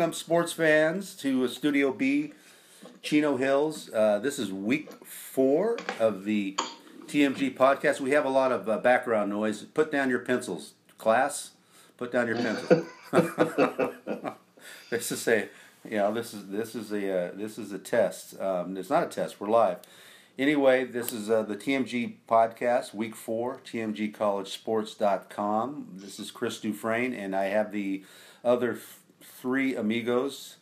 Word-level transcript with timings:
Welcome, 0.00 0.14
sports 0.14 0.54
fans, 0.54 1.14
to 1.16 1.46
Studio 1.46 1.92
B, 1.92 2.32
Chino 3.02 3.36
Hills. 3.36 3.90
Uh, 3.92 4.18
this 4.18 4.38
is 4.38 4.50
week 4.50 4.90
four 5.04 5.76
of 5.98 6.24
the 6.24 6.58
TMG 7.04 7.54
podcast. 7.54 8.00
We 8.00 8.12
have 8.12 8.24
a 8.24 8.30
lot 8.30 8.50
of 8.50 8.66
uh, 8.66 8.78
background 8.78 9.28
noise. 9.28 9.62
Put 9.62 9.92
down 9.92 10.08
your 10.08 10.20
pencils, 10.20 10.72
class. 10.96 11.50
Put 11.98 12.12
down 12.12 12.28
your 12.28 12.36
pencils. 12.36 12.86
Let's 14.90 15.10
just 15.10 15.22
say, 15.22 15.50
you 15.84 15.98
know, 15.98 16.14
this 16.14 16.32
is 16.32 16.46
this 16.46 16.74
is 16.74 16.92
a 16.92 17.26
uh, 17.26 17.32
this 17.34 17.58
is 17.58 17.70
a 17.70 17.78
test. 17.78 18.40
Um, 18.40 18.78
it's 18.78 18.88
not 18.88 19.02
a 19.02 19.08
test. 19.08 19.38
We're 19.38 19.50
live. 19.50 19.80
Anyway, 20.38 20.84
this 20.84 21.12
is 21.12 21.28
uh, 21.28 21.42
the 21.42 21.56
TMG 21.56 22.14
podcast, 22.26 22.94
week 22.94 23.14
four, 23.14 23.60
TMGCollegeSports.com. 23.66 25.88
This 25.92 26.18
is 26.18 26.30
Chris 26.30 26.58
Dufresne, 26.58 27.12
and 27.12 27.36
I 27.36 27.48
have 27.48 27.70
the 27.70 28.02
other 28.42 28.78
three 29.40 29.74
amigos. 29.74 30.56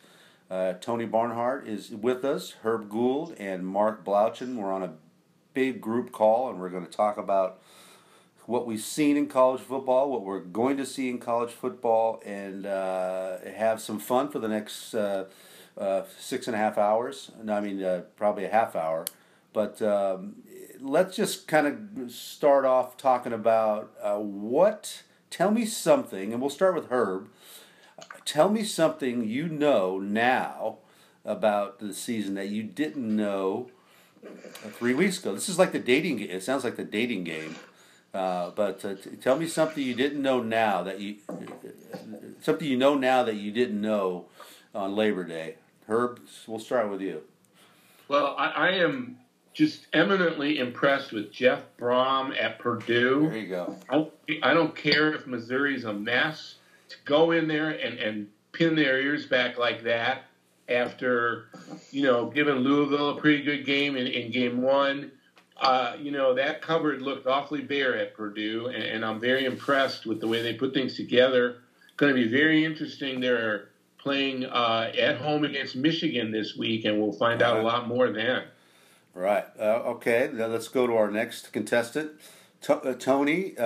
Uh, 0.49 0.73
Tony 0.73 1.05
Barnhart 1.05 1.67
is 1.67 1.91
with 1.91 2.25
us, 2.25 2.55
Herb 2.63 2.89
Gould, 2.89 3.35
and 3.37 3.67
Mark 3.67 4.03
Blaudschun. 4.03 4.55
We're 4.55 4.71
on 4.71 4.83
a 4.83 4.93
big 5.53 5.81
group 5.81 6.11
call, 6.11 6.49
and 6.49 6.59
we're 6.59 6.69
going 6.69 6.85
to 6.85 6.91
talk 6.91 7.17
about 7.17 7.61
what 8.45 8.65
we've 8.65 8.81
seen 8.81 9.15
in 9.15 9.27
college 9.27 9.61
football, 9.61 10.09
what 10.09 10.23
we're 10.23 10.39
going 10.39 10.77
to 10.77 10.85
see 10.85 11.09
in 11.09 11.19
college 11.19 11.51
football, 11.51 12.21
and 12.25 12.65
uh, 12.65 13.37
have 13.55 13.79
some 13.79 13.99
fun 13.99 14.29
for 14.29 14.39
the 14.39 14.47
next 14.47 14.95
uh, 14.95 15.25
uh, 15.77 16.03
six 16.17 16.47
and 16.47 16.55
a 16.55 16.57
half 16.57 16.77
hours. 16.77 17.31
No, 17.43 17.53
I 17.53 17.61
mean, 17.61 17.83
uh, 17.83 18.01
probably 18.15 18.45
a 18.45 18.49
half 18.49 18.75
hour. 18.75 19.05
But 19.53 19.81
um, 19.81 20.37
let's 20.79 21.15
just 21.15 21.47
kind 21.47 21.67
of 21.67 22.11
start 22.11 22.65
off 22.65 22.97
talking 22.97 23.33
about 23.33 23.91
uh, 24.01 24.17
what. 24.17 25.03
Tell 25.29 25.51
me 25.51 25.65
something, 25.65 26.33
and 26.33 26.41
we'll 26.41 26.49
start 26.49 26.73
with 26.73 26.87
Herb. 26.87 27.29
Tell 28.29 28.47
me 28.47 28.63
something 28.63 29.27
you 29.27 29.49
know 29.49 29.97
now 29.97 30.77
about 31.25 31.79
the 31.79 31.95
season 31.95 32.35
that 32.35 32.49
you 32.49 32.61
didn't 32.61 33.15
know 33.15 33.71
three 34.73 34.93
weeks 34.93 35.17
ago. 35.17 35.33
This 35.33 35.49
is 35.49 35.57
like 35.57 35.71
the 35.71 35.79
dating 35.79 36.17
game. 36.17 36.29
It 36.29 36.43
sounds 36.43 36.63
like 36.63 36.75
the 36.75 36.83
dating 36.83 37.23
game. 37.23 37.55
Uh, 38.13 38.51
but 38.51 38.85
uh, 38.85 38.93
t- 38.93 39.15
tell 39.19 39.35
me 39.35 39.47
something 39.47 39.83
you 39.83 39.95
didn't 39.95 40.21
know 40.21 40.43
now 40.43 40.83
that 40.83 40.99
you 40.99 41.15
something 42.39 42.67
you 42.67 42.77
know 42.77 42.93
now 42.93 43.23
that 43.23 43.37
you 43.37 43.51
didn't 43.51 43.81
know 43.81 44.25
on 44.75 44.95
Labor 44.95 45.23
Day. 45.23 45.55
Herb, 45.87 46.19
we'll 46.45 46.59
start 46.59 46.87
with 46.91 47.01
you. 47.01 47.23
Well, 48.09 48.35
I, 48.37 48.49
I 48.49 48.69
am 48.73 49.17
just 49.55 49.87
eminently 49.91 50.59
impressed 50.59 51.13
with 51.13 51.31
Jeff 51.31 51.63
Brohm 51.79 52.39
at 52.39 52.59
Purdue. 52.59 53.27
There 53.31 53.39
you 53.39 53.47
go. 53.47 53.75
I, 53.89 54.07
I 54.43 54.53
don't 54.53 54.75
care 54.75 55.15
if 55.15 55.25
Missouri's 55.25 55.85
a 55.85 55.93
mess. 55.93 56.58
To 56.89 56.95
go 57.05 57.31
in 57.31 57.47
there 57.47 57.69
and, 57.69 57.99
and 57.99 58.27
pin 58.51 58.75
their 58.75 58.99
ears 58.99 59.25
back 59.27 59.57
like 59.57 59.83
that 59.83 60.23
after, 60.67 61.49
you 61.91 62.03
know, 62.03 62.29
giving 62.29 62.55
Louisville 62.55 63.11
a 63.11 63.21
pretty 63.21 63.43
good 63.43 63.65
game 63.65 63.95
in, 63.95 64.07
in 64.07 64.31
game 64.31 64.61
one. 64.61 65.11
Uh, 65.57 65.95
you 65.99 66.11
know, 66.11 66.33
that 66.33 66.61
cupboard 66.61 67.01
looked 67.01 67.27
awfully 67.27 67.61
bare 67.61 67.97
at 67.97 68.15
Purdue, 68.15 68.67
and, 68.67 68.81
and 68.81 69.05
I'm 69.05 69.19
very 69.19 69.45
impressed 69.45 70.05
with 70.05 70.19
the 70.19 70.27
way 70.27 70.41
they 70.41 70.53
put 70.53 70.73
things 70.73 70.95
together. 70.95 71.57
Going 71.97 72.15
to 72.15 72.19
be 72.19 72.29
very 72.29 72.63
interesting. 72.63 73.19
They're 73.19 73.69
playing 73.97 74.45
uh, 74.45 74.91
at 74.97 75.17
home 75.17 75.43
against 75.43 75.75
Michigan 75.75 76.31
this 76.31 76.55
week, 76.55 76.85
and 76.85 77.01
we'll 77.01 77.11
find 77.11 77.41
out 77.41 77.59
a 77.59 77.61
lot 77.61 77.87
more 77.87 78.09
then. 78.09 78.43
Right. 79.13 79.45
Uh, 79.59 79.83
okay. 79.95 80.29
Now 80.31 80.47
let's 80.47 80.69
go 80.69 80.87
to 80.87 80.95
our 80.95 81.11
next 81.11 81.51
contestant, 81.51 82.11
T- 82.61 82.73
uh, 82.73 82.93
Tony. 82.93 83.57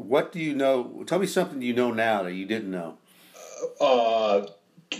What 0.00 0.32
do 0.32 0.40
you 0.40 0.54
know? 0.54 1.04
Tell 1.06 1.18
me 1.18 1.26
something 1.26 1.62
you 1.62 1.74
know 1.74 1.92
now 1.92 2.22
that 2.24 2.32
you 2.32 2.46
didn't 2.46 2.70
know. 2.70 2.98
Uh, 3.80 4.46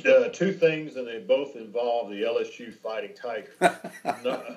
uh, 0.06 0.28
two 0.32 0.52
things, 0.52 0.96
and 0.96 1.06
they 1.06 1.18
both 1.18 1.56
involve 1.56 2.10
the 2.10 2.22
LSU 2.22 2.72
Fighting 2.72 3.14
Tigers. 3.14 3.54
no, 4.24 4.56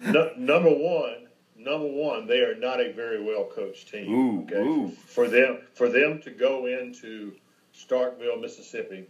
no, 0.00 0.30
number 0.36 0.70
one, 0.70 1.28
number 1.56 1.86
one, 1.86 2.26
they 2.26 2.40
are 2.40 2.56
not 2.56 2.80
a 2.80 2.92
very 2.92 3.22
well 3.22 3.44
coached 3.44 3.90
team. 3.90 4.12
Ooh, 4.12 4.42
okay? 4.42 4.56
ooh. 4.56 4.90
For 5.06 5.28
them, 5.28 5.60
for 5.74 5.88
them 5.88 6.20
to 6.22 6.30
go 6.30 6.66
into 6.66 7.34
Starkville, 7.74 8.40
Mississippi, 8.40 9.06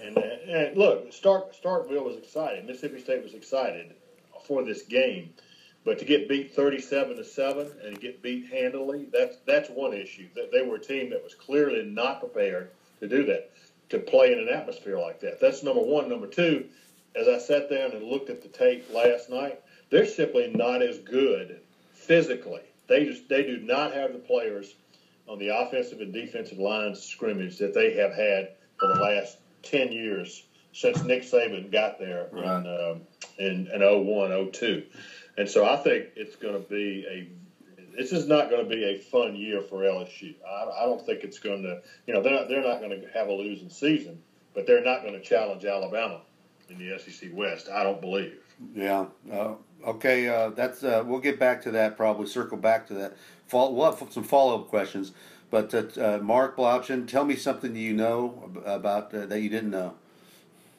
and, 0.00 0.16
and 0.16 0.76
look, 0.76 1.12
Stark 1.12 1.54
Starkville 1.54 2.04
was 2.04 2.16
excited. 2.16 2.64
Mississippi 2.66 3.00
State 3.00 3.22
was 3.22 3.34
excited 3.34 3.94
for 4.44 4.62
this 4.64 4.82
game, 4.82 5.30
but 5.84 5.98
to 5.98 6.04
get 6.04 6.28
beat 6.28 6.54
thirty-seven 6.54 7.16
to 7.16 7.24
seven 7.24 7.70
and 7.84 8.00
get 8.00 8.22
beat 8.22 8.46
handily, 8.46 9.06
that's 9.12 9.38
that's 9.46 9.68
one 9.70 9.92
issue. 9.92 10.28
That 10.34 10.52
they 10.52 10.62
were 10.62 10.76
a 10.76 10.80
team 10.80 11.10
that 11.10 11.22
was 11.22 11.34
clearly 11.34 11.82
not 11.84 12.20
prepared 12.20 12.70
to 13.00 13.08
do 13.08 13.24
that, 13.26 13.50
to 13.90 13.98
play 13.98 14.32
in 14.32 14.38
an 14.38 14.48
atmosphere 14.48 14.98
like 14.98 15.20
that. 15.20 15.40
That's 15.40 15.62
number 15.62 15.82
one. 15.82 16.08
Number 16.08 16.26
two, 16.28 16.66
as 17.16 17.26
I 17.28 17.38
sat 17.38 17.68
down 17.68 17.92
and 17.92 18.04
looked 18.04 18.30
at 18.30 18.42
the 18.42 18.48
tape 18.48 18.84
last 18.92 19.28
night, 19.28 19.60
they're 19.90 20.06
simply 20.06 20.48
not 20.54 20.82
as 20.82 20.98
good 20.98 21.60
physically. 21.92 22.62
They 22.86 23.04
just 23.06 23.28
they 23.28 23.42
do 23.42 23.58
not 23.58 23.92
have 23.92 24.12
the 24.12 24.18
players 24.18 24.74
on 25.28 25.38
the 25.38 25.48
offensive 25.48 26.00
and 26.00 26.12
defensive 26.12 26.58
lines 26.58 27.00
scrimmage 27.02 27.58
that 27.58 27.74
they 27.74 27.92
have 27.94 28.12
had 28.12 28.50
for 28.78 28.88
the 28.88 29.00
last 29.00 29.38
ten 29.62 29.90
years 29.92 30.44
since 30.72 31.02
Nick 31.04 31.22
Saban 31.22 31.70
got 31.70 31.98
there 31.98 32.28
Right. 32.32 32.60
in 32.60 32.66
um, 32.66 33.00
in, 33.38 33.66
in 33.72 33.80
01, 33.80 34.50
02. 34.52 34.82
And 35.36 35.48
so 35.48 35.64
I 35.64 35.76
think 35.76 36.08
it's 36.16 36.36
going 36.36 36.54
to 36.54 36.68
be 36.68 37.06
a 37.08 37.28
this 37.96 38.12
is 38.12 38.26
not 38.26 38.48
going 38.50 38.64
to 38.64 38.68
be 38.68 38.84
a 38.84 38.98
fun 38.98 39.36
year 39.36 39.60
for 39.60 39.82
LSU. 39.82 40.34
I, 40.48 40.82
I 40.82 40.86
don't 40.86 41.04
think 41.04 41.24
it's 41.24 41.38
going 41.38 41.62
to, 41.62 41.82
you 42.06 42.14
know, 42.14 42.22
they're 42.22 42.32
not, 42.32 42.48
they're 42.48 42.62
not 42.62 42.80
going 42.80 42.98
to 42.98 43.08
have 43.08 43.28
a 43.28 43.32
losing 43.32 43.68
season, 43.68 44.22
but 44.54 44.66
they're 44.66 44.82
not 44.82 45.02
going 45.02 45.14
to 45.14 45.20
challenge 45.20 45.64
Alabama 45.64 46.20
in 46.70 46.78
the 46.78 46.98
SEC 46.98 47.30
West. 47.32 47.68
I 47.68 47.82
don't 47.82 48.00
believe. 48.00 48.38
Yeah. 48.74 49.06
Uh, 49.30 49.54
okay. 49.86 50.28
Uh, 50.28 50.50
that's. 50.50 50.84
Uh, 50.84 51.02
we'll 51.04 51.20
get 51.20 51.38
back 51.38 51.62
to 51.62 51.70
that. 51.72 51.96
Probably 51.96 52.26
circle 52.26 52.56
back 52.56 52.86
to 52.88 52.94
that. 52.94 53.16
Fall, 53.46 53.74
we'll 53.74 53.92
have 53.92 54.12
some 54.12 54.24
follow 54.24 54.60
up 54.60 54.68
questions. 54.68 55.12
But 55.50 55.74
uh, 55.74 56.00
uh, 56.00 56.18
Mark 56.22 56.56
Blaudschun, 56.56 57.06
tell 57.06 57.24
me 57.24 57.36
something 57.36 57.76
you 57.76 57.92
know 57.92 58.50
about 58.64 59.12
uh, 59.12 59.26
that 59.26 59.40
you 59.40 59.50
didn't 59.50 59.70
know. 59.70 59.94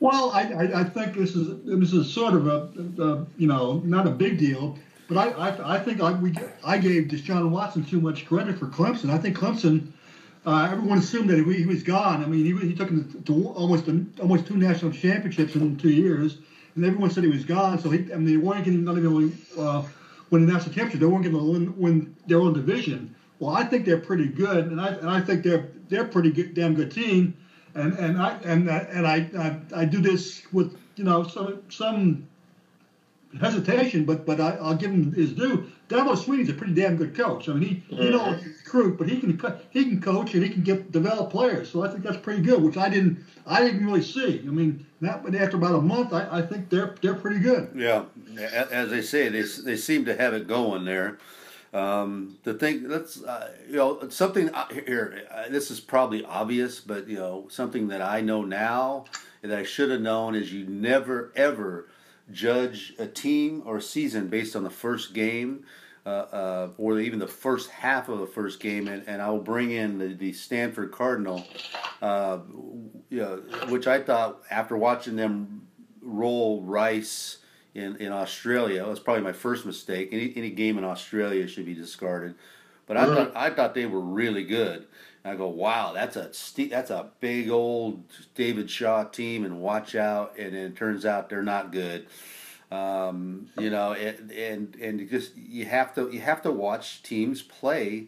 Well, 0.04 0.32
I, 0.32 0.42
I, 0.42 0.82
I 0.82 0.84
think 0.84 1.16
this 1.16 1.34
is 1.34 1.64
this 1.64 1.94
is 1.94 2.12
sort 2.12 2.34
of 2.34 2.46
a, 2.46 3.02
a 3.02 3.26
you 3.38 3.48
know 3.48 3.82
not 3.86 4.06
a 4.06 4.10
big 4.10 4.38
deal, 4.38 4.78
but 5.08 5.18
I 5.18 5.30
I, 5.30 5.76
I 5.76 5.80
think 5.80 6.02
I 6.02 6.12
we 6.12 6.36
I 6.62 6.78
gave 6.78 7.04
Deshaun 7.04 7.50
Watson 7.52 7.86
too 7.86 8.02
much 8.02 8.26
credit 8.26 8.60
for 8.60 8.68
Clemson. 8.68 9.10
I 9.10 9.18
think 9.18 9.38
Clemson. 9.38 9.88
Uh, 10.46 10.68
everyone 10.70 10.98
assumed 10.98 11.30
that 11.30 11.38
he, 11.38 11.54
he 11.54 11.66
was 11.66 11.84
gone. 11.84 12.22
I 12.22 12.28
mean, 12.28 12.44
he, 12.44 12.68
he 12.68 12.76
took 12.76 12.90
him 12.90 13.24
to 13.24 13.48
almost 13.52 13.88
almost 14.20 14.46
two 14.46 14.58
national 14.58 14.92
championships 14.92 15.56
in 15.56 15.78
two 15.78 15.90
years, 15.90 16.40
and 16.76 16.84
everyone 16.84 17.10
said 17.10 17.24
he 17.24 17.30
was 17.30 17.46
gone. 17.46 17.80
So 17.80 17.90
he, 17.90 18.00
I 18.12 18.18
mean, 18.18 18.26
they 18.26 18.36
weren't 18.36 18.66
going 18.66 18.84
to 18.86 19.10
win, 19.10 19.38
uh, 19.58 19.84
win 20.32 20.46
the 20.46 20.52
national 20.52 20.76
championship. 20.76 21.00
They 21.00 21.06
weren't 21.06 21.24
going 21.24 21.38
to 21.38 21.44
win, 21.50 21.80
win 21.80 22.16
their 22.28 22.40
own 22.40 22.52
division. 22.52 23.16
Well, 23.40 23.56
I 23.56 23.64
think 23.64 23.86
they're 23.86 24.02
pretty 24.02 24.28
good, 24.28 24.66
and 24.66 24.82
I 24.82 24.88
and 24.90 25.10
I 25.10 25.22
think 25.22 25.44
they're 25.44 25.70
they're 25.88 26.04
pretty 26.04 26.34
good, 26.34 26.54
damn 26.56 26.74
good 26.74 26.92
team 26.92 27.38
and 27.76 27.94
and 27.98 28.22
I 28.22 28.38
and 28.44 28.70
uh, 28.70 28.86
and 28.90 29.08
I, 29.08 29.30
I 29.38 29.82
I 29.82 29.86
do 29.86 30.02
this 30.02 30.44
with 30.52 30.78
you 30.96 31.04
know 31.04 31.24
some 31.24 31.62
some 31.70 32.28
hesitation, 33.40 34.06
but 34.06 34.26
but 34.26 34.40
I, 34.40 34.52
I'll 34.58 34.76
give 34.76 34.92
him 34.92 35.12
his 35.14 35.34
due. 35.34 35.72
Dabo 35.90 36.16
Swinney's 36.16 36.50
a 36.50 36.54
pretty 36.54 36.74
damn 36.74 36.98
good 36.98 37.16
coach. 37.16 37.50
I 37.50 37.54
mean, 37.54 37.84
he 37.88 37.96
he 37.96 38.10
knows 38.10 38.44
recruit, 38.44 38.98
but 38.98 39.10
he 39.10 39.20
can 39.20 39.40
he 39.72 39.84
can 39.86 40.02
coach 40.02 40.34
and 40.34 40.44
he 40.44 40.50
can 40.50 40.64
get 40.64 40.92
develop 40.92 41.32
players. 41.32 41.70
So 41.70 41.84
I 41.84 41.90
think 41.90 42.04
that's 42.04 42.18
pretty 42.18 42.42
good, 42.42 42.62
which 42.62 42.78
I 42.78 42.90
didn't 42.90 43.24
I 43.46 43.62
didn't 43.62 43.86
really 43.86 44.04
see. 44.04 44.40
I 44.40 44.52
mean, 44.52 44.86
that 45.02 45.24
but 45.24 45.36
after 45.36 45.58
about 45.58 45.76
a 45.76 45.82
month, 45.82 46.14
I, 46.14 46.40
I 46.40 46.42
think 46.42 46.70
they're 46.70 46.96
they're 47.02 47.16
pretty 47.16 47.40
good. 47.40 47.72
Yeah, 47.76 48.06
as 48.72 48.90
they 48.90 49.02
say, 49.02 49.30
they 49.30 49.42
they 49.42 49.78
seem 49.78 50.06
to 50.06 50.16
have 50.16 50.34
it 50.34 50.48
going 50.48 50.86
there. 50.86 51.18
Um, 51.74 52.38
the 52.44 52.54
thing 52.54 52.88
that's 52.88 53.24
uh, 53.24 53.52
you 53.68 53.76
know 53.76 54.08
something 54.10 54.50
uh, 54.50 54.68
here. 54.68 55.28
Uh, 55.32 55.50
this 55.50 55.72
is 55.72 55.80
probably 55.80 56.24
obvious, 56.24 56.80
but 56.80 57.08
you 57.08 57.18
know 57.18 57.48
something 57.50 57.88
that 57.88 58.02
I 58.02 58.22
know 58.22 58.44
now 58.44 59.06
that 59.42 59.58
I 59.58 59.64
should 59.64 59.90
have 59.90 60.02
known 60.02 60.36
is 60.36 60.54
you 60.54 60.66
never 60.68 61.32
ever 61.36 61.90
judge 62.32 62.94
a 63.00 63.08
team 63.08 63.64
or 63.66 63.78
a 63.78 63.82
season 63.82 64.28
based 64.28 64.56
on 64.56 64.64
the 64.64 64.70
first 64.70 65.14
game. 65.14 65.66
Uh, 66.06 66.68
or 66.78 67.00
even 67.00 67.18
the 67.18 67.26
first 67.26 67.70
half 67.70 68.10
of 68.10 68.20
the 68.20 68.28
first 68.28 68.60
game, 68.60 68.90
and, 68.90 69.08
and 69.08 69.22
I'll 69.22 69.40
bring 69.40 69.72
in 69.72 70.00
the, 70.00 70.08
the 70.08 70.34
Stanford 70.34 70.92
Cardinal, 70.92 71.48
uh, 72.02 72.40
you 73.10 73.20
know, 73.20 73.38
which 73.70 73.88
I 73.88 74.02
thought 74.02 74.42
after 74.52 74.76
watching 74.76 75.16
them 75.16 75.66
roll 76.02 76.62
Rice 76.62 77.38
in, 77.76 77.96
in 77.98 78.12
Australia. 78.12 78.84
It 78.84 78.90
was 78.90 79.00
probably 79.00 79.24
my 79.24 79.34
first 79.34 79.66
mistake. 79.66 80.10
Any, 80.12 80.34
any 80.36 80.50
game 80.50 80.78
in 80.78 80.84
Australia 80.84 81.48
should 81.48 81.66
be 81.66 81.74
discarded. 81.74 82.36
But 82.86 82.98
I 82.98 83.06
thought 83.06 83.32
I 83.36 83.50
thought 83.50 83.74
they 83.74 83.86
were 83.86 84.02
really 84.02 84.44
good. 84.44 84.88
And 85.24 85.34
I 85.34 85.36
go, 85.36 85.48
wow, 85.48 85.94
that's 85.94 86.18
a 86.18 86.32
that's 86.66 86.90
a 86.90 87.10
big 87.22 87.50
old 87.50 88.04
David 88.36 88.70
Shaw 88.70 89.06
team, 89.06 89.46
and 89.46 89.62
watch 89.62 89.96
out. 89.96 90.38
And 90.38 90.54
then 90.54 90.66
it 90.68 90.76
turns 90.76 91.06
out 91.06 91.30
they're 91.30 91.42
not 91.42 91.72
good. 91.72 92.08
Um, 92.72 93.48
you 93.58 93.70
know, 93.70 93.94
and 93.94 94.32
and 94.32 94.76
and 94.76 95.10
just 95.10 95.38
you 95.38 95.66
have 95.66 95.96
to 95.96 96.10
you 96.12 96.20
have 96.22 96.42
to 96.42 96.52
watch 96.52 97.04
teams 97.04 97.42
play 97.42 98.08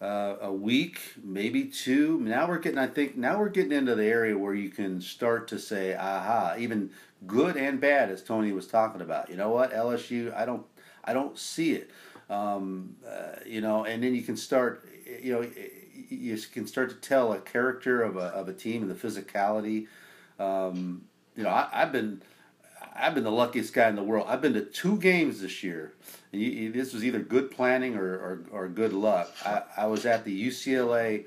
uh, 0.00 0.36
a 0.40 0.52
week, 0.52 1.00
maybe 1.22 1.64
two. 1.64 2.20
Now 2.20 2.48
we're 2.48 2.58
getting, 2.58 2.78
I 2.78 2.86
think, 2.86 3.16
now 3.16 3.38
we're 3.38 3.48
getting 3.48 3.72
into 3.72 3.94
the 3.94 4.04
area 4.04 4.36
where 4.36 4.54
you 4.54 4.70
can 4.70 5.00
start 5.00 5.48
to 5.48 5.58
say, 5.58 5.94
aha, 5.94 6.56
even 6.58 6.90
good 7.26 7.56
and 7.56 7.80
bad, 7.80 8.10
as 8.10 8.22
Tony 8.22 8.52
was 8.52 8.66
talking 8.66 9.00
about. 9.00 9.30
You 9.30 9.36
know 9.36 9.50
what, 9.50 9.72
LSU, 9.72 10.34
I 10.34 10.44
don't, 10.44 10.66
I 11.04 11.12
don't 11.12 11.38
see 11.38 11.72
it. 11.72 11.90
Um, 12.28 12.96
uh, 13.06 13.40
you 13.46 13.60
know, 13.60 13.84
and 13.84 14.02
then 14.02 14.14
you 14.14 14.22
can 14.22 14.36
start, 14.36 14.88
you 15.22 15.32
know, 15.32 15.46
you 16.08 16.36
can 16.52 16.66
start 16.66 16.90
to 16.90 16.96
tell 16.96 17.32
a 17.32 17.38
character 17.38 18.02
of 18.02 18.16
a 18.16 18.26
of 18.28 18.48
a 18.48 18.52
team 18.52 18.82
and 18.82 18.90
the 18.90 18.94
physicality. 18.94 19.86
Um, 20.38 21.04
you 21.36 21.42
know, 21.42 21.50
I, 21.50 21.68
I've 21.72 21.92
been. 21.92 22.22
I've 22.96 23.14
been 23.14 23.24
the 23.24 23.32
luckiest 23.32 23.74
guy 23.74 23.88
in 23.88 23.96
the 23.96 24.04
world. 24.04 24.26
I've 24.28 24.40
been 24.40 24.52
to 24.54 24.60
two 24.60 24.98
games 24.98 25.40
this 25.40 25.64
year, 25.64 25.94
you, 26.38 26.72
this 26.72 26.92
was 26.92 27.04
either 27.04 27.18
good 27.18 27.50
planning 27.50 27.96
or, 27.96 28.14
or, 28.14 28.40
or 28.50 28.68
good 28.68 28.92
luck. 28.92 29.30
I, 29.44 29.62
I, 29.76 29.86
was 29.86 30.06
at 30.06 30.24
the 30.24 30.48
UCLA 30.48 31.26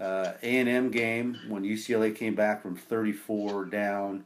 uh, 0.00 0.32
A&M 0.42 0.90
game 0.90 1.36
when 1.48 1.62
UCLA 1.62 2.14
came 2.14 2.34
back 2.34 2.62
from 2.62 2.76
34 2.76 3.66
down, 3.66 4.24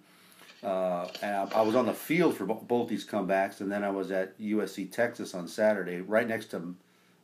uh, 0.63 1.09
and 1.23 1.37
I, 1.37 1.59
I, 1.59 1.63
was 1.63 1.75
on 1.75 1.87
the 1.87 1.95
field 1.95 2.37
for 2.37 2.45
both 2.45 2.89
these 2.89 3.07
comebacks, 3.07 3.61
and 3.61 3.71
then 3.71 3.85
I 3.85 3.91
was 3.91 4.11
at 4.11 4.39
USC 4.41 4.91
Texas 4.91 5.35
on 5.35 5.49
Saturday, 5.49 6.01
right 6.01 6.27
next 6.27 6.47
to 6.53 6.75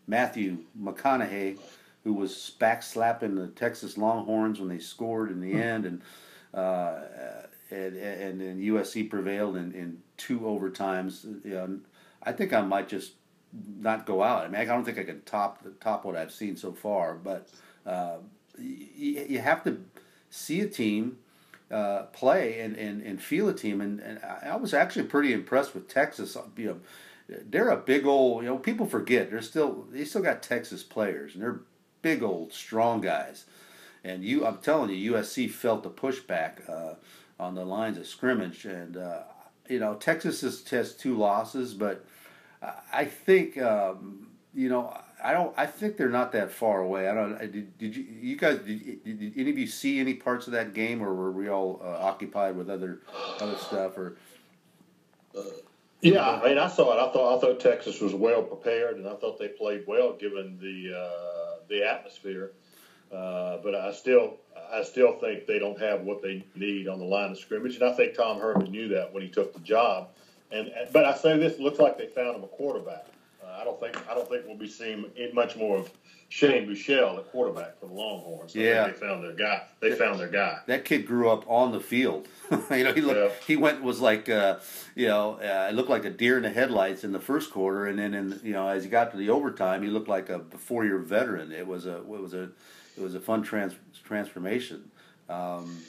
Matthew 0.06 0.58
McConaughey, 0.80 1.58
who 2.04 2.12
was 2.14 2.50
back 2.58 2.82
slapping 2.82 3.34
the 3.34 3.48
Texas 3.48 3.98
Longhorns 3.98 4.58
when 4.58 4.68
they 4.68 4.78
scored 4.78 5.30
in 5.30 5.40
the 5.40 5.52
hmm. 5.52 5.60
end, 5.60 5.86
and. 5.86 6.02
Uh, 6.52 7.00
and, 7.70 7.96
and, 7.96 8.42
and 8.42 8.60
USC 8.60 9.08
prevailed 9.08 9.56
in, 9.56 9.72
in 9.72 9.98
two 10.16 10.40
overtimes. 10.40 11.24
You 11.44 11.54
know, 11.54 11.78
I 12.22 12.32
think 12.32 12.52
I 12.52 12.60
might 12.60 12.88
just 12.88 13.12
not 13.78 14.06
go 14.06 14.22
out. 14.22 14.44
I 14.44 14.48
mean, 14.48 14.60
I 14.60 14.64
don't 14.64 14.84
think 14.84 14.98
I 14.98 15.04
can 15.04 15.22
top 15.22 15.64
top 15.80 16.04
what 16.04 16.16
I've 16.16 16.32
seen 16.32 16.56
so 16.56 16.72
far, 16.72 17.14
but 17.14 17.48
uh, 17.86 18.16
you, 18.58 19.26
you 19.28 19.38
have 19.40 19.64
to 19.64 19.80
see 20.28 20.60
a 20.60 20.68
team 20.68 21.18
uh, 21.70 22.02
play 22.12 22.60
and, 22.60 22.76
and, 22.76 23.02
and 23.02 23.22
feel 23.22 23.48
a 23.48 23.54
team. 23.54 23.80
And, 23.80 24.00
and 24.00 24.20
I 24.22 24.56
was 24.56 24.74
actually 24.74 25.06
pretty 25.06 25.32
impressed 25.32 25.74
with 25.74 25.88
Texas. 25.88 26.36
You 26.56 26.66
know, 26.66 27.38
they're 27.48 27.70
a 27.70 27.76
big 27.76 28.06
old. 28.06 28.42
You 28.42 28.50
know, 28.50 28.58
people 28.58 28.86
forget 28.86 29.30
they're 29.30 29.42
still 29.42 29.86
they 29.90 30.04
still 30.04 30.22
got 30.22 30.42
Texas 30.42 30.82
players, 30.82 31.34
and 31.34 31.42
they're 31.42 31.60
big 32.02 32.22
old 32.22 32.52
strong 32.52 33.00
guys. 33.00 33.46
And 34.02 34.24
you, 34.24 34.46
I'm 34.46 34.58
telling 34.58 34.90
you, 34.90 35.12
USC 35.12 35.50
felt 35.50 35.82
the 35.82 35.90
pushback. 35.90 36.68
Uh, 36.68 36.94
on 37.40 37.54
the 37.54 37.64
lines 37.64 37.98
of 37.98 38.06
scrimmage. 38.06 38.64
And 38.66 38.96
uh, 38.96 39.22
you 39.70 39.78
know, 39.78 39.94
Texas 39.94 40.40
has, 40.42 40.68
has 40.68 40.94
two 40.94 41.16
losses, 41.16 41.74
but 41.74 42.04
I 42.92 43.04
think 43.04 43.58
um, 43.58 44.28
you 44.54 44.68
know. 44.68 44.96
I 45.22 45.34
don't. 45.34 45.52
I 45.54 45.66
think 45.66 45.98
they're 45.98 46.08
not 46.08 46.32
that 46.32 46.50
far 46.50 46.80
away. 46.80 47.06
I 47.06 47.12
don't. 47.12 47.38
Did, 47.38 47.76
did 47.76 47.94
you? 47.94 48.04
You 48.04 48.36
guys? 48.36 48.60
Did, 48.60 49.04
did, 49.04 49.34
any 49.36 49.50
of 49.50 49.58
you 49.58 49.66
see 49.66 50.00
any 50.00 50.14
parts 50.14 50.46
of 50.46 50.54
that 50.54 50.72
game, 50.72 51.02
or 51.02 51.14
were 51.14 51.30
we 51.30 51.50
all 51.50 51.78
uh, 51.84 51.88
occupied 51.88 52.56
with 52.56 52.70
other 52.70 53.00
other 53.38 53.56
stuff? 53.58 53.98
Or 53.98 54.16
yeah, 56.00 56.40
I 56.42 56.48
mean, 56.48 56.58
I 56.58 56.68
saw 56.68 56.94
it. 56.94 57.10
I 57.10 57.12
thought 57.12 57.36
I 57.36 57.40
thought 57.40 57.60
Texas 57.60 58.00
was 58.00 58.14
well 58.14 58.42
prepared, 58.42 58.96
and 58.96 59.06
I 59.06 59.14
thought 59.14 59.38
they 59.38 59.48
played 59.48 59.84
well 59.86 60.14
given 60.14 60.58
the 60.60 60.98
uh, 60.98 61.64
the 61.68 61.84
atmosphere. 61.84 62.52
Uh, 63.12 63.58
but 63.62 63.74
I 63.74 63.92
still 63.92 64.38
I 64.72 64.82
still 64.84 65.18
think 65.18 65.46
they 65.46 65.58
don't 65.58 65.80
have 65.80 66.02
what 66.02 66.22
they 66.22 66.44
need 66.54 66.86
on 66.88 66.98
the 66.98 67.04
line 67.04 67.32
of 67.32 67.38
scrimmage, 67.38 67.74
and 67.74 67.84
I 67.84 67.92
think 67.92 68.14
Tom 68.14 68.38
Herman 68.38 68.70
knew 68.70 68.88
that 68.88 69.12
when 69.12 69.22
he 69.22 69.28
took 69.28 69.52
the 69.52 69.60
job. 69.60 70.08
And 70.52 70.70
but 70.92 71.04
I 71.04 71.16
say 71.16 71.38
this 71.38 71.58
looks 71.58 71.78
like 71.78 71.98
they 71.98 72.06
found 72.06 72.36
him 72.36 72.44
a 72.44 72.48
quarterback. 72.48 73.06
Uh, 73.42 73.58
I 73.60 73.64
don't 73.64 73.80
think 73.80 73.96
I 74.08 74.14
don't 74.14 74.28
think 74.28 74.46
we'll 74.46 74.56
be 74.56 74.68
seeing 74.68 75.06
much 75.32 75.56
more 75.56 75.78
of 75.78 75.90
Shane 76.28 76.68
Buechele, 76.68 77.16
the 77.16 77.22
quarterback 77.22 77.80
for 77.80 77.86
the 77.86 77.92
Longhorns. 77.92 78.54
Yeah, 78.54 78.86
they 78.86 78.92
found 78.92 79.24
their 79.24 79.32
guy. 79.32 79.62
They 79.80 79.92
found 79.92 80.20
their 80.20 80.28
guy. 80.28 80.60
That 80.66 80.84
kid 80.84 81.04
grew 81.04 81.28
up 81.28 81.44
on 81.48 81.72
the 81.72 81.80
field. 81.80 82.28
you 82.70 82.84
know, 82.84 82.92
he 82.92 83.00
looked, 83.00 83.18
yeah. 83.18 83.46
he 83.46 83.56
went 83.56 83.82
was 83.82 84.00
like, 84.00 84.28
uh, 84.28 84.58
you 84.94 85.08
know, 85.08 85.34
uh, 85.34 85.68
it 85.68 85.74
looked 85.74 85.90
like 85.90 86.04
a 86.04 86.10
deer 86.10 86.36
in 86.36 86.44
the 86.44 86.50
headlights 86.50 87.02
in 87.02 87.10
the 87.10 87.18
first 87.18 87.50
quarter, 87.50 87.86
and 87.86 87.98
then 87.98 88.14
in 88.14 88.40
you 88.44 88.52
know 88.52 88.68
as 88.68 88.84
he 88.84 88.90
got 88.90 89.10
to 89.10 89.16
the 89.16 89.30
overtime, 89.30 89.82
he 89.82 89.88
looked 89.88 90.08
like 90.08 90.28
a 90.28 90.38
four 90.56 90.84
year 90.84 90.98
veteran. 90.98 91.50
It 91.50 91.66
was 91.66 91.86
a 91.86 91.96
it 91.96 92.06
was 92.06 92.32
a 92.32 92.50
it 93.00 93.02
was 93.02 93.14
a 93.14 93.20
fun 93.20 93.42
trans- 93.42 93.74
transformation. 94.04 94.90
Um, 95.28 95.82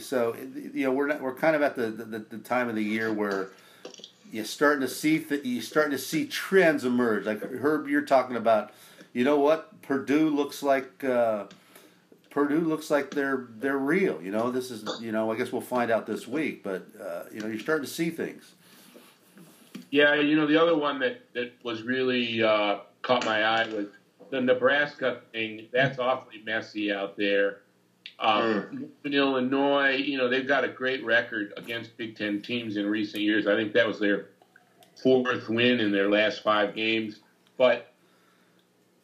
so 0.00 0.34
you 0.54 0.84
know 0.84 0.92
we're 0.92 1.06
not, 1.06 1.20
we're 1.20 1.34
kind 1.34 1.54
of 1.56 1.62
at 1.62 1.76
the, 1.76 1.90
the, 1.90 2.18
the 2.18 2.38
time 2.38 2.68
of 2.68 2.74
the 2.74 2.82
year 2.82 3.12
where 3.12 3.50
you're 4.32 4.44
starting 4.44 4.80
to 4.80 4.88
see 4.88 5.18
th- 5.18 5.44
you're 5.44 5.62
starting 5.62 5.92
to 5.92 5.98
see 5.98 6.26
trends 6.26 6.84
emerge. 6.84 7.26
Like 7.26 7.42
Herb, 7.42 7.88
you're 7.88 8.02
talking 8.02 8.36
about. 8.36 8.72
You 9.14 9.24
know 9.24 9.38
what? 9.38 9.80
Purdue 9.82 10.28
looks 10.28 10.62
like. 10.62 11.02
Uh, 11.02 11.44
Purdue 12.30 12.60
looks 12.60 12.90
like 12.90 13.10
they're 13.10 13.48
they're 13.56 13.78
real. 13.78 14.20
You 14.22 14.30
know, 14.30 14.50
this 14.50 14.70
is 14.70 14.84
you 15.00 15.12
know 15.12 15.32
I 15.32 15.36
guess 15.36 15.50
we'll 15.50 15.62
find 15.62 15.90
out 15.90 16.06
this 16.06 16.28
week, 16.28 16.62
but 16.62 16.86
uh, 17.00 17.24
you 17.32 17.40
know 17.40 17.46
you're 17.46 17.58
starting 17.58 17.86
to 17.86 17.90
see 17.90 18.10
things. 18.10 18.52
Yeah, 19.90 20.14
you 20.14 20.36
know 20.36 20.46
the 20.46 20.60
other 20.60 20.76
one 20.76 20.98
that 21.00 21.32
that 21.32 21.52
was 21.62 21.82
really 21.82 22.42
uh, 22.42 22.78
caught 23.02 23.24
my 23.24 23.42
eye 23.42 23.66
was 23.68 23.86
the 24.30 24.40
Nebraska 24.40 25.20
thing, 25.32 25.68
that's 25.72 25.98
awfully 25.98 26.42
messy 26.44 26.92
out 26.92 27.16
there. 27.16 27.60
Um, 28.18 28.90
In 29.04 29.14
Illinois, 29.14 29.96
you 29.96 30.18
know, 30.18 30.28
they've 30.28 30.46
got 30.46 30.64
a 30.64 30.68
great 30.68 31.04
record 31.04 31.52
against 31.56 31.96
Big 31.96 32.16
Ten 32.16 32.42
teams 32.42 32.76
in 32.76 32.86
recent 32.86 33.22
years. 33.22 33.46
I 33.46 33.54
think 33.54 33.72
that 33.74 33.86
was 33.86 34.00
their 34.00 34.30
fourth 35.02 35.48
win 35.48 35.80
in 35.80 35.92
their 35.92 36.10
last 36.10 36.42
five 36.42 36.74
games. 36.74 37.20
But 37.56 37.92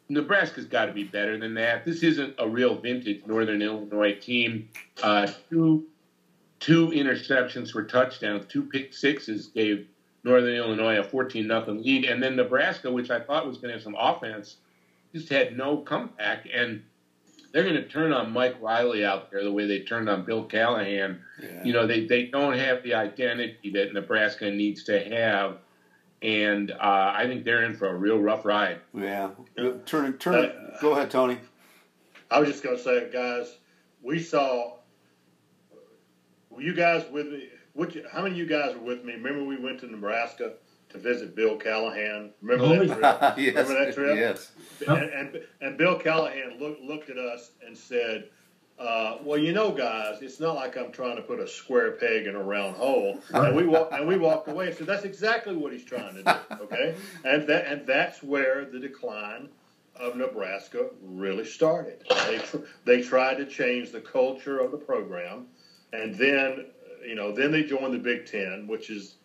Nebraska's 0.09 0.67
got 0.67 0.87
to 0.87 0.93
be 0.93 1.05
better 1.05 1.39
than 1.39 1.55
that. 1.55 1.85
This 1.85 2.03
isn't 2.03 2.35
a 2.39 2.49
real 2.49 2.77
vintage 2.77 3.23
Northern 3.27 3.63
Illinois 3.63 4.15
team. 4.15 4.69
Uh, 5.03 5.29
two 5.51 5.87
two 6.61 6.89
interceptions 6.89 7.71
for 7.71 7.85
touchdowns, 7.85 8.47
two 8.47 8.63
pick 8.63 8.95
sixes 8.95 9.49
gave 9.49 9.87
Northern 10.25 10.55
Illinois 10.55 10.99
a 10.99 11.05
14 11.05 11.47
nothing 11.47 11.83
lead, 11.83 12.07
and 12.07 12.23
then 12.23 12.37
Nebraska, 12.37 12.91
which 12.91 13.11
I 13.11 13.21
thought 13.21 13.47
was 13.47 13.59
going 13.59 13.69
to 13.69 13.75
have 13.75 13.83
some 13.83 13.97
offense, 13.99 14.57
just 15.15 15.29
had 15.29 15.57
no 15.57 15.79
comeback. 15.79 16.49
And 16.53 16.83
they're 17.53 17.63
going 17.63 17.77
to 17.77 17.89
turn 17.89 18.13
on 18.13 18.33
Mike 18.33 18.57
Riley 18.61 19.05
out 19.05 19.31
there 19.31 19.45
the 19.45 19.53
way 19.53 19.67
they 19.67 19.81
turned 19.81 20.09
on 20.09 20.25
Bill 20.25 20.45
Callahan. 20.45 21.21
Yeah. 21.41 21.65
You 21.65 21.73
know, 21.73 21.87
they, 21.87 22.07
they 22.07 22.27
don't 22.27 22.59
have 22.59 22.83
the 22.83 22.95
identity 22.95 23.71
that 23.71 23.93
Nebraska 23.93 24.51
needs 24.51 24.85
to 24.85 24.99
have. 24.99 25.59
And 26.21 26.73
uh, 26.73 27.13
I 27.17 27.27
think 27.27 27.45
they're 27.45 27.63
in 27.65 27.77
for 27.77 27.89
a 27.89 27.95
real 27.95 28.19
rough 28.19 28.45
ride. 28.45 28.81
Yeah. 28.93 29.31
Turn, 29.87 30.15
turn. 30.19 30.35
Uh, 30.35 30.79
go 30.81 30.93
ahead, 30.93 31.11
Tony. 31.11 31.39
I 32.31 32.41
was 32.41 32.49
just 32.49 32.65
going 32.65 32.77
to 32.77 32.83
say, 32.83 33.09
guys, 33.13 33.55
we 34.03 34.19
saw. 34.21 34.73
Were 36.51 36.63
you 36.63 36.75
guys 36.75 37.05
with 37.13 37.27
me? 37.27 37.49
Which, 37.75 37.99
how 38.11 38.23
many 38.23 38.35
of 38.35 38.39
you 38.39 38.47
guys 38.47 38.75
were 38.75 38.83
with 38.83 39.05
me? 39.05 39.13
Remember 39.13 39.45
we 39.45 39.57
went 39.57 39.81
to 39.81 39.87
Nebraska 39.87 40.55
to 40.95 41.01
visit 41.01 41.35
Bill 41.35 41.57
Callahan. 41.57 42.31
Remember 42.41 42.87
that 42.87 43.37
trip? 43.37 43.55
yes. 43.55 43.55
Remember 43.69 43.85
that 43.85 43.95
trip? 43.95 44.17
Yes. 44.17 44.53
And, 44.89 45.11
and, 45.11 45.43
and 45.61 45.77
Bill 45.77 45.99
Callahan 45.99 46.59
looked 46.59 46.81
looked 46.83 47.11
at 47.11 47.19
us 47.19 47.51
and 47.67 47.77
said, 47.77 48.29
uh, 48.79 49.19
"Well, 49.23 49.39
you 49.39 49.53
know, 49.53 49.73
guys, 49.73 50.23
it's 50.23 50.41
not 50.41 50.55
like 50.55 50.77
I'm 50.77 50.93
trying 50.93 51.17
to 51.17 51.23
put 51.23 51.41
a 51.41 51.49
square 51.49 51.93
peg 51.93 52.27
in 52.27 52.37
a 52.37 52.43
round 52.43 52.77
hole." 52.77 53.21
And 53.33 53.57
we 53.57 53.67
walked 53.67 53.93
and 53.93 54.07
we 54.07 54.17
walked 54.17 54.49
away. 54.49 54.73
So 54.73 54.85
that's 54.85 55.05
exactly 55.05 55.57
what 55.57 55.73
he's 55.73 55.85
trying 55.85 56.15
to 56.15 56.23
do. 56.23 56.65
Okay, 56.65 56.95
and 57.25 57.47
that 57.49 57.67
and 57.67 57.87
that's 57.87 58.23
where 58.23 58.65
the 58.65 58.79
decline 58.79 59.49
of 59.97 60.17
Nebraska 60.17 60.91
really 61.03 61.45
started. 61.45 62.05
They 62.27 62.39
tr- 62.39 62.65
they 62.85 63.03
tried 63.03 63.37
to 63.39 63.47
change 63.47 63.91
the 63.91 64.01
culture 64.01 64.61
of 64.61 64.71
the 64.71 64.79
program, 64.79 65.47
and 65.93 66.15
then 66.15 66.67
you 67.05 67.17
know 67.17 67.33
then 67.33 67.51
they 67.51 67.65
joined 67.65 67.95
the 67.95 67.99
Big 67.99 68.27
Ten, 68.27 68.69
which 68.69 68.91
is 68.91 69.17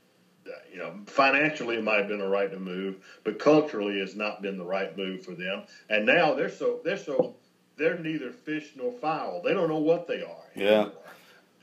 you 0.71 0.79
know, 0.79 0.93
financially 1.05 1.77
it 1.77 1.83
might 1.83 1.99
have 1.99 2.07
been 2.07 2.19
the 2.19 2.27
right 2.27 2.51
to 2.51 2.59
move, 2.59 2.97
but 3.23 3.39
culturally 3.39 3.99
it's 3.99 4.15
not 4.15 4.41
been 4.41 4.57
the 4.57 4.63
right 4.63 4.95
move 4.97 5.23
for 5.23 5.33
them. 5.33 5.63
And 5.89 6.05
now 6.05 6.33
they're 6.33 6.49
so 6.49 6.79
they're 6.83 6.97
so 6.97 7.35
they're 7.77 7.97
neither 7.97 8.31
fish 8.31 8.71
nor 8.75 8.91
fowl. 8.91 9.41
They 9.43 9.53
don't 9.53 9.69
know 9.69 9.77
what 9.77 10.07
they 10.07 10.21
are. 10.21 10.45
Yeah. 10.55 10.65
Anymore. 10.65 10.93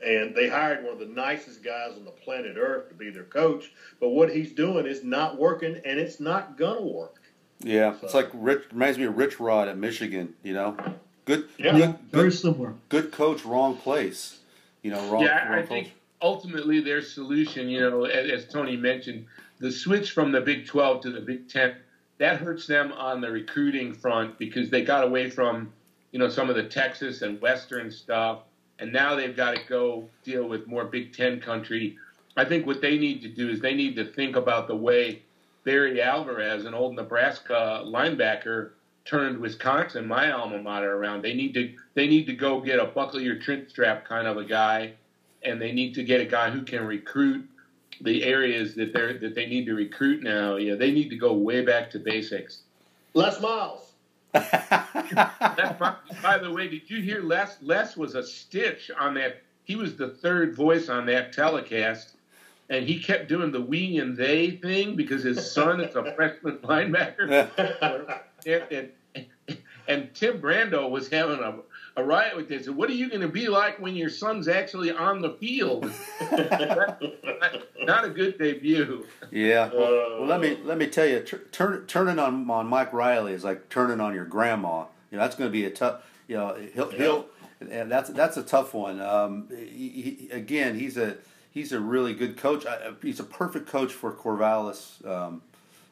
And 0.05 0.35
they 0.35 0.47
hired 0.47 0.83
one 0.83 0.93
of 0.93 0.99
the 0.99 1.07
nicest 1.07 1.63
guys 1.63 1.93
on 1.95 2.05
the 2.05 2.11
planet 2.11 2.55
Earth 2.57 2.89
to 2.89 2.93
be 2.93 3.09
their 3.09 3.23
coach, 3.23 3.71
but 3.99 4.09
what 4.09 4.29
he's 4.29 4.51
doing 4.51 4.85
is 4.85 5.03
not 5.03 5.39
working, 5.39 5.81
and 5.85 5.99
it's 5.99 6.19
not 6.19 6.55
gonna 6.55 6.83
work. 6.83 7.15
Yeah, 7.61 7.93
so. 7.93 8.05
it's 8.05 8.13
like 8.13 8.29
Rich 8.33 8.65
reminds 8.71 8.99
me 8.99 9.05
of 9.05 9.17
Rich 9.17 9.39
Rod 9.39 9.67
at 9.67 9.75
Michigan. 9.75 10.35
You 10.43 10.53
know, 10.53 10.77
good, 11.25 11.49
yeah, 11.57 11.75
good, 11.75 11.95
very 12.11 12.31
similar. 12.31 12.75
Good 12.89 13.11
coach, 13.11 13.43
wrong 13.43 13.75
place. 13.75 14.37
You 14.83 14.91
know, 14.91 15.11
wrong. 15.11 15.23
Yeah, 15.23 15.49
wrong 15.49 15.59
I 15.59 15.65
think 15.65 15.93
ultimately 16.21 16.81
their 16.81 17.01
solution, 17.01 17.69
you 17.69 17.79
know, 17.79 18.05
as, 18.05 18.43
as 18.43 18.51
Tony 18.51 18.75
mentioned, 18.75 19.25
the 19.59 19.71
switch 19.71 20.11
from 20.11 20.31
the 20.31 20.41
Big 20.41 20.67
12 20.67 21.01
to 21.01 21.11
the 21.11 21.21
Big 21.21 21.49
10, 21.49 21.75
that 22.19 22.37
hurts 22.37 22.67
them 22.67 22.91
on 22.93 23.21
the 23.21 23.31
recruiting 23.31 23.93
front 23.93 24.37
because 24.37 24.69
they 24.69 24.83
got 24.83 25.03
away 25.03 25.29
from, 25.29 25.71
you 26.11 26.19
know, 26.19 26.29
some 26.29 26.49
of 26.49 26.55
the 26.55 26.63
Texas 26.63 27.21
and 27.21 27.39
Western 27.41 27.91
stuff, 27.91 28.41
and 28.79 28.91
now 28.91 29.15
they've 29.15 29.35
got 29.35 29.55
to 29.55 29.63
go 29.67 30.07
deal 30.23 30.47
with 30.47 30.67
more 30.67 30.85
Big 30.85 31.13
10 31.13 31.41
country. 31.41 31.97
I 32.35 32.45
think 32.45 32.65
what 32.65 32.81
they 32.81 32.97
need 32.97 33.21
to 33.21 33.27
do 33.27 33.49
is 33.49 33.59
they 33.59 33.73
need 33.73 33.95
to 33.95 34.05
think 34.05 34.35
about 34.35 34.67
the 34.67 34.75
way 34.75 35.21
Barry 35.63 36.01
Alvarez, 36.01 36.65
an 36.65 36.73
old 36.73 36.95
Nebraska 36.95 37.83
linebacker, 37.85 38.71
turned 39.05 39.37
Wisconsin, 39.39 40.07
my 40.07 40.31
alma 40.31 40.61
mater, 40.61 40.95
around. 40.95 41.23
They 41.23 41.33
need 41.33 41.53
to 41.55 41.73
they 41.93 42.07
need 42.07 42.25
to 42.27 42.33
go 42.33 42.61
get 42.61 42.79
a 42.79 42.85
buckle 42.85 43.21
your 43.21 43.37
chin 43.37 43.65
strap 43.69 44.05
kind 44.05 44.27
of 44.27 44.37
a 44.37 44.43
guy, 44.43 44.93
and 45.47 45.61
they 45.61 45.71
need 45.71 45.93
to 45.95 46.03
get 46.03 46.21
a 46.21 46.25
guy 46.25 46.49
who 46.49 46.63
can 46.63 46.85
recruit 46.85 47.47
the 48.01 48.23
areas 48.23 48.75
that 48.75 48.93
they 48.93 49.13
that 49.17 49.35
they 49.35 49.45
need 49.45 49.65
to 49.65 49.73
recruit 49.73 50.21
now. 50.23 50.57
Yeah, 50.57 50.75
they 50.75 50.91
need 50.91 51.09
to 51.09 51.15
go 51.15 51.33
way 51.33 51.61
back 51.63 51.89
to 51.91 51.99
basics. 51.99 52.61
Les 53.13 53.39
Miles. 53.41 53.93
by, 54.33 55.95
by 56.21 56.37
the 56.37 56.51
way, 56.51 56.67
did 56.67 56.89
you 56.89 57.01
hear 57.01 57.21
Les? 57.21 57.57
Les 57.61 57.97
was 57.97 58.15
a 58.15 58.23
stitch 58.23 58.91
on 58.99 59.13
that. 59.15 59.41
He 59.63 59.75
was 59.75 59.95
the 59.95 60.09
third 60.09 60.55
voice 60.55 60.89
on 60.89 61.05
that 61.07 61.33
telecast, 61.33 62.15
and 62.69 62.85
he 62.85 62.99
kept 62.99 63.27
doing 63.27 63.51
the 63.51 63.61
we 63.61 63.97
and 63.97 64.15
they 64.15 64.51
thing 64.51 64.95
because 64.95 65.23
his 65.23 65.51
son 65.51 65.81
is 65.81 65.95
a 65.95 66.13
freshman 66.15 66.57
linebacker. 66.59 67.49
and, 68.45 68.89
and, 69.15 69.57
and 69.87 70.13
Tim 70.13 70.39
Brando 70.39 70.89
was 70.89 71.09
having 71.09 71.39
a 71.39 71.55
a 71.97 72.03
riot 72.03 72.35
with 72.35 72.47
this. 72.47 72.69
What 72.69 72.89
are 72.89 72.93
you 72.93 73.09
going 73.09 73.21
to 73.21 73.27
be 73.27 73.47
like 73.47 73.79
when 73.79 73.95
your 73.95 74.09
son's 74.09 74.47
actually 74.47 74.91
on 74.91 75.19
the 75.19 75.31
field? 75.31 75.91
not, 76.31 77.01
not, 77.81 78.05
a 78.05 78.09
good 78.09 78.37
debut. 78.37 79.05
Yeah. 79.31 79.71
Well, 79.73 80.19
well, 80.19 80.25
let 80.25 80.39
me 80.39 80.57
let 80.63 80.77
me 80.77 80.87
tell 80.87 81.07
you, 81.07 81.21
turn, 81.21 81.85
turning 81.87 82.19
on 82.19 82.49
on 82.49 82.67
Mike 82.67 82.93
Riley 82.93 83.33
is 83.33 83.43
like 83.43 83.67
turning 83.69 83.99
on 83.99 84.13
your 84.13 84.25
grandma. 84.25 84.85
You 85.11 85.17
know, 85.17 85.23
that's 85.23 85.35
going 85.35 85.49
to 85.49 85.51
be 85.51 85.65
a 85.65 85.71
tough. 85.71 86.03
You 86.27 86.37
know, 86.37 86.55
he'll 86.73 86.91
yeah. 86.91 86.97
he'll. 86.97 87.25
And 87.59 87.91
that's 87.91 88.11
that's 88.11 88.37
a 88.37 88.43
tough 88.43 88.75
one. 88.75 89.01
Um, 89.01 89.47
he, 89.49 89.89
he, 89.89 90.29
again, 90.29 90.77
he's 90.77 90.95
a 90.95 91.17
he's 91.49 91.71
a 91.71 91.79
really 91.79 92.13
good 92.13 92.37
coach. 92.37 92.65
He's 93.01 93.19
a 93.19 93.23
perfect 93.23 93.67
coach 93.67 93.91
for 93.91 94.13
Corvallis, 94.13 95.03
um, 95.07 95.41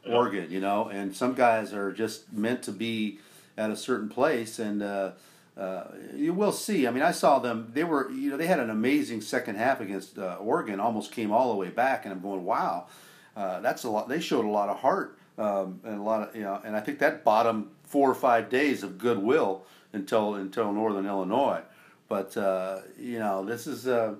Oregon. 0.07 0.51
You 0.51 0.59
know, 0.59 0.89
and 0.89 1.15
some 1.15 1.33
guys 1.33 1.73
are 1.73 1.91
just 1.91 2.31
meant 2.31 2.61
to 2.63 2.71
be 2.71 3.17
at 3.57 3.71
a 3.71 3.75
certain 3.75 4.09
place, 4.09 4.59
and 4.59 4.83
uh, 4.83 5.11
uh, 5.57 5.85
you 6.13 6.33
will 6.33 6.51
see. 6.51 6.85
I 6.85 6.91
mean, 6.91 7.03
I 7.03 7.11
saw 7.11 7.39
them. 7.39 7.71
They 7.73 7.83
were, 7.83 8.11
you 8.11 8.29
know, 8.29 8.37
they 8.37 8.47
had 8.47 8.59
an 8.59 8.69
amazing 8.69 9.21
second 9.21 9.55
half 9.55 9.79
against 9.79 10.17
uh, 10.17 10.37
Oregon. 10.39 10.79
Almost 10.79 11.11
came 11.11 11.31
all 11.31 11.51
the 11.51 11.57
way 11.57 11.69
back, 11.69 12.05
and 12.05 12.13
I'm 12.13 12.21
going, 12.21 12.43
wow, 12.43 12.87
uh, 13.35 13.61
that's 13.61 13.83
a 13.83 13.89
lot. 13.89 14.09
They 14.09 14.19
showed 14.19 14.45
a 14.45 14.49
lot 14.49 14.69
of 14.69 14.79
heart 14.79 15.17
um, 15.37 15.79
and 15.83 15.99
a 15.99 16.03
lot 16.03 16.29
of, 16.29 16.35
you 16.35 16.43
know, 16.43 16.59
and 16.63 16.75
I 16.75 16.81
think 16.81 16.99
that 16.99 17.23
bottom 17.23 17.71
four 17.83 18.09
or 18.09 18.15
five 18.15 18.49
days 18.49 18.83
of 18.83 18.97
goodwill 18.97 19.65
until 19.93 20.35
until 20.35 20.73
Northern 20.73 21.05
Illinois. 21.05 21.61
But 22.09 22.35
uh, 22.35 22.79
you 22.99 23.19
know, 23.19 23.45
this 23.45 23.65
is 23.65 23.87
uh, 23.87 24.15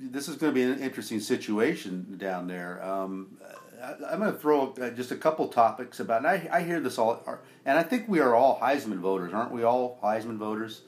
this 0.00 0.28
is 0.28 0.36
going 0.36 0.52
to 0.52 0.54
be 0.54 0.62
an 0.62 0.80
interesting 0.80 1.20
situation 1.20 2.16
down 2.18 2.46
there. 2.46 2.82
Um, 2.84 3.38
I'm 3.82 4.20
going 4.20 4.32
to 4.32 4.38
throw 4.38 4.72
uh, 4.74 4.90
just 4.90 5.10
a 5.10 5.16
couple 5.16 5.48
topics 5.48 5.98
about, 5.98 6.18
and 6.18 6.28
I, 6.28 6.48
I 6.52 6.62
hear 6.62 6.78
this 6.78 6.98
all, 6.98 7.20
and 7.64 7.78
I 7.78 7.82
think 7.82 8.08
we 8.08 8.20
are 8.20 8.34
all 8.34 8.58
Heisman 8.60 8.98
voters, 8.98 9.32
aren't 9.32 9.52
we? 9.52 9.62
All 9.62 9.98
Heisman 10.02 10.36
voters. 10.36 10.82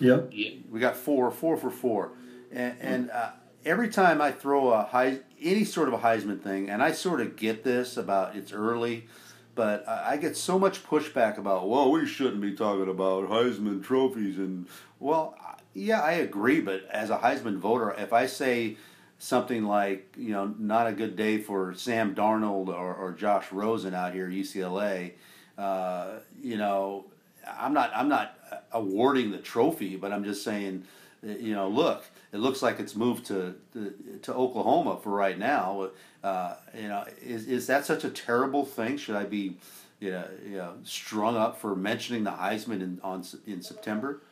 Yep. 0.00 0.30
Yeah. 0.32 0.50
We 0.70 0.80
got 0.80 0.96
four, 0.96 1.30
four 1.30 1.56
for 1.56 1.70
four, 1.70 2.12
and, 2.52 2.76
and 2.80 3.10
uh, 3.10 3.30
every 3.64 3.88
time 3.88 4.20
I 4.20 4.32
throw 4.32 4.70
a 4.72 4.84
high, 4.84 5.20
any 5.40 5.64
sort 5.64 5.88
of 5.88 5.94
a 5.94 5.98
Heisman 5.98 6.40
thing, 6.40 6.68
and 6.68 6.82
I 6.82 6.92
sort 6.92 7.20
of 7.20 7.36
get 7.36 7.64
this 7.64 7.96
about 7.96 8.36
it's 8.36 8.52
early, 8.52 9.06
but 9.54 9.88
I 9.88 10.16
get 10.16 10.36
so 10.36 10.58
much 10.58 10.84
pushback 10.84 11.38
about, 11.38 11.68
well, 11.68 11.90
we 11.90 12.06
shouldn't 12.06 12.40
be 12.40 12.54
talking 12.54 12.88
about 12.88 13.28
Heisman 13.28 13.82
trophies, 13.82 14.38
and 14.38 14.66
well, 14.98 15.36
yeah, 15.74 16.00
I 16.00 16.12
agree, 16.12 16.60
but 16.60 16.86
as 16.90 17.10
a 17.10 17.18
Heisman 17.18 17.58
voter, 17.58 17.94
if 17.96 18.12
I 18.12 18.26
say 18.26 18.76
something 19.18 19.64
like 19.64 20.14
you 20.18 20.32
know 20.32 20.54
not 20.58 20.86
a 20.86 20.92
good 20.92 21.16
day 21.16 21.38
for 21.38 21.74
Sam 21.74 22.14
Darnold 22.14 22.68
or, 22.68 22.94
or 22.94 23.12
Josh 23.12 23.50
Rosen 23.52 23.94
out 23.94 24.12
here 24.12 24.26
at 24.26 24.32
UCLA. 24.32 25.12
Uh, 25.56 26.18
you 26.42 26.56
know, 26.56 27.04
I'm 27.46 27.72
not 27.72 27.90
I'm 27.94 28.08
not 28.08 28.38
awarding 28.72 29.30
the 29.30 29.38
trophy, 29.38 29.96
but 29.96 30.12
I'm 30.12 30.24
just 30.24 30.42
saying, 30.42 30.84
you 31.22 31.54
know, 31.54 31.68
look, 31.68 32.04
it 32.32 32.38
looks 32.38 32.62
like 32.62 32.80
it's 32.80 32.96
moved 32.96 33.26
to 33.26 33.54
to, 33.72 33.94
to 34.22 34.34
Oklahoma 34.34 34.98
for 35.02 35.10
right 35.10 35.38
now. 35.38 35.90
Uh, 36.22 36.54
you 36.76 36.88
know, 36.88 37.04
is 37.22 37.46
is 37.46 37.66
that 37.66 37.84
such 37.84 38.04
a 38.04 38.10
terrible 38.10 38.64
thing? 38.64 38.96
Should 38.96 39.16
I 39.16 39.24
be, 39.24 39.56
you 40.00 40.10
know, 40.10 40.26
you 40.44 40.56
know 40.56 40.74
strung 40.84 41.36
up 41.36 41.60
for 41.60 41.76
mentioning 41.76 42.24
the 42.24 42.32
Heisman 42.32 42.80
in 42.80 43.00
on 43.02 43.24
in 43.46 43.62
September? 43.62 44.22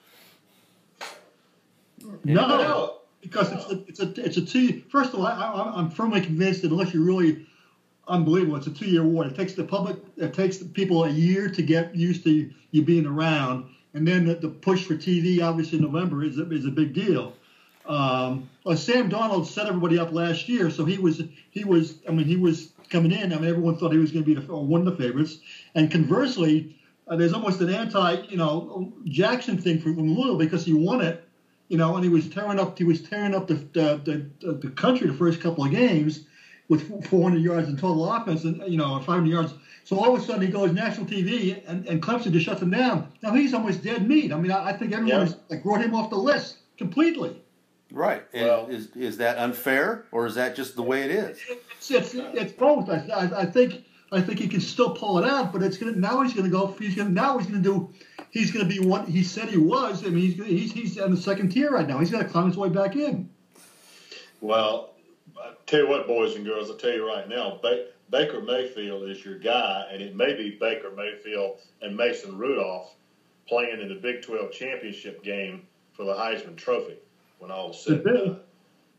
No 2.24 2.98
because 3.22 3.52
it's 3.52 3.70
a 3.70 3.84
it's 3.88 4.00
a 4.00 4.24
it's 4.24 4.36
a 4.36 4.44
two. 4.44 4.82
First 4.90 5.14
of 5.14 5.20
all, 5.20 5.26
I, 5.26 5.78
am 5.78 5.90
firmly 5.90 6.20
convinced 6.20 6.62
that 6.62 6.72
unless 6.72 6.92
you're 6.92 7.04
really 7.04 7.46
unbelievable, 8.08 8.56
it's 8.56 8.66
a 8.66 8.70
two 8.70 8.86
year 8.86 9.04
war. 9.04 9.24
It 9.26 9.36
takes 9.36 9.54
the 9.54 9.64
public, 9.64 9.96
it 10.16 10.34
takes 10.34 10.58
the 10.58 10.64
people 10.64 11.04
a 11.04 11.10
year 11.10 11.48
to 11.48 11.62
get 11.62 11.94
used 11.94 12.24
to 12.24 12.50
you 12.70 12.82
being 12.82 13.06
around, 13.06 13.66
and 13.94 14.06
then 14.06 14.26
the, 14.26 14.34
the 14.34 14.48
push 14.48 14.84
for 14.84 14.94
TV, 14.94 15.42
obviously 15.42 15.78
in 15.78 15.84
November, 15.84 16.24
is 16.24 16.38
a, 16.38 16.50
is 16.50 16.66
a 16.66 16.70
big 16.70 16.94
deal. 16.94 17.34
Um, 17.86 18.48
well, 18.64 18.76
Sam 18.76 19.10
Darnold 19.10 19.46
set 19.46 19.66
everybody 19.66 19.98
up 19.98 20.12
last 20.12 20.48
year, 20.48 20.70
so 20.70 20.84
he 20.84 20.98
was 20.98 21.22
he 21.50 21.64
was 21.64 21.96
I 22.08 22.12
mean 22.12 22.26
he 22.26 22.36
was 22.36 22.72
coming 22.90 23.12
in. 23.12 23.32
I 23.32 23.36
mean 23.36 23.48
everyone 23.48 23.76
thought 23.76 23.92
he 23.92 23.98
was 23.98 24.12
going 24.12 24.24
to 24.24 24.34
be 24.34 24.40
the, 24.40 24.54
one 24.54 24.86
of 24.86 24.96
the 24.96 25.02
favorites, 25.02 25.38
and 25.74 25.90
conversely, 25.90 26.76
uh, 27.08 27.16
there's 27.16 27.32
almost 27.32 27.60
an 27.60 27.70
anti 27.70 28.22
you 28.28 28.36
know 28.36 28.92
Jackson 29.04 29.58
thing 29.58 29.80
from 29.80 29.96
Louisville 29.96 30.38
because 30.38 30.64
he 30.64 30.72
won 30.72 31.00
it 31.00 31.24
you 31.72 31.78
know, 31.78 31.94
and 31.94 32.04
he 32.04 32.10
was 32.10 32.28
tearing 32.28 32.60
up 32.60 32.76
he 32.76 32.84
was 32.84 33.00
tearing 33.00 33.34
up 33.34 33.46
the 33.46 33.54
the, 33.54 34.30
the, 34.40 34.52
the 34.52 34.70
country 34.70 35.06
the 35.06 35.14
first 35.14 35.40
couple 35.40 35.64
of 35.64 35.70
games 35.70 36.26
with 36.72 37.06
400 37.08 37.42
yards 37.42 37.68
in 37.68 37.76
total 37.76 38.10
offense 38.10 38.44
and 38.44 38.62
you 38.66 38.78
know 38.78 38.98
500 38.98 39.28
yards. 39.28 39.52
So 39.84 39.98
all 39.98 40.16
of 40.16 40.22
a 40.22 40.24
sudden 40.24 40.40
he 40.40 40.48
goes 40.48 40.72
national 40.72 41.06
TV 41.06 41.62
and, 41.66 41.86
and 41.86 42.02
Clemson 42.02 42.32
just 42.32 42.46
shuts 42.46 42.62
him 42.62 42.70
down. 42.70 43.12
Now 43.22 43.34
he's 43.34 43.52
almost 43.52 43.84
dead 43.84 44.08
meat. 44.08 44.32
I 44.32 44.38
mean, 44.38 44.50
I, 44.50 44.70
I 44.70 44.72
think 44.72 44.92
everyone 44.92 45.26
yeah. 45.26 45.34
like 45.50 45.64
wrote 45.66 45.82
him 45.82 45.94
off 45.94 46.08
the 46.08 46.16
list 46.16 46.56
completely. 46.78 47.42
Right. 47.92 48.22
And 48.32 48.46
well, 48.46 48.66
is 48.68 48.88
is 48.96 49.18
that 49.18 49.36
unfair 49.36 50.06
or 50.12 50.24
is 50.24 50.34
that 50.36 50.56
just 50.56 50.74
the 50.74 50.82
way 50.82 51.02
it 51.02 51.10
is? 51.10 51.38
It's 51.48 51.90
it's, 51.90 52.14
it's 52.14 52.52
both. 52.52 52.88
I, 52.88 53.06
I, 53.14 53.40
I 53.42 53.44
think 53.44 53.84
I 54.10 54.22
think 54.22 54.38
he 54.38 54.48
can 54.48 54.60
still 54.60 54.94
pull 54.94 55.18
it 55.18 55.28
out, 55.28 55.52
but 55.52 55.62
it's 55.62 55.76
gonna 55.76 55.92
now 55.92 56.22
he's 56.22 56.32
gonna 56.32 56.48
go. 56.48 56.74
He's 56.78 56.94
gonna 56.94 57.10
now 57.10 57.36
he's 57.36 57.48
gonna 57.48 57.62
do. 57.62 57.92
He's 58.30 58.50
gonna 58.50 58.64
be 58.64 58.80
what 58.80 59.06
he 59.08 59.22
said 59.22 59.50
he 59.50 59.58
was. 59.58 60.06
I 60.06 60.08
mean, 60.08 60.22
he's 60.22 60.36
he's 60.42 60.72
he's 60.72 60.98
on 60.98 61.10
the 61.10 61.20
second 61.20 61.50
tier 61.50 61.70
right 61.70 61.86
now. 61.86 61.98
He's 61.98 62.10
gonna 62.10 62.28
climb 62.28 62.46
his 62.46 62.56
way 62.56 62.70
back 62.70 62.96
in. 62.96 63.28
Well, 64.40 64.91
I 64.91 64.91
tell 65.72 65.80
you 65.80 65.88
what, 65.88 66.06
boys 66.06 66.36
and 66.36 66.44
girls, 66.44 66.70
I'll 66.70 66.76
tell 66.76 66.92
you 66.92 67.06
right 67.06 67.28
now, 67.28 67.58
ba- 67.62 67.86
Baker 68.10 68.42
Mayfield 68.42 69.08
is 69.08 69.24
your 69.24 69.38
guy, 69.38 69.86
and 69.90 70.02
it 70.02 70.14
may 70.14 70.34
be 70.34 70.50
Baker 70.60 70.92
Mayfield 70.94 71.60
and 71.80 71.96
Mason 71.96 72.36
Rudolph 72.36 72.94
playing 73.48 73.80
in 73.80 73.88
the 73.88 73.94
Big 73.94 74.22
12 74.22 74.52
championship 74.52 75.24
game 75.24 75.62
for 75.94 76.04
the 76.04 76.12
Heisman 76.12 76.56
Trophy 76.56 76.96
when 77.38 77.50
all 77.50 77.70
is 77.70 77.82
said 77.82 78.04
and 78.04 78.04
done. 78.04 78.40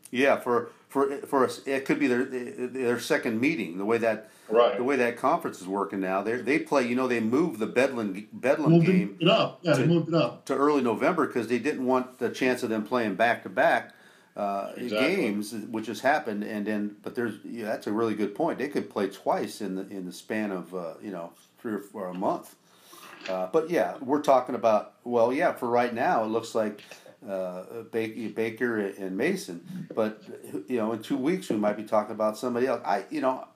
Yeah, 0.09 0.39
for 0.39 0.69
for 0.89 1.17
for 1.21 1.43
us, 1.45 1.61
it 1.65 1.85
could 1.85 1.99
be 1.99 2.05
their 2.05 2.25
their 2.25 2.99
second 2.99 3.41
meeting. 3.41 3.79
The 3.79 3.85
way 3.85 3.97
that 3.97 4.29
right. 4.47 4.77
the 4.77 4.83
way 4.83 4.95
that 4.95 5.17
conference 5.17 5.59
is 5.59 5.67
working 5.67 6.01
now, 6.01 6.21
they 6.21 6.35
they 6.35 6.59
play. 6.59 6.87
You 6.87 6.95
know, 6.95 7.07
they 7.07 7.19
moved 7.19 7.59
the 7.59 7.65
Bedlam 7.65 8.27
Bedlam 8.31 8.73
moved 8.73 8.85
game 8.85 9.17
it 9.19 9.27
up. 9.27 9.59
Yeah, 9.63 9.73
to, 9.73 9.81
they 9.81 9.87
moved 9.87 10.09
it 10.09 10.13
up 10.13 10.45
to 10.45 10.55
early 10.55 10.83
November 10.83 11.25
because 11.25 11.47
they 11.47 11.57
didn't 11.57 11.87
want 11.87 12.19
the 12.19 12.29
chance 12.29 12.61
of 12.61 12.69
them 12.69 12.85
playing 12.85 13.15
back 13.15 13.41
to 13.41 13.49
back 13.49 13.92
games, 14.35 15.53
which 15.53 15.87
has 15.87 15.99
happened. 16.01 16.43
And 16.43 16.65
then, 16.65 16.95
but 17.01 17.15
there's 17.15 17.35
yeah, 17.43 17.65
that's 17.65 17.87
a 17.87 17.91
really 17.91 18.15
good 18.15 18.35
point. 18.35 18.59
They 18.59 18.67
could 18.67 18.89
play 18.89 19.09
twice 19.09 19.61
in 19.61 19.75
the 19.75 19.87
in 19.87 20.05
the 20.05 20.13
span 20.13 20.51
of 20.51 20.73
uh, 20.73 20.93
you 21.01 21.11
know 21.11 21.33
three 21.59 21.73
or 21.73 21.79
four 21.79 22.07
a 22.07 22.13
month. 22.13 22.55
Uh, 23.29 23.47
but 23.51 23.69
yeah, 23.69 23.95
we're 24.01 24.21
talking 24.21 24.55
about 24.55 24.93
well, 25.03 25.31
yeah. 25.31 25.53
For 25.53 25.67
right 25.67 25.93
now, 25.93 26.23
it 26.23 26.27
looks 26.27 26.55
like 26.55 26.81
uh, 27.27 27.83
Baker 27.91 28.79
and 28.79 29.17
Mason. 29.17 29.87
But 29.93 30.23
you 30.67 30.77
know, 30.77 30.91
in 30.93 31.01
two 31.01 31.17
weeks 31.17 31.49
we 31.49 31.57
might 31.57 31.77
be 31.77 31.83
talking 31.83 32.13
about 32.13 32.37
somebody 32.37 32.67
else. 32.67 32.81
I, 32.85 33.05
you 33.09 33.21
know, 33.21 33.47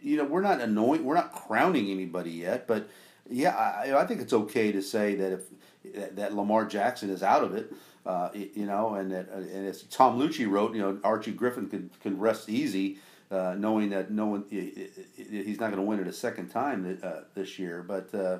you 0.00 0.16
know, 0.16 0.24
we're 0.24 0.42
not 0.42 0.60
annoying, 0.60 1.04
we're 1.04 1.14
not 1.14 1.32
crowning 1.32 1.90
anybody 1.90 2.30
yet. 2.30 2.66
But 2.66 2.88
yeah, 3.28 3.54
I, 3.56 4.00
I 4.00 4.06
think 4.06 4.20
it's 4.20 4.32
okay 4.32 4.72
to 4.72 4.82
say 4.82 5.14
that 5.16 5.32
if 5.32 6.14
that 6.16 6.34
Lamar 6.34 6.64
Jackson 6.64 7.10
is 7.10 7.22
out 7.22 7.44
of 7.44 7.54
it. 7.54 7.72
Uh, 8.06 8.28
you 8.34 8.66
know, 8.66 8.94
and 8.94 9.10
that, 9.12 9.30
and 9.30 9.66
as 9.66 9.82
Tom 9.84 10.18
Luicci 10.18 10.48
wrote, 10.48 10.74
you 10.74 10.82
know, 10.82 10.98
Archie 11.02 11.32
Griffin 11.32 11.68
can 11.68 11.90
can 12.02 12.18
rest 12.18 12.50
easy, 12.50 12.98
uh, 13.30 13.54
knowing 13.56 13.90
that 13.90 14.10
no 14.10 14.26
one 14.26 14.44
he's 14.50 15.58
not 15.58 15.70
going 15.70 15.76
to 15.76 15.82
win 15.82 16.00
it 16.00 16.06
a 16.06 16.12
second 16.12 16.48
time 16.48 16.98
uh, 17.02 17.20
this 17.34 17.58
year. 17.58 17.82
But 17.82 18.14
uh, 18.14 18.38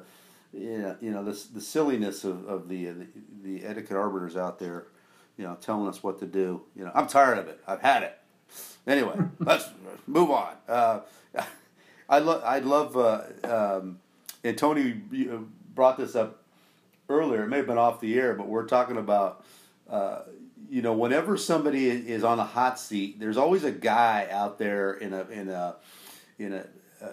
you 0.52 0.78
know, 0.78 0.97
you 1.00 1.11
know 1.11 1.25
the 1.25 1.33
the 1.54 1.62
silliness 1.62 2.25
of, 2.25 2.47
of 2.47 2.68
the, 2.68 2.87
the, 2.87 3.06
the 3.42 3.64
etiquette 3.64 3.97
arbiters 3.97 4.37
out 4.37 4.59
there, 4.59 4.88
you 5.38 5.44
know, 5.44 5.56
telling 5.61 5.88
us 5.88 6.02
what 6.02 6.18
to 6.18 6.26
do. 6.26 6.62
You 6.76 6.85
know, 6.85 6.92
I'm 6.94 7.06
tired 7.06 7.38
of 7.38 7.49
it. 7.49 7.59
I've 7.66 7.80
had 7.80 8.02
it. 8.02 8.18
Anyway, 8.87 9.16
let's 9.38 9.71
move 10.06 10.30
on. 10.30 10.54
Uh, 10.68 11.00
I 12.09 12.18
love 12.18 12.42
I 12.44 12.59
love 12.59 12.97
uh, 12.97 13.23
um, 13.44 13.99
and 14.44 14.59
Tony 14.59 14.92
brought 15.75 15.97
this 15.97 16.14
up 16.14 16.43
earlier. 17.08 17.44
It 17.44 17.49
may 17.49 17.58
have 17.58 17.66
been 17.66 17.78
off 17.78 18.00
the 18.00 18.18
air, 18.18 18.34
but 18.34 18.49
we're 18.49 18.66
talking 18.66 18.96
about. 18.96 19.44
Uh, 19.88 20.23
you 20.70 20.80
know, 20.80 20.94
whenever 20.94 21.37
somebody 21.37 21.88
is 21.88 22.25
on 22.25 22.38
a 22.38 22.44
hot 22.44 22.80
seat, 22.80 23.20
there's 23.20 23.37
always 23.37 23.64
a 23.64 23.70
guy 23.70 24.26
out 24.30 24.58
there 24.58 24.94
in 24.94 25.12
a 25.12 25.28
in 25.28 25.50
a 25.50 25.76
in 26.38 26.54
a 26.54 26.66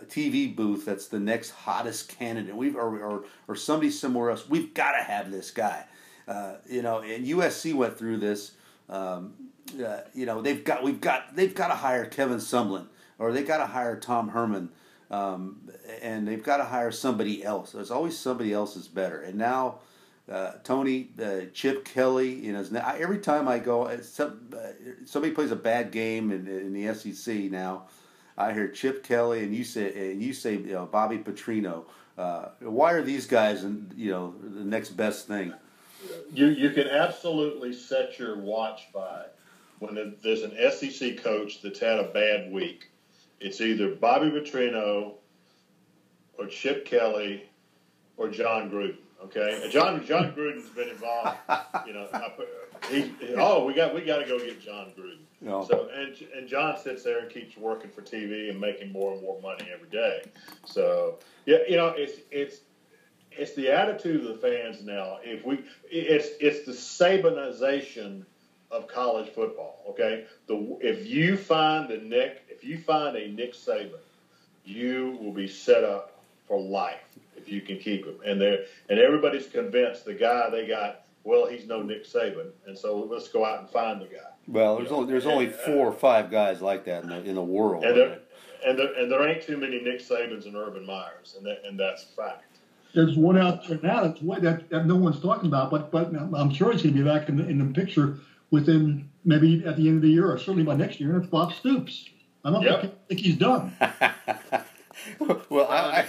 TV 0.07 0.55
booth 0.55 0.86
that's 0.86 1.07
the 1.07 1.19
next 1.19 1.51
hottest 1.51 2.17
candidate. 2.17 2.55
We've 2.55 2.75
or 2.75 2.98
or, 3.03 3.25
or 3.48 3.55
somebody 3.55 3.91
somewhere 3.91 4.31
else. 4.31 4.48
We've 4.50 4.74
got 4.74 4.93
to 4.93 5.03
have 5.03 5.31
this 5.31 5.51
guy. 5.51 5.86
Uh, 6.27 6.55
you 6.67 6.81
know, 6.81 7.00
and 7.00 7.27
USC 7.27 7.74
went 7.74 7.98
through 7.98 8.17
this. 8.17 8.53
Um, 8.89 9.33
uh, 9.86 10.00
you 10.13 10.25
know, 10.25 10.41
they've 10.41 10.63
got 10.63 10.81
we've 10.81 11.01
got 11.01 11.36
they've 11.36 11.53
got 11.53 11.67
to 11.67 11.75
hire 11.75 12.05
Kevin 12.05 12.38
Sumlin 12.38 12.88
or 13.21 13.31
they 13.31 13.43
got 13.43 13.60
to 13.60 13.67
hire 13.67 13.95
Tom 13.95 14.29
Herman, 14.29 14.69
um, 15.12 15.70
and 16.01 16.27
they've 16.27 16.44
got 16.44 16.58
to 16.58 16.63
hire 16.63 16.91
somebody 16.91 17.44
else. 17.44 17.72
There's 17.72 17.91
always 17.91 18.18
somebody 18.18 18.51
else 18.53 18.75
is 18.75 18.88
better. 18.88 19.22
And 19.22 19.38
now. 19.38 19.80
Uh, 20.32 20.53
Tony, 20.63 21.10
uh, 21.22 21.41
Chip 21.51 21.84
Kelly, 21.84 22.32
you 22.32 22.53
know, 22.53 22.63
every 22.98 23.18
time 23.18 23.50
I 23.50 23.60
go, 23.60 23.88
uh, 23.88 24.01
some, 24.01 24.39
uh, 24.56 24.68
somebody 25.03 25.34
plays 25.34 25.51
a 25.51 25.58
bad 25.58 25.91
game 25.91 26.32
in, 26.32 26.48
in 26.48 26.72
the 26.72 26.94
SEC 26.94 27.36
now. 27.51 27.88
I 28.38 28.53
hear 28.53 28.68
Chip 28.68 29.03
Kelly 29.03 29.44
and 29.44 29.53
you 29.53 29.63
say 29.63 30.12
and 30.12 30.22
you 30.22 30.34
say 30.34 30.53
you 30.53 30.74
know, 30.74 30.86
Bobby 30.86 31.18
Petrino. 31.18 31.86
Uh, 32.18 32.50
why 32.60 32.94
are 32.94 33.01
these 33.01 33.25
guys, 33.25 33.63
you 33.96 34.12
know, 34.12 34.34
the 34.41 34.63
next 34.63 34.89
best 34.89 35.27
thing? 35.27 35.53
You 36.34 36.48
you 36.48 36.72
can 36.72 36.88
absolutely 36.88 37.74
set 37.74 38.18
your 38.18 38.38
watch 38.38 38.88
by 38.94 39.25
when 39.80 40.15
there's 40.24 40.44
an 40.44 40.56
SEC 40.72 41.24
coach 41.24 41.62
that's 41.62 41.80
had 41.80 42.00
a 42.00 42.12
bad 42.12 42.51
week. 42.51 42.90
It's 43.41 43.60
either 43.60 43.95
Bobby 43.95 44.29
Petrino 44.29 45.15
or 46.38 46.45
Chip 46.48 46.86
Kelly 46.86 47.43
or 48.17 48.29
Jon 48.29 48.69
Gruden. 48.69 48.98
Okay, 49.24 49.69
John 49.71 50.05
Jon 50.05 50.33
Gruden's 50.33 50.69
been 50.69 50.89
involved. 50.89 51.38
You 51.88 51.93
know, 51.93 52.07
he, 52.89 53.12
oh, 53.38 53.65
we 53.65 53.74
got 53.74 53.93
we 53.93 54.01
got 54.01 54.19
to 54.19 54.25
go 54.25 54.38
get 54.38 54.62
Jon 54.62 54.91
Gruden. 54.98 55.19
No. 55.41 55.65
So 55.65 55.89
and 55.93 56.15
and 56.36 56.48
John 56.48 56.77
sits 56.77 57.03
there 57.03 57.19
and 57.19 57.29
keeps 57.29 57.57
working 57.57 57.89
for 57.89 58.01
TV 58.01 58.50
and 58.50 58.60
making 58.60 58.91
more 58.91 59.13
and 59.13 59.21
more 59.21 59.41
money 59.41 59.67
every 59.74 59.89
day. 59.89 60.24
So 60.65 61.19
yeah, 61.45 61.57
you 61.67 61.75
know, 61.75 61.88
it's 61.88 62.21
it's 62.29 62.62
it's 63.31 63.55
the 63.55 63.69
attitude 63.69 64.21
of 64.21 64.27
the 64.27 64.36
fans 64.36 64.83
now. 64.83 65.17
If 65.24 65.45
we, 65.45 65.63
it's 65.89 66.29
it's 66.39 66.65
the 66.65 66.74
Sabanization 66.74 68.25
of 68.69 68.88
college 68.88 69.29
football. 69.29 69.83
Okay, 69.89 70.25
the 70.48 70.77
if 70.81 71.07
you 71.07 71.38
find 71.38 71.89
the 71.89 71.98
Nick, 71.98 72.40
if 72.62 72.68
you 72.68 72.77
find 72.77 73.18
a 73.18 73.27
Nick 73.30 73.53
Saban, 73.53 74.00
you 74.63 75.18
will 75.22 75.32
be 75.32 75.48
set 75.48 75.84
up 75.84 76.20
for 76.48 76.60
life 76.60 77.00
if 77.36 77.50
you 77.50 77.62
can 77.62 77.80
keep 77.80 78.06
him. 78.06 78.20
And 78.25 78.39
they 78.39 78.65
and 78.89 79.00
everybody's 79.00 79.48
convinced 79.48 80.06
the 80.06 80.13
guy 80.13 80.50
they 80.50 80.68
got. 80.68 81.06
Well, 81.24 81.48
he's 81.48 81.68
no 81.68 81.82
Nick 81.84 82.06
Saban, 82.06 82.50
and 82.65 82.77
so 82.77 82.98
let's 82.98 83.27
go 83.27 83.46
out 83.46 83.60
and 83.60 83.70
find 83.70 84.01
the 84.01 84.06
guy. 84.06 84.32
Well, 84.48 84.77
there's 84.77 84.91
only 84.91 85.12
there's 85.12 85.25
only 85.25 85.50
uh, 85.50 85.58
four 85.65 85.88
or 85.88 85.94
five 85.94 86.32
guys 86.32 86.62
like 86.62 86.86
that 86.86 87.03
in 87.03 87.10
the 87.10 87.24
in 87.24 87.36
the 87.36 87.44
world. 87.44 87.84
And 87.84 87.96
there, 87.96 88.20
and 88.65 88.77
there, 88.77 88.94
and 88.94 89.12
there 89.12 89.27
ain't 89.27 89.44
too 89.44 89.58
many 89.58 89.82
Nick 89.82 90.00
Sabans 90.00 90.46
and 90.46 90.56
Urban 90.56 90.86
Meyers, 90.86 91.36
and 91.38 91.46
that, 91.46 91.62
and 91.65 91.80
that's 91.80 92.03
a 92.03 92.08
fact. 92.08 92.46
There's 92.94 93.15
one 93.15 93.38
out 93.38 93.68
there 93.68 93.80
now 93.82 94.03
that's 94.03 94.20
that, 94.20 94.70
that 94.70 94.86
no 94.86 94.96
one's 94.96 95.22
talking 95.22 95.48
about, 95.48 95.72
but 95.72 95.91
but 95.91 96.12
I'm 96.13 96.51
sure 96.51 96.72
he's 96.72 96.82
going 96.82 96.96
to 96.96 97.03
be 97.03 97.08
back 97.08 97.30
in 97.30 97.38
the, 97.38 97.48
in 97.48 97.60
the 97.60 97.80
picture 97.80 98.18
within 98.50 99.10
maybe 99.24 99.63
at 99.65 99.77
the 99.77 99.88
end 99.88 99.98
of 99.98 100.01
the 100.01 100.10
year 100.10 100.32
or 100.32 100.38
certainly 100.38 100.63
by 100.63 100.75
next 100.75 101.00
year. 101.00 101.13
And 101.13 101.22
it's 101.22 101.32
Bob 101.32 101.53
Stoops. 101.53 102.10
I 102.43 102.51
don't 102.51 102.62
yep. 102.63 102.82
think, 102.82 102.93
think 103.08 103.19
he's 103.21 103.38
done. 103.38 103.75
well, 105.49 105.67
I, 105.69 106.06
I... 106.06 106.08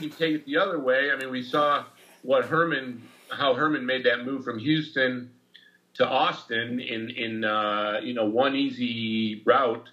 you 0.00 0.08
take 0.08 0.34
it 0.34 0.46
the 0.46 0.56
other 0.56 0.78
way. 0.78 1.10
I 1.10 1.16
mean, 1.16 1.30
we 1.30 1.42
saw 1.42 1.84
what 2.22 2.46
Herman, 2.46 3.02
how 3.30 3.54
Herman 3.54 3.84
made 3.84 4.04
that 4.04 4.24
move 4.24 4.44
from 4.44 4.58
Houston 4.58 5.30
to 5.94 6.08
Austin 6.08 6.80
in 6.80 7.10
in 7.10 7.44
uh, 7.44 8.00
you 8.02 8.14
know 8.14 8.24
one 8.24 8.54
easy 8.54 9.42
route. 9.44 9.88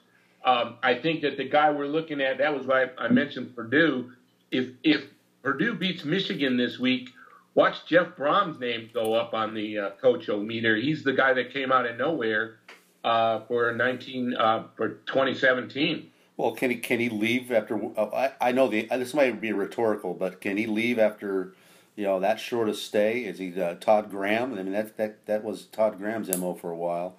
Um, 0.45 0.77
I 0.81 0.95
think 0.95 1.21
that 1.21 1.35
the 1.35 1.43
guy 1.43 1.69
we're 1.71 1.87
looking 1.87 2.21
at, 2.21 2.37
that 2.37 2.55
was 2.55 2.65
why 2.65 2.87
I 2.97 3.09
mentioned 3.09 3.55
Purdue. 3.55 4.11
If 4.51 4.69
if 4.83 5.03
Purdue 5.43 5.73
beats 5.73 6.05
Michigan 6.05 6.55
this 6.55 6.79
week, 6.79 7.09
watch 7.53 7.85
Jeff 7.85 8.15
Brohm's 8.15 8.59
name 8.59 8.89
go 8.93 9.13
up 9.13 9.33
on 9.33 9.53
the 9.53 9.77
uh, 9.77 9.89
coach 10.01 10.29
o 10.29 10.39
meter. 10.39 10.77
He's 10.77 11.03
the 11.03 11.13
guy 11.13 11.33
that 11.33 11.51
came 11.51 11.71
out 11.71 11.85
of 11.85 11.97
nowhere 11.97 12.58
uh, 13.03 13.41
for 13.41 13.71
19 13.73 14.35
uh, 14.35 14.63
for 14.75 14.89
2017. 14.89 16.11
Well, 16.37 16.51
can 16.51 16.69
he 16.69 16.77
can 16.77 16.99
he 16.99 17.09
leave 17.09 17.51
after? 17.51 17.79
Uh, 17.97 18.31
I 18.41 18.49
I 18.49 18.51
know 18.51 18.67
the 18.67 18.87
this 18.91 19.13
might 19.13 19.41
be 19.41 19.51
rhetorical, 19.51 20.13
but 20.13 20.41
can 20.41 20.57
he 20.57 20.67
leave 20.67 20.99
after? 20.99 21.53
You 21.95 22.05
know 22.05 22.19
that 22.21 22.39
short 22.39 22.69
a 22.69 22.73
stay 22.73 23.25
is 23.25 23.39
he 23.39 23.61
uh, 23.61 23.75
Todd 23.75 24.09
Graham? 24.09 24.53
I 24.53 24.63
mean 24.63 24.71
that 24.71 24.95
that 24.95 25.25
that 25.25 25.43
was 25.43 25.65
Todd 25.65 25.97
Graham's 25.97 26.35
mo 26.37 26.53
for 26.53 26.71
a 26.71 26.77
while. 26.77 27.17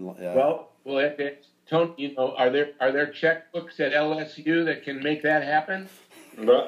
Uh, 0.00 0.14
well, 0.18 0.68
well, 0.84 0.98
it, 0.98 1.18
it, 1.18 1.46
Tony, 1.68 1.92
you 1.96 2.14
know, 2.14 2.34
are 2.36 2.48
there 2.48 2.70
are 2.80 2.92
there 2.92 3.08
checkbooks 3.08 3.80
at 3.80 3.92
LSU 3.92 4.64
that 4.66 4.84
can 4.84 5.02
make 5.02 5.22
that 5.24 5.42
happen? 5.42 5.88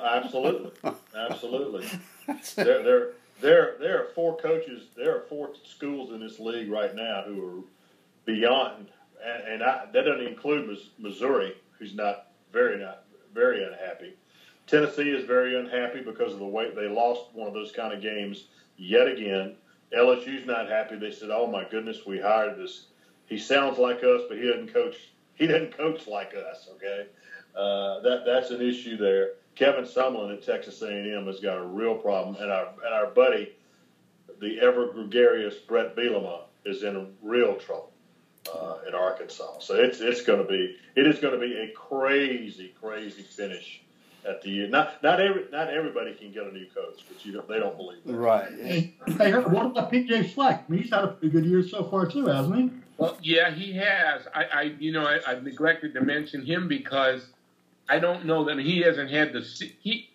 absolutely, 0.05 0.73
absolutely. 1.17 1.87
there, 2.57 2.83
there, 2.83 3.09
there, 3.41 3.75
there 3.81 4.03
are 4.03 4.07
four 4.15 4.37
coaches. 4.37 4.89
There 4.97 5.17
are 5.17 5.23
four 5.29 5.51
schools 5.65 6.13
in 6.13 6.21
this 6.21 6.39
league 6.39 6.71
right 6.71 6.95
now 6.95 7.23
who 7.27 7.47
are 7.47 7.63
beyond, 8.25 8.89
and, 9.25 9.55
and 9.55 9.63
I, 9.63 9.87
that 9.93 10.05
doesn't 10.05 10.27
include 10.27 10.79
Missouri 10.99 11.55
who's 11.79 11.95
not 11.95 12.29
very 12.53 12.81
not 12.81 13.05
very 13.35 13.65
unhappy. 13.65 14.15
Tennessee 14.67 15.11
is 15.11 15.25
very 15.25 15.59
unhappy 15.59 16.01
because 16.03 16.33
of 16.33 16.39
the 16.39 16.47
way 16.47 16.71
they 16.75 16.89
lost 16.89 17.35
one 17.35 17.49
of 17.49 17.55
those 17.55 17.73
kind 17.73 17.93
of 17.93 18.01
games 18.01 18.47
yet 18.77 19.09
again. 19.09 19.57
LSU's 19.97 20.47
not 20.47 20.69
happy. 20.69 20.97
They 20.97 21.11
said, 21.11 21.31
"Oh 21.31 21.47
my 21.47 21.65
goodness, 21.69 22.07
we 22.07 22.19
hired 22.19 22.59
this. 22.59 22.87
He 23.27 23.39
sounds 23.39 23.79
like 23.79 24.03
us, 24.05 24.23
but 24.29 24.39
he 24.39 24.47
doesn't 24.47 24.73
coach. 24.73 25.11
He 25.35 25.47
doesn't 25.47 25.77
coach 25.77 26.07
like 26.07 26.35
us." 26.35 26.69
Okay, 26.77 27.07
uh, 27.57 28.01
that 28.01 28.23
that's 28.25 28.51
an 28.51 28.63
issue 28.63 28.97
there. 28.97 29.35
Kevin 29.55 29.85
Sumlin 29.85 30.33
at 30.33 30.43
Texas 30.43 30.81
A&M 30.81 31.27
has 31.27 31.41
got 31.41 31.59
a 31.59 31.67
real 31.67 31.97
problem, 31.97 32.37
and 32.37 32.51
our 32.51 32.69
and 32.85 32.95
our 32.95 33.09
buddy, 33.09 33.53
the 34.41 34.61
ever 34.61 34.93
gregarious 34.93 35.57
Bret 35.57 35.95
Bielema, 35.95 36.45
is 36.65 36.85
in 36.85 37.15
real 37.21 37.57
trouble 37.57 37.92
uh, 38.53 38.77
in 38.87 38.95
Arkansas. 38.95 39.59
So 39.61 39.75
it's 39.75 40.01
it's 40.01 40.23
going 40.23 40.43
to 40.43 40.49
be 40.49 40.77
it 40.97 41.07
is 41.07 41.19
going 41.19 41.35
to 41.35 41.41
be 41.41 41.55
a 41.55 41.69
crazy 41.73 42.75
crazy 42.81 43.23
finish 43.23 43.83
at 44.29 44.43
the 44.43 44.51
year. 44.51 44.69
Not 44.69 45.03
not 45.03 45.21
every 45.21 45.47
not 45.51 45.69
everybody 45.69 46.15
can 46.15 46.33
get 46.33 46.45
a 46.45 46.53
new 46.53 46.67
coach, 46.67 47.05
but 47.09 47.25
you 47.25 47.33
don't, 47.33 47.49
they 47.49 47.59
don't 47.59 47.77
believe 47.77 48.05
that. 48.05 48.13
Right. 48.13 48.53
Hey, 48.61 48.95
hey, 49.19 49.33
what 49.33 49.67
about 49.67 49.93
PJ 49.93 50.33
Fleck? 50.33 50.65
I 50.69 50.73
mean, 50.73 50.83
he's 50.83 50.91
had 50.91 51.05
a 51.05 51.09
pretty 51.09 51.31
good 51.31 51.45
year 51.45 51.63
so 51.63 51.85
far 51.85 52.07
too, 52.07 52.27
hasn't 52.27 52.57
he? 52.57 52.71
Well, 52.97 53.17
yeah, 53.23 53.51
he 53.51 53.73
has. 53.75 54.23
I, 54.35 54.45
I 54.45 54.63
you 54.79 54.93
know, 54.93 55.07
I, 55.07 55.21
I've 55.27 55.43
neglected 55.43 55.95
to 55.95 56.01
mention 56.01 56.45
him 56.45 56.69
because 56.69 57.27
I 57.89 57.99
don't 57.99 58.27
know 58.27 58.45
that 58.45 58.59
he 58.59 58.81
hasn't 58.81 59.11
had 59.11 59.33
the 59.33 59.41
he 59.81 60.11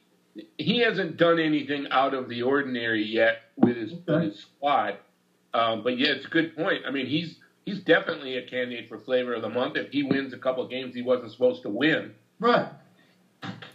he 0.57 0.79
hasn't 0.79 1.17
done 1.17 1.39
anything 1.39 1.87
out 1.91 2.13
of 2.13 2.29
the 2.29 2.43
ordinary 2.43 3.03
yet 3.03 3.41
with 3.57 3.75
his, 3.75 3.93
okay. 3.93 4.03
with 4.07 4.23
his 4.23 4.39
squad. 4.39 4.97
Um, 5.53 5.83
but 5.83 5.97
yeah, 5.97 6.09
it's 6.09 6.25
a 6.25 6.29
good 6.29 6.55
point. 6.55 6.83
I 6.87 6.91
mean, 6.91 7.07
he's 7.07 7.37
he's 7.67 7.81
definitely 7.81 8.37
a 8.37 8.41
candidate 8.41 8.87
for 8.87 8.97
flavor 8.97 9.33
of 9.33 9.41
the 9.41 9.49
month 9.49 9.75
if 9.75 9.91
he 9.91 10.01
wins 10.01 10.31
a 10.31 10.37
couple 10.37 10.63
of 10.63 10.69
games 10.69 10.95
he 10.95 11.01
wasn't 11.01 11.29
supposed 11.29 11.61
to 11.63 11.69
win. 11.69 12.15
Right. 12.39 12.69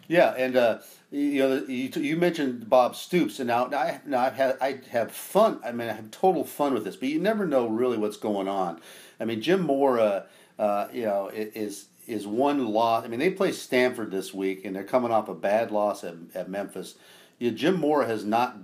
Yeah, 0.09 0.31
and 0.31 0.57
uh, 0.57 0.79
you 1.11 1.39
know 1.39 1.65
you, 1.69 1.91
you, 1.97 2.17
mentioned 2.17 2.69
Bob 2.71 2.97
Stoops, 2.97 3.39
and 3.39 3.49
now, 3.49 3.67
now 3.67 3.79
I 3.79 4.01
now 4.07 4.21
I've 4.21 4.35
had 4.35 4.57
I 4.61 4.81
have 4.91 5.13
fun. 5.13 5.61
I 5.65 5.73
mean, 5.73 5.89
I 5.89 5.93
have 5.93 6.11
total 6.11 6.43
fun 6.43 6.75
with 6.75 6.85
this, 6.85 6.97
but 6.97 7.11
you 7.11 7.21
never 7.21 7.47
know 7.47 7.69
really 7.69 7.99
what's 7.99 8.17
going 8.17 8.49
on. 8.49 8.81
I 9.21 9.25
mean, 9.27 9.41
Jim 9.41 9.63
Mora, 9.63 10.27
uh, 10.59 10.89
you 10.93 11.05
know, 11.05 11.31
is 11.33 11.87
is 12.07 12.27
one 12.27 12.67
loss. 12.69 13.05
I 13.05 13.09
mean, 13.09 13.21
they 13.21 13.31
play 13.31 13.53
Stanford 13.53 14.11
this 14.11 14.35
week, 14.35 14.65
and 14.65 14.75
they're 14.75 14.85
coming 14.85 15.13
off 15.13 15.29
a 15.29 15.35
bad 15.35 15.71
loss 15.71 16.03
at, 16.03 16.15
at 16.35 16.51
Memphis. 16.51 16.97
You 17.39 17.51
know, 17.51 17.57
Jim 17.57 17.79
Mora 17.79 18.07
has 18.07 18.25
not 18.25 18.57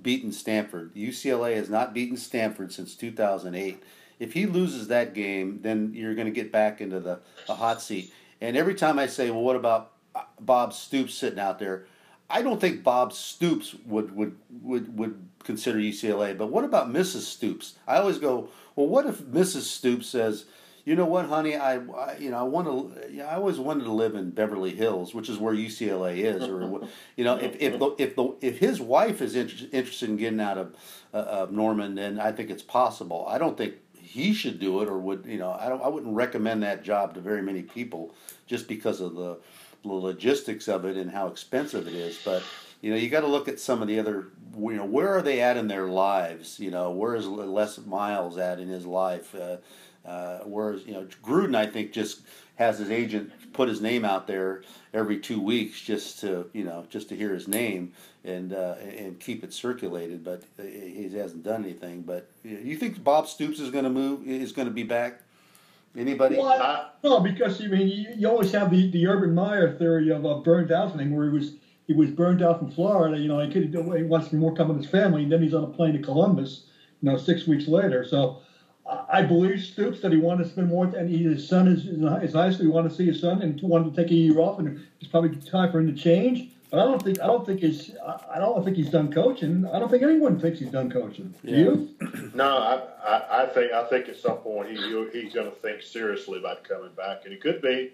beaten 0.00 0.32
Stanford. 0.32 0.94
UCLA 0.94 1.56
has 1.56 1.68
not 1.68 1.92
beaten 1.92 2.16
Stanford 2.16 2.72
since 2.72 2.94
2008 2.94 3.82
if 4.18 4.32
he 4.32 4.46
loses 4.46 4.88
that 4.88 5.14
game, 5.14 5.60
then 5.62 5.92
you're 5.94 6.14
going 6.14 6.26
to 6.26 6.32
get 6.32 6.52
back 6.52 6.80
into 6.80 7.00
the, 7.00 7.20
the 7.46 7.54
hot 7.54 7.82
seat. 7.82 8.12
And 8.40 8.56
every 8.56 8.74
time 8.74 8.98
I 8.98 9.06
say, 9.06 9.30
well, 9.30 9.42
what 9.42 9.56
about 9.56 9.92
Bob 10.40 10.72
Stoops 10.72 11.14
sitting 11.14 11.38
out 11.38 11.58
there? 11.58 11.86
I 12.28 12.42
don't 12.42 12.60
think 12.60 12.82
Bob 12.82 13.12
Stoops 13.12 13.74
would, 13.86 14.14
would, 14.16 14.36
would, 14.62 14.98
would 14.98 15.28
consider 15.44 15.78
UCLA, 15.78 16.36
but 16.36 16.48
what 16.48 16.64
about 16.64 16.90
Mrs. 16.90 17.20
Stoops? 17.20 17.74
I 17.86 17.98
always 17.98 18.18
go, 18.18 18.48
well, 18.74 18.88
what 18.88 19.06
if 19.06 19.20
Mrs. 19.20 19.62
Stoops 19.62 20.08
says, 20.08 20.46
you 20.86 20.94
know 20.94 21.04
what, 21.04 21.26
honey, 21.26 21.56
I, 21.56 21.78
I 21.78 22.16
you 22.16 22.30
know 22.30 22.38
I 22.38 22.44
want 22.44 22.68
to, 22.68 23.10
you 23.10 23.18
know, 23.18 23.26
I 23.26 23.34
always 23.34 23.58
wanted 23.58 23.84
to 23.84 23.92
live 23.92 24.14
in 24.14 24.30
Beverly 24.30 24.72
Hills, 24.72 25.12
which 25.12 25.28
is 25.28 25.36
where 25.36 25.52
UCLA 25.52 26.18
is, 26.18 26.44
or 26.44 26.86
you 27.16 27.24
know, 27.24 27.34
if 27.36 27.56
if 27.58 27.80
the, 27.80 27.94
if 27.98 28.14
the 28.14 28.36
if 28.40 28.58
his 28.58 28.80
wife 28.80 29.20
is 29.20 29.34
inter- 29.34 29.66
interested 29.72 30.08
in 30.08 30.16
getting 30.16 30.40
out 30.40 30.58
of 30.58 30.76
uh, 31.12 31.16
of 31.16 31.50
Norman, 31.50 31.96
then 31.96 32.20
I 32.20 32.30
think 32.30 32.50
it's 32.50 32.62
possible. 32.62 33.26
I 33.28 33.36
don't 33.36 33.58
think 33.58 33.74
he 34.06 34.32
should 34.32 34.58
do 34.60 34.82
it 34.82 34.88
or 34.88 34.98
would 34.98 35.26
you 35.26 35.38
know 35.38 35.50
I 35.58 35.68
don't 35.68 35.82
I 35.82 35.88
wouldn't 35.88 36.14
recommend 36.14 36.62
that 36.62 36.84
job 36.84 37.14
to 37.14 37.20
very 37.20 37.42
many 37.42 37.62
people 37.62 38.14
just 38.46 38.68
because 38.68 39.00
of 39.00 39.14
the, 39.14 39.38
the 39.82 39.92
logistics 39.92 40.68
of 40.68 40.84
it 40.84 40.96
and 40.96 41.10
how 41.10 41.26
expensive 41.28 41.86
it 41.88 41.94
is. 41.94 42.18
But 42.24 42.42
you 42.80 42.90
know 42.90 42.96
you 42.96 43.08
got 43.10 43.20
to 43.22 43.26
look 43.26 43.48
at 43.48 43.58
some 43.60 43.82
of 43.82 43.88
the 43.88 43.98
other 43.98 44.28
you 44.56 44.76
know 44.76 44.84
where 44.84 45.10
are 45.16 45.22
they 45.22 45.40
at 45.40 45.56
in 45.56 45.68
their 45.68 45.88
lives? 45.88 46.60
You 46.60 46.70
know 46.70 46.90
where 46.90 47.14
is 47.16 47.26
Les 47.26 47.78
Miles 47.78 48.38
at 48.38 48.60
in 48.60 48.68
his 48.68 48.86
life? 48.86 49.34
Uh, 49.34 49.56
Uh, 50.06 50.38
whereas 50.46 50.86
you 50.86 50.94
know 50.94 51.04
Gruden, 51.20 51.56
I 51.56 51.66
think 51.66 51.92
just 51.92 52.20
has 52.54 52.78
his 52.78 52.90
agent 52.90 53.32
put 53.56 53.68
his 53.68 53.80
name 53.80 54.04
out 54.04 54.26
there 54.26 54.62
every 54.92 55.18
two 55.18 55.40
weeks 55.40 55.80
just 55.80 56.20
to 56.20 56.48
you 56.52 56.62
know 56.62 56.86
just 56.88 57.08
to 57.08 57.16
hear 57.16 57.32
his 57.32 57.48
name 57.48 57.92
and 58.24 58.52
uh, 58.52 58.74
and 58.80 59.18
keep 59.18 59.42
it 59.42 59.52
circulated. 59.52 60.22
But 60.22 60.44
he 60.60 61.10
hasn't 61.14 61.42
done 61.42 61.64
anything. 61.64 62.02
But 62.02 62.30
you 62.44 62.76
think 62.76 63.02
Bob 63.02 63.26
Stoops 63.26 63.58
is 63.58 63.70
going 63.70 63.84
to 63.84 63.90
move? 63.90 64.26
Is 64.26 64.52
going 64.52 64.68
to 64.68 64.74
be 64.74 64.82
back? 64.82 65.22
Anybody? 65.96 66.36
Well, 66.36 66.48
I, 66.48 66.90
no, 67.02 67.20
because 67.20 67.62
I 67.62 67.68
mean 67.68 67.88
you, 67.88 68.06
you, 68.16 68.28
always 68.28 68.52
have 68.52 68.70
the, 68.70 68.90
the 68.90 69.06
Urban 69.06 69.34
Meyer 69.34 69.78
theory 69.78 70.10
of 70.10 70.26
a 70.26 70.40
burned 70.40 70.70
out 70.70 70.94
thing, 70.94 71.16
where 71.16 71.26
he 71.26 71.32
was 71.32 71.54
he 71.86 71.94
was 71.94 72.10
burned 72.10 72.42
out 72.42 72.58
from 72.58 72.70
Florida. 72.70 73.18
You 73.18 73.28
know, 73.28 73.40
he 73.40 73.50
could 73.50 73.74
he 73.74 74.02
wants 74.02 74.32
more 74.32 74.54
time 74.54 74.68
with 74.68 74.76
his 74.78 74.90
family, 74.90 75.22
and 75.22 75.32
then 75.32 75.42
he's 75.42 75.54
on 75.54 75.64
a 75.64 75.68
plane 75.68 75.94
to 75.94 76.00
Columbus. 76.00 76.66
You 77.00 77.10
know, 77.10 77.16
six 77.16 77.46
weeks 77.46 77.66
later. 77.66 78.04
So 78.04 78.42
I 79.08 79.22
believe 79.22 79.62
Stoops 79.62 80.00
that 80.00 80.12
he 80.12 80.18
wanted 80.18 80.44
to 80.44 80.50
spend 80.50 80.68
more, 80.68 80.86
time 80.86 80.94
and 80.96 81.10
he, 81.10 81.24
his 81.24 81.48
son 81.48 81.68
is 81.68 81.86
is 81.86 82.34
high 82.34 82.50
school. 82.50 82.66
He 82.66 82.72
wanted 82.72 82.90
to 82.90 82.94
see 82.94 83.06
his 83.06 83.20
son, 83.20 83.42
and 83.42 83.60
wanted 83.62 83.94
to 83.94 84.02
take 84.02 84.10
a 84.10 84.14
year 84.14 84.38
off, 84.38 84.58
and 84.58 84.86
it's 85.00 85.10
probably 85.10 85.34
time 85.36 85.72
for 85.72 85.80
him 85.80 85.94
to 85.94 86.00
change. 86.00 86.50
But 86.70 86.80
I 86.80 86.84
don't 86.84 87.02
think 87.02 87.20
I 87.20 87.26
don't 87.26 87.46
think 87.46 87.60
he's 87.60 87.92
I 88.04 88.38
don't 88.38 88.64
think 88.64 88.76
he's 88.76 88.90
done 88.90 89.12
coaching. 89.12 89.66
I 89.72 89.78
don't 89.78 89.90
think 89.90 90.02
anyone 90.02 90.38
thinks 90.38 90.58
he's 90.58 90.70
done 90.70 90.90
coaching. 90.90 91.34
Do 91.44 91.50
yeah. 91.50 91.58
you? 91.58 91.94
No, 92.34 92.58
I, 92.58 92.82
I, 93.08 93.44
I 93.44 93.46
think 93.46 93.72
I 93.72 93.84
think 93.88 94.08
at 94.08 94.16
some 94.16 94.38
point 94.38 94.70
he 94.70 94.76
he's 95.12 95.32
going 95.32 95.50
to 95.50 95.56
think 95.62 95.80
seriously 95.82 96.38
about 96.38 96.64
coming 96.64 96.90
back, 96.96 97.24
and 97.24 97.32
it 97.32 97.40
could 97.40 97.62
be 97.62 97.92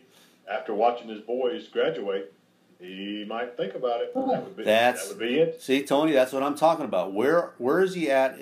after 0.50 0.74
watching 0.74 1.08
his 1.08 1.20
boys 1.20 1.68
graduate. 1.68 2.32
He 2.80 3.24
might 3.28 3.56
think 3.56 3.76
about 3.76 4.00
it. 4.00 4.12
That 4.12 4.42
would 4.42 4.56
be, 4.56 4.64
that's, 4.64 5.02
that 5.02 5.08
would 5.10 5.20
be 5.20 5.38
it. 5.38 5.62
See, 5.62 5.84
Tony, 5.84 6.10
that's 6.10 6.32
what 6.32 6.42
I'm 6.42 6.56
talking 6.56 6.84
about. 6.84 7.12
Where 7.12 7.52
where 7.58 7.80
is 7.80 7.94
he 7.94 8.10
at 8.10 8.40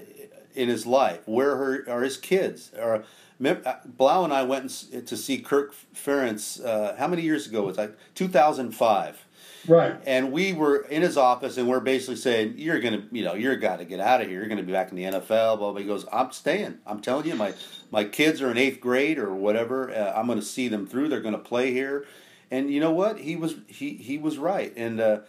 in 0.55 0.69
his 0.69 0.87
life? 0.87 1.21
Where 1.27 1.53
are, 1.53 1.85
are 1.89 2.03
his 2.03 2.17
kids? 2.17 2.73
Or 2.79 3.05
uh, 3.45 3.75
Blau 3.87 4.25
and 4.25 4.33
I 4.33 4.43
went 4.43 4.71
to 5.07 5.17
see 5.17 5.39
Kirk 5.39 5.75
Ferentz. 5.95 6.65
Uh, 6.65 6.97
how 6.97 7.09
many 7.09 7.23
years 7.23 7.47
ago? 7.47 7.63
Was 7.63 7.77
that? 7.77 7.95
2005. 8.15 9.27
Right. 9.69 9.97
And 10.07 10.33
we 10.33 10.53
were 10.53 10.83
in 10.85 11.03
his 11.03 11.17
office, 11.17 11.59
and 11.59 11.69
we're 11.69 11.81
basically 11.81 12.17
saying, 12.17 12.55
"You're 12.57 12.81
gonna, 12.81 13.03
you 13.13 13.25
know, 13.25 13.35
you're 13.35 13.57
got 13.57 13.79
to 13.79 13.85
get 13.85 14.01
out 14.01 14.21
of 14.21 14.29
here. 14.29 14.39
You're 14.39 14.49
gonna 14.49 14.63
be 14.63 14.73
back 14.73 14.91
in 14.91 14.97
the 14.97 15.05
NFL." 15.05 15.59
Blah, 15.59 15.73
blah. 15.73 15.75
He 15.75 15.87
goes, 15.87 16.07
"I'm 16.13 16.33
staying. 16.33 16.79
I'm 16.87 17.01
telling 17.01 17.27
you, 17.27 17.35
my 17.35 17.55
my 17.91 18.05
kids 18.05 18.41
are 18.41 18.51
in 18.51 18.57
eighth 18.57 18.81
grade 18.81 19.19
or 19.19 19.35
whatever. 19.35 19.91
Uh, 19.91 20.13
I'm 20.19 20.27
gonna 20.27 20.43
see 20.43 20.69
them 20.69 20.87
through. 20.87 21.09
They're 21.09 21.21
gonna 21.21 21.39
play 21.39 21.73
here." 21.73 22.07
And 22.51 22.71
you 22.71 22.81
know 22.81 22.91
what? 22.91 23.21
He 23.21 23.37
was 23.37 23.57
he 23.67 23.95
he 23.95 24.19
was 24.19 24.39
right. 24.39 24.73
And 24.77 25.01
uh, 25.01 25.21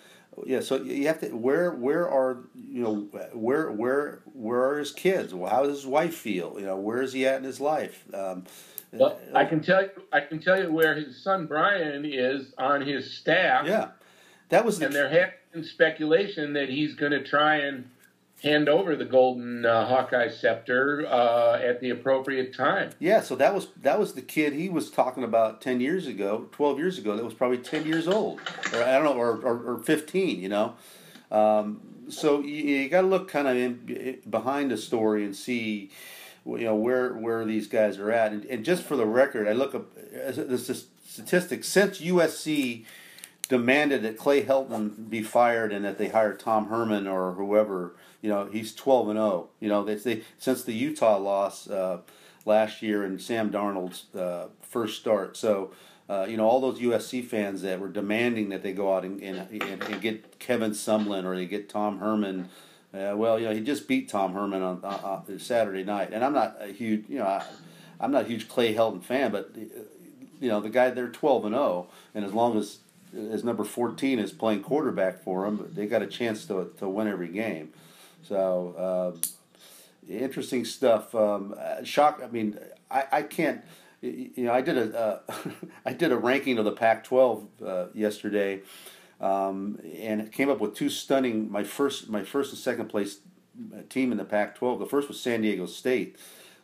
yeah, 0.45 0.59
so 0.59 0.77
you 0.77 1.07
have 1.07 1.19
to 1.21 1.29
where 1.29 1.71
where 1.71 2.09
are 2.09 2.43
you 2.55 2.83
know 2.83 3.07
where 3.33 3.71
where 3.71 4.21
where 4.33 4.63
are 4.69 4.79
his 4.79 4.91
kids? 4.91 5.33
Well, 5.33 5.49
how 5.49 5.63
does 5.63 5.77
his 5.77 5.87
wife 5.87 6.15
feel? 6.15 6.55
You 6.59 6.65
know, 6.65 6.77
where 6.77 7.01
is 7.01 7.13
he 7.13 7.25
at 7.25 7.37
in 7.37 7.43
his 7.43 7.59
life? 7.59 8.03
Um, 8.13 8.45
well, 8.91 9.17
I 9.33 9.45
can 9.45 9.61
tell 9.61 9.83
you 9.83 9.89
I 10.11 10.21
can 10.21 10.41
tell 10.41 10.61
you 10.61 10.71
where 10.71 10.95
his 10.95 11.23
son 11.23 11.47
Brian 11.47 12.05
is 12.05 12.53
on 12.57 12.81
his 12.81 13.13
staff. 13.17 13.65
Yeah, 13.65 13.89
that 14.49 14.65
was 14.65 14.79
the 14.79 14.85
and 14.85 14.95
there 14.95 15.09
has 15.09 15.31
been 15.53 15.63
speculation 15.63 16.53
that 16.53 16.69
he's 16.69 16.95
going 16.95 17.11
to 17.11 17.23
try 17.23 17.57
and 17.57 17.89
hand 18.41 18.67
over 18.67 18.95
the 18.95 19.05
golden 19.05 19.65
uh, 19.65 19.87
Hawkeye 19.87 20.29
scepter 20.29 21.05
uh, 21.07 21.59
at 21.61 21.79
the 21.79 21.91
appropriate 21.91 22.55
time. 22.55 22.91
Yeah, 22.99 23.21
so 23.21 23.35
that 23.35 23.53
was 23.53 23.67
that 23.81 23.99
was 23.99 24.13
the 24.13 24.21
kid 24.21 24.53
he 24.53 24.69
was 24.69 24.89
talking 24.89 25.23
about 25.23 25.61
ten 25.61 25.79
years 25.79 26.07
ago, 26.07 26.47
twelve 26.51 26.79
years 26.79 26.97
ago. 26.97 27.15
That 27.15 27.23
was 27.23 27.33
probably 27.33 27.59
ten 27.59 27.85
years 27.85 28.07
old, 28.07 28.41
or 28.73 28.83
I 28.83 28.93
don't 28.93 29.05
know, 29.05 29.17
or 29.17 29.37
or, 29.41 29.73
or 29.73 29.77
fifteen. 29.79 30.39
You 30.41 30.49
know, 30.49 30.73
um, 31.31 31.81
so 32.09 32.41
you, 32.41 32.63
you 32.63 32.89
got 32.89 33.01
to 33.01 33.07
look 33.07 33.27
kind 33.27 33.47
of 33.47 33.55
in, 33.55 34.21
behind 34.29 34.71
the 34.71 34.77
story 34.77 35.23
and 35.23 35.35
see. 35.35 35.91
You 36.43 36.65
know 36.65 36.75
where 36.75 37.13
where 37.13 37.45
these 37.45 37.67
guys 37.67 37.99
are 37.99 38.11
at, 38.11 38.31
and, 38.31 38.43
and 38.45 38.65
just 38.65 38.81
for 38.81 38.95
the 38.95 39.05
record, 39.05 39.47
I 39.47 39.51
look 39.51 39.75
up 39.75 39.93
the 39.93 40.57
statistics 41.05 41.67
since 41.67 42.01
USC 42.01 42.85
demanded 43.51 44.01
that 44.01 44.17
Clay 44.17 44.45
Helton 44.45 45.09
be 45.09 45.21
fired 45.21 45.73
and 45.73 45.83
that 45.83 45.97
they 45.97 46.07
hire 46.07 46.33
Tom 46.33 46.67
Herman 46.67 47.05
or 47.05 47.33
whoever 47.33 47.97
you 48.21 48.29
know 48.29 48.45
he's 48.45 48.73
12 48.73 49.09
and 49.09 49.17
0 49.17 49.49
you 49.59 49.67
know 49.67 49.83
they, 49.83 49.95
they 49.95 50.21
since 50.37 50.63
the 50.63 50.71
Utah 50.71 51.17
loss 51.17 51.69
uh, 51.69 51.97
last 52.45 52.81
year 52.81 53.03
and 53.03 53.21
Sam 53.21 53.51
Darnold's 53.51 54.15
uh, 54.15 54.47
first 54.61 55.01
start. 55.01 55.35
So 55.35 55.71
uh, 56.09 56.27
you 56.29 56.37
know 56.37 56.47
all 56.47 56.61
those 56.61 56.79
USC 56.79 57.25
fans 57.25 57.61
that 57.63 57.81
were 57.81 57.89
demanding 57.89 58.47
that 58.49 58.63
they 58.63 58.71
go 58.71 58.95
out 58.95 59.03
and, 59.03 59.21
and, 59.21 59.51
and 59.51 60.01
get 60.01 60.39
Kevin 60.39 60.71
Sumlin 60.71 61.25
or 61.25 61.35
they 61.35 61.45
get 61.45 61.67
Tom 61.67 61.99
Herman 61.99 62.47
uh, 62.93 63.15
well 63.17 63.37
you 63.37 63.47
know 63.47 63.53
he 63.53 63.59
just 63.59 63.85
beat 63.85 64.07
Tom 64.07 64.31
Herman 64.31 64.61
on, 64.61 64.81
on 64.81 65.39
Saturday 65.39 65.83
night. 65.83 66.11
And 66.13 66.23
I'm 66.23 66.33
not 66.33 66.55
a 66.61 66.67
huge 66.67 67.03
you 67.09 67.19
know 67.19 67.25
I, 67.25 67.43
I'm 67.99 68.13
not 68.13 68.23
a 68.23 68.27
huge 68.29 68.47
Clay 68.47 68.73
Helton 68.73 69.03
fan 69.03 69.29
but 69.29 69.53
you 69.57 70.47
know 70.47 70.61
the 70.61 70.69
guy 70.69 70.89
they're 70.89 71.09
12 71.09 71.43
and 71.43 71.53
0 71.53 71.87
and 72.15 72.23
as 72.23 72.31
long 72.31 72.57
as 72.57 72.77
as 73.15 73.43
number 73.43 73.63
14 73.63 74.19
is 74.19 74.31
playing 74.31 74.61
quarterback 74.61 75.23
for 75.23 75.45
them 75.45 75.71
they 75.73 75.85
got 75.85 76.01
a 76.01 76.07
chance 76.07 76.45
to, 76.45 76.71
to 76.77 76.87
win 76.87 77.07
every 77.07 77.27
game 77.27 77.71
so 78.23 78.75
uh, 78.77 79.27
interesting 80.07 80.65
stuff. 80.65 81.13
Um, 81.15 81.55
shock. 81.83 82.21
I 82.23 82.27
mean, 82.27 82.59
I, 82.89 83.05
I 83.11 83.21
can't. 83.23 83.61
You 84.01 84.45
know, 84.45 84.53
I 84.53 84.61
did 84.61 84.77
a 84.77 84.97
uh, 84.97 85.33
I 85.85 85.93
did 85.93 86.11
a 86.11 86.17
ranking 86.17 86.57
of 86.57 86.65
the 86.65 86.71
Pac-12 86.71 87.47
uh, 87.65 87.85
yesterday, 87.93 88.61
um, 89.19 89.79
and 89.99 90.21
it 90.21 90.31
came 90.31 90.49
up 90.49 90.59
with 90.59 90.75
two 90.75 90.89
stunning. 90.89 91.51
My 91.51 91.63
first 91.63 92.09
my 92.09 92.23
first 92.23 92.51
and 92.51 92.59
second 92.59 92.87
place 92.89 93.19
team 93.89 94.11
in 94.11 94.17
the 94.17 94.25
Pac-12. 94.25 94.79
The 94.79 94.85
first 94.85 95.07
was 95.07 95.19
San 95.19 95.41
Diego 95.41 95.65
State. 95.65 96.17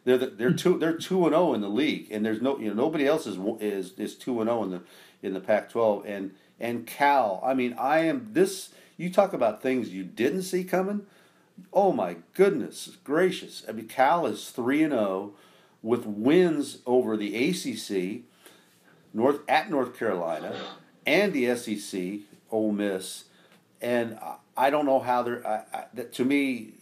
They're 0.04 0.18
the, 0.18 0.28
they're 0.28 0.54
two 0.54 0.80
they're 0.80 0.98
two 0.98 1.26
and 1.26 1.34
zero 1.34 1.50
oh 1.50 1.54
in 1.54 1.62
the 1.62 1.70
league, 1.70 2.08
and 2.12 2.26
there's 2.26 2.42
no 2.42 2.58
you 2.58 2.70
know 2.70 2.74
nobody 2.74 3.06
else 3.06 3.28
is 3.28 3.38
is 3.60 3.92
is 3.98 4.16
two 4.16 4.40
and 4.40 4.48
zero 4.48 4.60
oh 4.60 4.64
in 4.64 4.72
the 4.72 4.82
in 5.22 5.34
the 5.34 5.40
Pac-12. 5.40 6.04
And 6.06 6.32
and 6.60 6.88
Cal. 6.88 7.40
I 7.46 7.54
mean, 7.54 7.74
I 7.74 8.00
am 8.00 8.30
this. 8.32 8.70
You 8.98 9.12
talk 9.12 9.34
about 9.34 9.62
things 9.62 9.90
you 9.90 10.04
didn't 10.04 10.42
see 10.42 10.64
coming 10.64 11.06
oh 11.74 11.92
my 11.92 12.18
goodness 12.34 12.98
gracious. 13.04 13.64
I 13.68 13.72
mean, 13.72 13.88
Cal 13.88 14.26
is 14.26 14.50
3 14.50 14.84
and 14.84 14.94
0 14.94 15.34
with 15.82 16.06
wins 16.06 16.80
over 16.86 17.16
the 17.16 17.50
ACC, 17.50 18.24
North 19.14 19.40
at 19.48 19.70
North 19.70 19.98
Carolina, 19.98 20.56
and 21.06 21.34
the 21.34 21.56
SEC, 21.56 22.20
Ole 22.52 22.72
Miss. 22.72 23.26
And 23.82 24.18
I 24.56 24.70
don't 24.70 24.86
know 24.86 25.00
how 25.00 25.24
they're. 25.24 25.46
I, 25.46 25.64
I, 25.74 25.84
that, 25.94 26.14
to 26.14 26.26
me, 26.26 26.74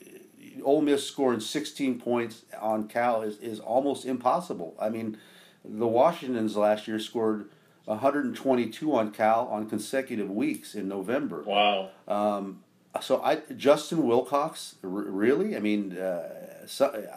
Ole 0.63 0.81
Miss 0.81 1.05
scoring 1.05 1.39
16 1.39 1.99
points 1.99 2.43
on 2.59 2.87
Cal 2.87 3.21
is, 3.21 3.37
is 3.39 3.59
almost 3.59 4.05
impossible. 4.05 4.75
I 4.79 4.89
mean, 4.89 5.17
the 5.63 5.87
Washingtons 5.87 6.55
last 6.55 6.87
year 6.87 6.99
scored 6.99 7.49
122 7.85 8.95
on 8.95 9.11
Cal 9.11 9.47
on 9.47 9.69
consecutive 9.69 10.29
weeks 10.29 10.75
in 10.75 10.87
November. 10.87 11.43
Wow. 11.43 11.89
Um, 12.07 12.63
so 13.01 13.21
I 13.21 13.41
Justin 13.55 14.07
Wilcox 14.07 14.75
r- 14.83 14.89
really 14.89 15.55
I 15.55 15.59
mean 15.59 15.97
uh, 15.97 16.65
so, 16.65 17.07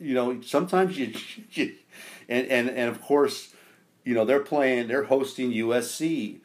you 0.00 0.14
know 0.14 0.40
sometimes 0.42 0.98
you, 0.98 1.14
you, 1.52 1.74
and 2.28 2.46
and 2.48 2.68
and 2.70 2.88
of 2.88 3.00
course 3.00 3.52
you 4.04 4.14
know 4.14 4.24
they're 4.24 4.40
playing 4.40 4.88
they're 4.88 5.04
hosting 5.04 5.52
USC 5.52 6.40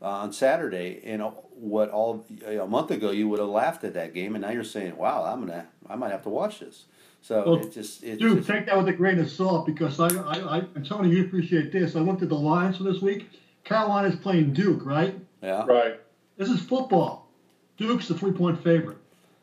uh, 0.00 0.06
on 0.06 0.32
Saturday 0.32 1.00
and 1.04 1.22
what 1.54 1.90
all 1.90 2.26
a 2.46 2.66
month 2.66 2.90
ago 2.90 3.10
you 3.10 3.28
would 3.28 3.38
have 3.38 3.48
laughed 3.48 3.84
at 3.84 3.94
that 3.94 4.14
game 4.14 4.34
and 4.34 4.42
now 4.42 4.50
you're 4.50 4.64
saying 4.64 4.96
wow 4.96 5.24
I'm 5.24 5.46
gonna 5.46 5.68
I 5.88 5.96
might 5.96 6.10
have 6.10 6.22
to 6.22 6.28
watch 6.28 6.60
this 6.60 6.86
so 7.22 7.42
well, 7.46 7.56
it 7.56 7.72
just 7.72 8.04
it 8.04 8.18
dude 8.18 8.38
just, 8.38 8.48
take 8.48 8.66
that 8.66 8.76
with 8.76 8.88
a 8.88 8.92
grain 8.92 9.18
of 9.18 9.30
salt 9.30 9.64
because 9.64 9.98
I 9.98 10.08
I, 10.08 10.58
I 10.58 10.58
and 10.74 10.84
Tony 10.84 11.08
you 11.08 11.24
appreciate 11.24 11.72
this 11.72 11.96
I 11.96 12.00
looked 12.00 12.22
at 12.22 12.28
the 12.28 12.34
lines 12.34 12.76
for 12.76 12.82
this 12.84 13.00
week 13.00 13.30
Carolina's 13.64 14.16
playing 14.16 14.52
Duke 14.52 14.84
right 14.84 15.18
yeah 15.42 15.64
right 15.66 16.00
this 16.36 16.50
is 16.50 16.60
football 16.60 17.22
Duke's 17.76 18.08
the 18.08 18.14
three 18.14 18.32
point 18.32 18.62
favorite. 18.62 18.98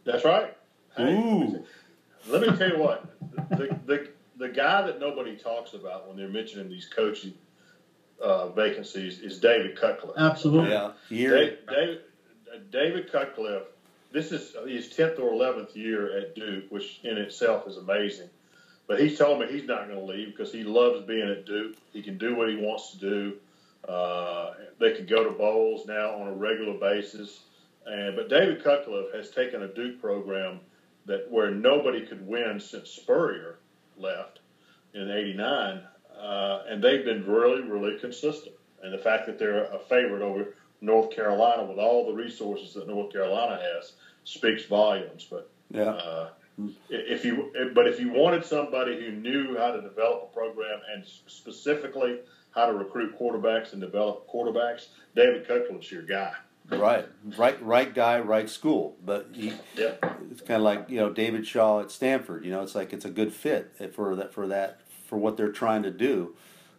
That's 0.05 0.23
right. 0.23 0.55
Hey, 0.95 1.13
Ooh. 1.13 1.63
Let 2.27 2.41
me 2.41 2.55
tell 2.57 2.69
you 2.69 2.79
what 2.79 3.15
the, 3.49 3.77
the 3.85 4.09
the 4.37 4.49
guy 4.49 4.81
that 4.83 4.99
nobody 4.99 5.35
talks 5.35 5.73
about 5.73 6.07
when 6.07 6.17
they're 6.17 6.29
mentioning 6.29 6.69
these 6.69 6.87
coaching 6.87 7.33
uh, 8.23 8.49
vacancies 8.49 9.19
is 9.19 9.39
David 9.39 9.75
Cutcliffe. 9.79 10.15
Absolutely. 10.17 10.71
Yeah. 10.71 10.91
David, 11.09 11.57
David, 11.67 12.01
David 12.71 13.11
Cutcliffe. 13.11 13.63
This 14.11 14.31
is 14.31 14.55
his 14.67 14.89
tenth 14.89 15.19
or 15.19 15.31
eleventh 15.31 15.75
year 15.75 16.17
at 16.17 16.35
Duke, 16.35 16.65
which 16.69 16.99
in 17.03 17.17
itself 17.17 17.67
is 17.67 17.77
amazing. 17.77 18.29
But 18.87 18.99
he's 18.99 19.19
told 19.19 19.39
me 19.39 19.47
he's 19.47 19.67
not 19.67 19.87
going 19.87 19.99
to 19.99 20.05
leave 20.05 20.35
because 20.35 20.51
he 20.51 20.63
loves 20.63 21.05
being 21.05 21.29
at 21.29 21.45
Duke. 21.45 21.75
He 21.93 22.01
can 22.01 22.17
do 22.17 22.35
what 22.35 22.49
he 22.49 22.55
wants 22.55 22.91
to 22.91 22.97
do. 22.97 23.33
Uh, 23.87 24.53
they 24.79 24.93
can 24.93 25.05
go 25.05 25.23
to 25.23 25.29
bowls 25.31 25.85
now 25.85 26.15
on 26.15 26.27
a 26.27 26.33
regular 26.33 26.73
basis. 26.73 27.41
And 27.85 28.15
but 28.15 28.29
David 28.29 28.63
Cutcliffe 28.63 29.13
has 29.13 29.29
taken 29.29 29.61
a 29.61 29.67
Duke 29.67 30.01
program 30.01 30.59
that 31.05 31.29
where 31.29 31.51
nobody 31.51 32.05
could 32.05 32.27
win 32.27 32.59
since 32.59 32.89
Spurrier 32.89 33.59
left 33.97 34.39
in 34.93 35.09
'89, 35.09 35.81
uh, 36.19 36.63
and 36.67 36.83
they've 36.83 37.05
been 37.05 37.25
really, 37.25 37.61
really 37.61 37.99
consistent. 37.99 38.55
And 38.81 38.93
the 38.93 38.97
fact 38.97 39.27
that 39.27 39.37
they're 39.37 39.65
a 39.65 39.79
favorite 39.79 40.21
over 40.21 40.55
North 40.81 41.11
Carolina 41.11 41.63
with 41.63 41.77
all 41.77 42.05
the 42.05 42.13
resources 42.13 42.73
that 42.73 42.87
North 42.87 43.11
Carolina 43.11 43.59
has 43.61 43.93
speaks 44.23 44.65
volumes. 44.65 45.25
But 45.29 45.49
yeah. 45.71 45.91
Uh, 45.91 46.29
If 46.89 47.23
you, 47.23 47.53
but 47.73 47.87
if 47.87 48.01
you 48.01 48.11
wanted 48.11 48.45
somebody 48.45 48.99
who 48.99 49.11
knew 49.11 49.57
how 49.57 49.71
to 49.71 49.81
develop 49.81 50.29
a 50.29 50.33
program 50.33 50.81
and 50.93 51.05
specifically 51.05 52.19
how 52.51 52.65
to 52.65 52.73
recruit 52.73 53.17
quarterbacks 53.17 53.71
and 53.71 53.81
develop 53.81 54.27
quarterbacks, 54.27 54.87
David 55.15 55.47
Cutcliffe's 55.47 55.89
your 55.89 56.01
guy. 56.01 56.33
Right, 56.69 57.07
right, 57.37 57.63
right 57.63 57.93
guy, 57.93 58.19
right 58.19 58.49
school. 58.49 58.95
But 59.03 59.29
he, 59.33 59.53
yeah. 59.75 59.93
it's 60.29 60.41
kind 60.41 60.57
of 60.57 60.63
like 60.63 60.89
you 60.89 60.97
know 60.97 61.09
David 61.09 61.47
Shaw 61.47 61.79
at 61.79 61.91
Stanford. 61.91 62.45
You 62.45 62.51
know, 62.51 62.61
it's 62.61 62.75
like 62.75 62.93
it's 62.93 63.05
a 63.05 63.09
good 63.09 63.33
fit 63.33 63.93
for 63.93 64.15
that 64.15 64.33
for 64.33 64.45
that 64.47 64.81
for 65.07 65.17
what 65.17 65.37
they're 65.37 65.51
trying 65.51 65.83
to 65.83 65.91
do. 65.91 66.35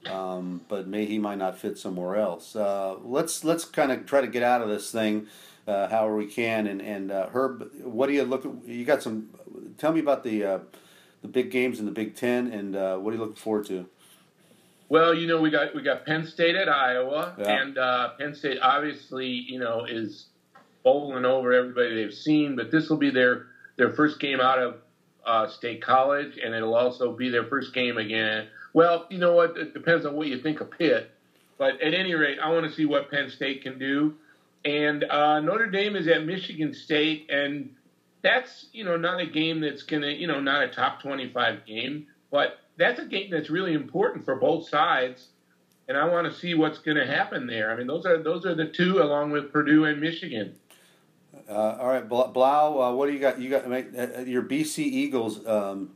Um, 0.07 0.63
but 0.69 0.87
may 0.89 1.05
he 1.05 1.19
might 1.19 1.37
not 1.39 1.59
fit 1.59 1.77
somewhere 1.77 2.17
else. 2.17 2.57
Uh, 2.57 2.97
let's 3.03 3.45
let's 3.45 3.65
kind 3.65 3.93
of 3.93 4.07
try 4.07 4.21
to 4.23 4.27
get 4.27 4.43
out 4.43 4.63
of 4.63 4.69
this 4.69 4.91
thing, 4.91 5.27
uh, 5.69 5.89
however 5.89 6.17
we 6.17 6.27
can. 6.27 6.67
And 6.67 6.81
and 6.81 7.11
uh, 7.13 7.29
Herb, 7.29 7.71
what 7.83 8.07
do 8.07 8.15
you 8.15 8.25
look? 8.25 8.47
You 8.65 8.85
got 8.85 9.03
some? 9.03 9.29
Tell 9.77 9.93
me 9.93 10.01
about 10.01 10.25
the 10.25 10.43
uh, 10.45 10.59
the 11.21 11.29
big 11.29 11.51
games 11.51 11.79
in 11.81 11.85
the 11.85 11.93
Big 11.93 12.17
Ten, 12.17 12.47
and 12.51 12.75
uh, 12.75 12.97
what 12.97 13.11
are 13.11 13.17
you 13.17 13.21
looking 13.21 13.37
forward 13.37 13.67
to? 13.67 13.87
Well, 14.89 15.15
you 15.15 15.27
know, 15.27 15.41
we 15.41 15.51
got 15.51 15.75
we 15.75 15.83
got 15.83 16.07
Penn 16.07 16.27
State 16.27 16.57
at 16.57 16.69
Iowa, 16.69 17.35
Yeah. 17.39 17.61
and 17.63 17.79
uh, 17.79 18.09
Penn 18.19 18.35
State 18.35 18.59
obviously, 18.63 19.27
you 19.29 19.59
know, 19.61 19.85
is 19.85 20.27
bowling 20.83 21.27
over 21.27 21.53
everybody 21.53 21.95
they've 21.95 22.15
seen. 22.15 22.57
But 22.57 22.71
this 22.71 22.89
will 22.89 22.97
be 22.97 23.11
their 23.11 23.47
their 23.77 23.91
first 23.91 24.19
game 24.19 24.41
out 24.41 24.59
of 24.59 24.77
uh, 25.27 25.47
State 25.47 25.83
College, 25.83 26.39
and 26.43 26.55
it'll 26.55 26.75
also 26.75 27.13
be 27.15 27.29
their 27.29 27.45
first 27.45 27.75
game 27.75 27.99
again. 27.99 28.49
Well, 28.73 29.07
you 29.11 29.19
know 29.19 29.35
what? 29.35 29.57
It 29.57 29.75
depends 29.75 30.07
on 30.07 30.15
what 30.15 30.29
you 30.29 30.41
think 30.41 30.61
of 30.61 30.71
Pitt. 30.71 31.11
But 31.59 31.81
at 31.83 31.93
any 31.93 32.15
rate, 32.15 32.39
I 32.43 32.51
want 32.51 32.67
to 32.67 32.73
see 32.73 32.87
what 32.87 33.11
Penn 33.11 33.29
State 33.29 33.63
can 33.63 33.79
do. 33.79 34.15
And 34.65 35.05
uh, 35.05 35.41
Notre 35.41 35.67
Dame 35.67 35.95
is 35.95 36.09
at 36.09 36.25
Michigan 36.25 36.73
State, 36.73 37.29
and 37.31 37.75
that's 38.23 38.67
you 38.73 38.85
know 38.85 38.97
not 38.97 39.21
a 39.21 39.27
game 39.27 39.61
that's 39.61 39.83
gonna 39.83 40.09
you 40.09 40.27
know 40.27 40.41
not 40.41 40.63
a 40.63 40.69
top 40.69 41.03
twenty 41.03 41.31
five 41.31 41.67
game, 41.67 42.07
but 42.31 42.59
that's 42.77 42.99
a 42.99 43.05
game 43.05 43.31
that's 43.31 43.51
really 43.51 43.75
important 43.75 44.25
for 44.25 44.37
both 44.37 44.69
sides, 44.69 45.29
and 45.89 45.99
I 45.99 46.07
want 46.07 46.33
to 46.33 46.39
see 46.39 46.55
what's 46.55 46.79
going 46.79 46.97
to 46.97 47.07
happen 47.07 47.47
there. 47.47 47.71
I 47.71 47.77
mean, 47.77 47.87
those 47.87 48.07
are 48.07 48.23
those 48.23 48.47
are 48.47 48.55
the 48.55 48.67
two, 48.67 49.03
along 49.03 49.31
with 49.31 49.53
Purdue 49.53 49.85
and 49.85 50.01
Michigan. 50.01 50.55
Uh, 51.49 51.77
all 51.79 51.89
right, 51.89 52.09
Blau. 52.09 52.81
Uh, 52.81 52.95
what 52.95 53.07
do 53.07 53.13
you 53.13 53.19
got? 53.19 53.39
You 53.39 53.51
got 53.51 53.65
uh, 53.67 54.21
your 54.23 54.43
BC 54.43 54.79
Eagles. 54.79 55.47
Um, 55.47 55.91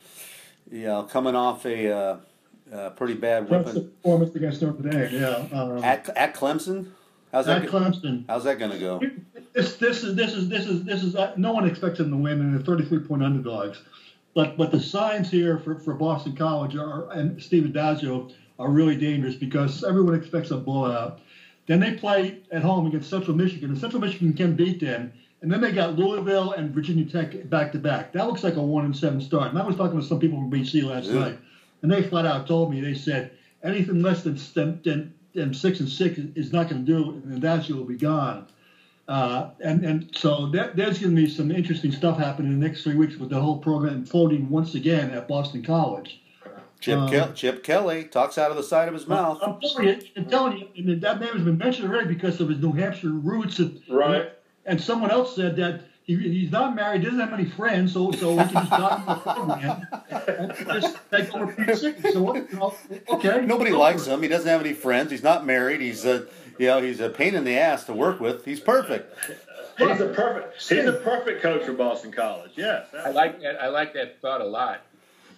you 0.70 0.84
know, 0.84 1.04
coming 1.04 1.34
off 1.34 1.64
a 1.66 2.20
uh, 2.72 2.90
pretty 2.90 3.14
bad 3.14 3.48
That's 3.48 3.72
the 3.72 3.80
whipping 3.80 3.92
performance 3.96 4.34
against 4.36 4.62
Notre 4.62 4.88
Dame. 4.90 5.20
Yeah. 5.20 5.46
Um, 5.58 5.82
at 5.84 6.08
at 6.16 6.34
Clemson. 6.34 6.90
How's 7.32 7.46
that? 7.46 7.62
at 7.64 7.70
go- 7.70 7.78
Clemson. 7.80 8.24
How's 8.28 8.44
that 8.44 8.58
going 8.58 8.70
to 8.70 8.78
go? 8.78 9.00
This 9.52 9.76
this 9.76 10.02
is 10.04 10.14
this 10.16 10.32
is 10.34 10.48
this 10.48 10.66
is 10.66 10.84
this 10.84 11.02
is 11.02 11.16
uh, 11.16 11.34
no 11.36 11.52
one 11.52 11.68
expects 11.68 11.98
them 11.98 12.10
to 12.10 12.16
win, 12.16 12.40
and 12.40 12.54
they're 12.54 12.62
33 12.64 13.00
point 13.00 13.22
underdogs. 13.22 13.80
But 14.34 14.56
but 14.56 14.70
the 14.72 14.80
signs 14.80 15.30
here 15.30 15.58
for, 15.58 15.78
for 15.78 15.94
Boston 15.94 16.34
College 16.36 16.76
are 16.76 17.10
and 17.12 17.40
Steve 17.42 17.64
Addazio 17.64 18.32
are 18.58 18.70
really 18.70 18.96
dangerous 18.96 19.34
because 19.36 19.84
everyone 19.84 20.14
expects 20.14 20.50
a 20.50 20.56
blowout. 20.56 21.20
Then 21.66 21.80
they 21.80 21.92
play 21.94 22.40
at 22.52 22.62
home 22.62 22.86
against 22.86 23.08
Central 23.10 23.36
Michigan, 23.36 23.70
and 23.70 23.78
Central 23.78 24.00
Michigan 24.00 24.32
can 24.34 24.54
beat 24.54 24.80
them. 24.80 25.12
And 25.40 25.52
then 25.52 25.60
they 25.60 25.72
got 25.72 25.96
Louisville 25.98 26.52
and 26.52 26.70
Virginia 26.74 27.04
Tech 27.04 27.48
back 27.50 27.70
to 27.72 27.78
back. 27.78 28.12
That 28.12 28.26
looks 28.26 28.42
like 28.42 28.56
a 28.56 28.62
one 28.62 28.84
and 28.86 28.96
seven 28.96 29.20
start. 29.20 29.50
And 29.50 29.58
I 29.58 29.64
was 29.66 29.76
talking 29.76 29.96
with 29.96 30.06
some 30.06 30.18
people 30.18 30.38
from 30.38 30.50
BC 30.50 30.82
last 30.84 31.06
Yeah. 31.06 31.20
night, 31.20 31.38
and 31.84 31.92
they 31.92 32.02
flat 32.02 32.24
out 32.24 32.46
told 32.46 32.70
me 32.70 32.80
they 32.80 32.94
said 32.94 33.30
anything 33.62 34.00
less 34.00 34.22
than 34.22 34.40
than, 34.54 34.80
than, 34.84 35.14
than 35.34 35.52
six 35.52 35.80
and 35.80 35.88
six 35.88 36.18
is 36.34 36.50
not 36.50 36.70
going 36.70 36.84
to 36.84 36.90
do, 36.90 37.10
it, 37.10 37.24
and 37.24 37.42
Addazio 37.42 37.76
will 37.76 37.84
be 37.84 37.98
gone. 37.98 38.46
Uh, 39.06 39.50
and 39.62 39.84
and 39.84 40.10
so 40.16 40.46
that, 40.46 40.76
there's 40.76 40.98
going 40.98 41.14
to 41.14 41.22
be 41.22 41.28
some 41.28 41.50
interesting 41.50 41.92
stuff 41.92 42.16
happening 42.16 42.52
in 42.52 42.58
the 42.58 42.66
next 42.66 42.84
three 42.84 42.94
weeks 42.94 43.16
with 43.16 43.28
the 43.28 43.38
whole 43.38 43.58
program 43.58 44.06
folding 44.06 44.48
once 44.48 44.74
again 44.74 45.10
at 45.10 45.28
Boston 45.28 45.62
College. 45.62 46.22
Chip 46.80 46.98
Um, 46.98 47.10
Kel- 47.10 47.32
Chip 47.34 47.62
Kelly 47.62 48.04
talks 48.04 48.38
out 48.38 48.50
of 48.50 48.56
the 48.56 48.62
side 48.62 48.88
of 48.88 48.94
his 48.94 49.06
mouth. 49.06 49.38
I'm 49.42 49.60
telling 49.60 49.88
you, 49.88 50.00
I'm 50.16 50.24
telling 50.24 50.58
you, 50.58 50.68
and 50.74 51.02
that 51.02 51.20
name 51.20 51.34
has 51.34 51.42
been 51.42 51.58
mentioned 51.58 51.86
already 51.86 52.14
because 52.14 52.40
of 52.40 52.48
his 52.48 52.60
New 52.60 52.72
Hampshire 52.72 53.10
roots. 53.10 53.58
And, 53.58 53.78
Right. 53.90 54.32
And 54.64 54.80
someone 54.80 55.10
else 55.10 55.36
said 55.36 55.56
that 55.56 55.82
he, 56.04 56.16
he's 56.16 56.50
not 56.52 56.74
married, 56.76 57.02
doesn't 57.02 57.18
have 57.18 57.32
any 57.32 57.44
friends, 57.46 57.92
so 57.94 58.12
so 58.12 58.32
we 58.32 58.44
can 58.44 58.52
just 58.52 58.68
talk 58.68 58.98
him 58.98 59.06
the 59.06 59.14
program 59.16 59.86
and 60.68 60.82
just 60.82 60.98
take 61.10 61.34
over 61.34 61.52
Pete 61.52 61.76
Six. 61.76 62.12
So 62.12 62.22
what- 62.22 62.36
you 62.36 62.58
know, 62.58 62.74
okay. 63.08 63.44
Nobody 63.46 63.70
likes 63.72 64.06
him. 64.06 64.22
He 64.22 64.28
doesn't 64.28 64.48
have 64.48 64.60
any 64.60 64.74
friends. 64.74 65.10
He's 65.10 65.22
not 65.22 65.46
married. 65.46 65.80
He's 65.80 66.04
a 66.04 66.26
you 66.58 66.66
know 66.66 66.80
he's 66.82 67.00
a 67.00 67.08
pain 67.10 67.34
in 67.34 67.44
the 67.44 67.58
ass 67.58 67.84
to 67.84 67.92
work 67.92 68.20
with. 68.20 68.44
He's 68.44 68.60
perfect. 68.60 69.12
He's 69.78 70.00
a 70.00 70.06
perfect. 70.08 70.62
He's 70.62 70.84
a 70.86 70.92
perfect 70.92 71.42
coach 71.42 71.64
for 71.64 71.72
Boston 71.72 72.12
College. 72.12 72.52
Yes. 72.54 72.86
I 72.94 73.10
like 73.10 73.40
that. 73.40 73.60
I 73.60 73.68
like 73.68 73.92
that 73.94 74.20
thought 74.20 74.40
a 74.40 74.44
lot. 74.46 74.82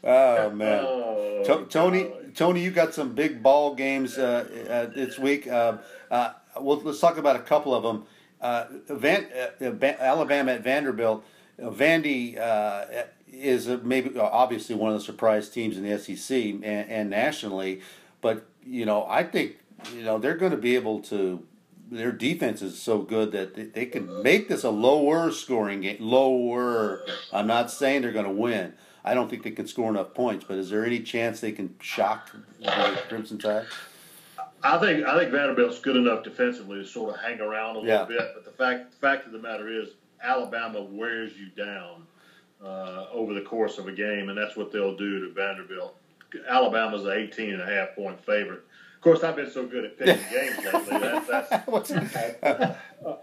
Oh 0.05 0.50
man. 0.50 0.85
Oh, 0.87 1.42
To- 1.44 1.66
Tony, 1.66 2.02
golly. 2.05 2.12
Tony, 2.35 2.61
you 2.62 2.70
got 2.70 2.92
some 2.92 3.14
big 3.14 3.42
ball 3.42 3.74
games 3.74 4.18
uh, 4.18 4.46
uh, 4.68 4.87
this 4.94 5.18
week. 5.18 5.46
Uh, 5.46 5.79
uh, 6.11 6.33
well, 6.61 6.81
let's 6.85 7.00
talk 7.00 7.16
about 7.18 7.37
a 7.37 7.40
couple 7.40 7.74
of 7.74 7.83
them. 7.83 8.05
Uh, 8.46 8.66
Van, 8.90 9.26
uh, 9.61 9.94
Alabama 9.98 10.52
at 10.52 10.62
Vanderbilt. 10.62 11.24
Uh, 11.61 11.68
Vandy 11.68 12.38
uh, 12.38 12.85
is 13.26 13.66
maybe 13.82 14.16
uh, 14.16 14.22
obviously 14.22 14.76
one 14.76 14.92
of 14.92 14.98
the 15.00 15.04
surprise 15.04 15.48
teams 15.48 15.76
in 15.76 15.82
the 15.82 15.98
SEC 15.98 16.37
and, 16.38 16.64
and 16.64 17.11
nationally, 17.11 17.80
but 18.20 18.46
you 18.64 18.87
know 18.87 19.04
I 19.09 19.24
think 19.24 19.56
you 19.92 20.04
know 20.04 20.18
they're 20.18 20.37
going 20.37 20.52
to 20.52 20.59
be 20.59 20.76
able 20.76 21.00
to. 21.02 21.44
Their 21.90 22.12
defense 22.12 22.62
is 22.62 22.80
so 22.80 22.98
good 22.98 23.32
that 23.32 23.54
they, 23.54 23.64
they 23.64 23.87
can 23.87 24.22
make 24.22 24.48
this 24.48 24.62
a 24.62 24.70
lower 24.70 25.32
scoring 25.32 25.80
game. 25.80 25.96
Lower. 25.98 27.02
I'm 27.32 27.48
not 27.48 27.72
saying 27.72 28.02
they're 28.02 28.12
going 28.12 28.26
to 28.26 28.30
win. 28.30 28.74
I 29.04 29.14
don't 29.14 29.28
think 29.28 29.42
they 29.42 29.52
can 29.52 29.66
score 29.66 29.90
enough 29.90 30.14
points, 30.14 30.44
but 30.46 30.56
is 30.56 30.70
there 30.70 30.85
any 30.85 31.00
chance 31.00 31.40
they 31.40 31.52
can 31.52 31.74
shock 31.80 32.30
the 32.61 33.02
Crimson 33.09 33.38
Tide? 33.38 33.66
I 34.74 34.79
think 34.81 35.07
I 35.07 35.18
think 35.18 35.31
Vanderbilt's 35.33 35.79
good 35.79 35.96
enough 35.96 36.22
defensively 36.24 36.79
to 36.79 36.87
sort 36.87 37.14
of 37.14 37.20
hang 37.20 37.40
around 37.40 37.76
a 37.76 37.79
little 37.81 37.88
Yeah. 37.94 38.05
bit. 38.05 38.20
But 38.35 38.44
the 38.44 38.50
fact 38.50 38.92
the 38.92 38.96
fact 38.98 39.26
of 39.26 39.33
the 39.33 39.38
matter 39.38 39.68
is, 39.68 39.88
Alabama 40.22 40.83
wears 40.83 41.33
you 41.38 41.48
down 41.48 42.02
uh, 42.64 43.07
over 43.12 43.35
the 43.35 43.42
course 43.42 43.79
of 43.79 43.87
a 43.87 43.92
game, 43.92 44.29
and 44.31 44.38
that's 44.38 44.57
what 44.57 44.72
they'll 44.72 44.96
do 44.96 45.20
to 45.26 45.33
Vanderbilt. 45.35 45.94
Alabama's 46.48 47.05
an 47.05 47.12
18 47.12 47.52
and 47.52 47.62
a 47.62 47.66
half 47.66 47.94
point 47.94 48.18
favorite. 48.24 48.62
Of 48.96 49.02
course, 49.02 49.22
I've 49.22 49.37
been 49.37 49.50
so 49.50 49.66
good 49.66 49.85
at 49.85 49.98
picking 49.98 50.16
games 50.33 50.57
lately. 50.64 50.98
That's, 50.98 51.29
that's 51.48 51.66
What's- 51.68 51.92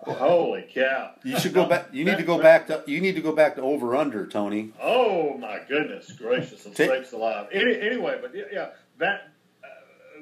holy 0.05 0.65
cow! 0.73 1.11
you 1.23 1.37
should 1.39 1.53
go 1.53 1.65
back. 1.65 1.87
You 1.91 2.05
need 2.05 2.17
to 2.17 2.23
go 2.23 2.39
back 2.41 2.67
to. 2.67 2.83
You 2.87 3.01
need 3.01 3.15
to 3.15 3.21
go 3.21 3.33
back 3.33 3.55
to 3.55 3.61
over 3.61 3.95
under, 3.95 4.25
Tony. 4.27 4.71
Oh 4.81 5.37
my 5.37 5.59
goodness 5.67 6.11
gracious 6.11 6.63
Ta- 6.63 6.71
sakes 6.73 7.11
alive! 7.11 7.47
Any, 7.51 7.79
anyway, 7.81 8.19
but 8.21 8.33
yeah, 8.35 8.69
uh, 9.05 9.17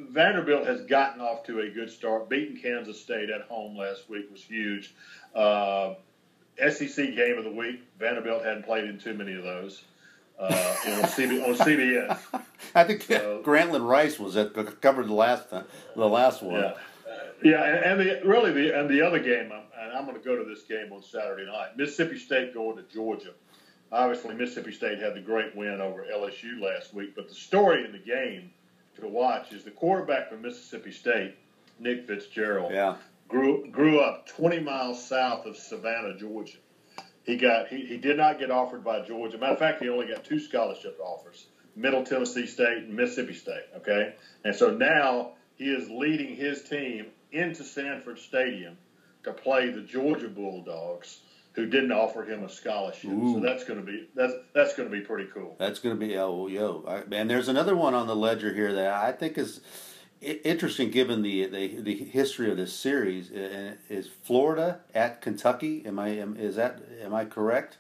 Vanderbilt 0.09 0.65
has 0.67 0.81
gotten 0.81 1.21
off 1.21 1.43
to 1.45 1.59
a 1.61 1.69
good 1.69 1.89
start. 1.89 2.29
Beating 2.29 2.61
Kansas 2.61 2.99
State 2.99 3.29
at 3.29 3.41
home 3.43 3.77
last 3.77 4.09
week 4.09 4.29
was 4.31 4.43
huge. 4.43 4.93
Uh, 5.35 5.95
SEC 6.69 7.15
game 7.15 7.37
of 7.37 7.43
the 7.43 7.51
week. 7.51 7.81
Vanderbilt 7.99 8.43
hadn't 8.43 8.63
played 8.65 8.85
in 8.85 8.99
too 8.99 9.13
many 9.13 9.33
of 9.33 9.43
those. 9.43 9.83
Uh, 10.39 10.45
on, 10.87 11.03
CB, 11.03 11.47
on 11.47 11.53
CBS. 11.55 12.17
I 12.75 12.83
think 12.83 13.03
So- 13.03 13.41
Grantland 13.45 13.87
Rice 13.87 14.19
was 14.19 14.35
at 14.37 14.53
covered 14.81 15.07
the 15.07 15.13
last 15.13 15.49
time, 15.49 15.65
the 15.95 16.07
last 16.07 16.41
one. 16.41 16.61
Yeah, 16.61 16.73
yeah, 17.43 17.63
and, 17.63 17.85
and 17.85 17.99
the 17.99 18.27
really 18.27 18.51
the 18.51 18.79
and 18.79 18.89
the 18.89 19.01
other 19.05 19.19
game, 19.19 19.51
and 19.51 19.91
I'm 19.93 20.05
going 20.05 20.17
to 20.17 20.23
go 20.23 20.35
to 20.35 20.43
this 20.43 20.63
game 20.63 20.91
on 20.91 21.03
Saturday 21.03 21.45
night. 21.45 21.77
Mississippi 21.77 22.17
State 22.17 22.53
going 22.55 22.77
to 22.77 22.83
Georgia. 22.91 23.33
Obviously, 23.91 24.33
Mississippi 24.33 24.71
State 24.71 24.99
had 24.99 25.13
the 25.15 25.19
great 25.21 25.55
win 25.55 25.79
over 25.81 26.05
LSU 26.11 26.59
last 26.59 26.93
week, 26.93 27.15
but 27.15 27.27
the 27.27 27.35
story 27.35 27.83
in 27.85 27.91
the 27.91 27.99
game 27.99 28.51
to 29.01 29.07
watch 29.07 29.51
is 29.51 29.63
the 29.63 29.71
quarterback 29.71 30.29
from 30.29 30.41
Mississippi 30.41 30.91
State, 30.91 31.35
Nick 31.79 32.07
Fitzgerald, 32.07 32.71
Yeah. 32.71 32.95
grew 33.27 33.67
grew 33.69 33.99
up 33.99 34.27
20 34.27 34.59
miles 34.59 35.03
south 35.03 35.45
of 35.45 35.57
Savannah, 35.57 36.17
Georgia. 36.17 36.57
He 37.23 37.35
got 37.37 37.67
he, 37.67 37.85
he 37.85 37.97
did 37.97 38.17
not 38.17 38.39
get 38.39 38.49
offered 38.51 38.83
by 38.83 39.01
Georgia. 39.01 39.37
Matter 39.37 39.53
of 39.53 39.59
fact, 39.59 39.81
he 39.81 39.89
only 39.89 40.07
got 40.07 40.23
two 40.23 40.39
scholarship 40.39 40.99
offers: 41.03 41.47
Middle 41.75 42.03
Tennessee 42.03 42.47
State 42.47 42.79
and 42.83 42.95
Mississippi 42.95 43.33
State. 43.33 43.65
Okay, 43.77 44.15
and 44.43 44.55
so 44.55 44.71
now 44.71 45.33
he 45.55 45.65
is 45.65 45.89
leading 45.89 46.35
his 46.35 46.63
team 46.63 47.07
into 47.31 47.63
Sanford 47.63 48.19
Stadium 48.19 48.77
to 49.23 49.31
play 49.33 49.69
the 49.69 49.81
Georgia 49.81 50.27
Bulldogs, 50.27 51.19
who 51.53 51.65
didn't 51.65 51.91
offer 51.91 52.23
him 52.23 52.43
a 52.43 52.49
scholarship. 52.49 53.11
Ooh. 53.11 53.33
So 53.33 53.39
that's 53.39 53.63
going 53.63 53.79
to 53.79 53.85
be 53.85 54.07
that's 54.15 54.33
that's 54.53 54.75
going 54.75 54.89
to 54.89 54.95
be 54.95 55.01
pretty 55.03 55.29
cool. 55.33 55.55
That's 55.59 55.79
going 55.79 55.99
to 55.99 56.07
be 56.07 56.17
oh 56.17 56.47
yo. 56.47 56.83
I, 56.87 57.15
and 57.15 57.29
there's 57.29 57.47
another 57.47 57.75
one 57.75 57.93
on 57.93 58.07
the 58.07 58.15
ledger 58.15 58.53
here 58.53 58.73
that 58.73 58.93
I 58.93 59.11
think 59.11 59.37
is 59.37 59.61
interesting 60.21 60.91
given 60.91 61.21
the, 61.21 61.47
the 61.47 61.81
the 61.81 61.95
history 61.95 62.49
of 62.49 62.57
this 62.57 62.73
series. 62.73 63.31
Is 63.31 64.07
Florida 64.23 64.79
at 64.93 65.21
Kentucky? 65.21 65.83
Am 65.85 65.99
I 65.99 66.09
am, 66.09 66.37
is 66.37 66.55
that 66.55 66.81
am 67.03 67.13
I 67.13 67.25
correct? 67.25 67.77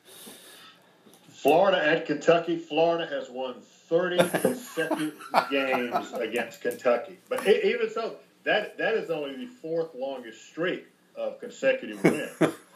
Florida 1.29 1.83
at 1.83 2.05
Kentucky. 2.05 2.57
Florida 2.57 3.07
has 3.07 3.29
won 3.29 3.55
30 3.61 4.17
consecutive 4.41 5.19
games 5.49 6.11
against 6.13 6.61
Kentucky. 6.61 7.17
But 7.29 7.47
even 7.47 7.89
so, 7.89 8.17
that 8.43 8.77
that 8.77 8.95
is 8.95 9.09
only 9.09 9.35
the 9.35 9.47
fourth 9.47 9.95
longest 9.95 10.45
streak 10.45 10.85
of 11.15 11.39
consecutive 11.39 12.03
wins. 12.03 12.31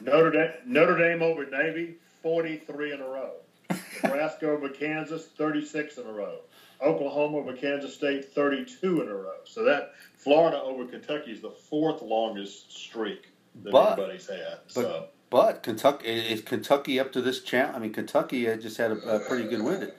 Notre 0.00 0.30
Dame, 0.30 0.50
Notre 0.66 0.98
Dame 0.98 1.22
over 1.22 1.46
Navy, 1.46 1.94
43 2.22 2.92
in 2.92 3.00
a 3.00 3.06
row. 3.06 3.30
Nebraska 4.02 4.50
over 4.50 4.68
Kansas, 4.68 5.26
36 5.38 5.98
in 5.98 6.06
a 6.06 6.12
row. 6.12 6.38
Oklahoma 6.80 7.38
over 7.38 7.52
Kansas 7.54 7.94
State, 7.94 8.32
32 8.34 9.02
in 9.02 9.08
a 9.08 9.14
row. 9.14 9.36
So 9.44 9.62
that 9.64 9.92
Florida 10.16 10.60
over 10.60 10.84
Kentucky 10.84 11.30
is 11.32 11.40
the 11.40 11.50
fourth 11.50 12.02
longest 12.02 12.72
streak 12.76 13.28
that 13.62 13.70
But- 13.72 13.98
anybody's 13.98 14.28
had. 14.28 14.58
but- 14.74 14.82
so 14.82 15.06
But 15.30 15.62
Kentucky 15.62 16.08
is 16.08 16.42
Kentucky 16.42 16.98
up 17.00 17.12
to 17.12 17.22
this 17.22 17.40
challenge. 17.42 17.76
I 17.76 17.78
mean, 17.78 17.92
Kentucky 17.92 18.48
uh, 18.50 18.56
just 18.56 18.76
had 18.76 18.90
a, 18.90 19.16
a 19.16 19.20
pretty 19.20 19.48
good 19.48 19.62
win. 19.62 19.90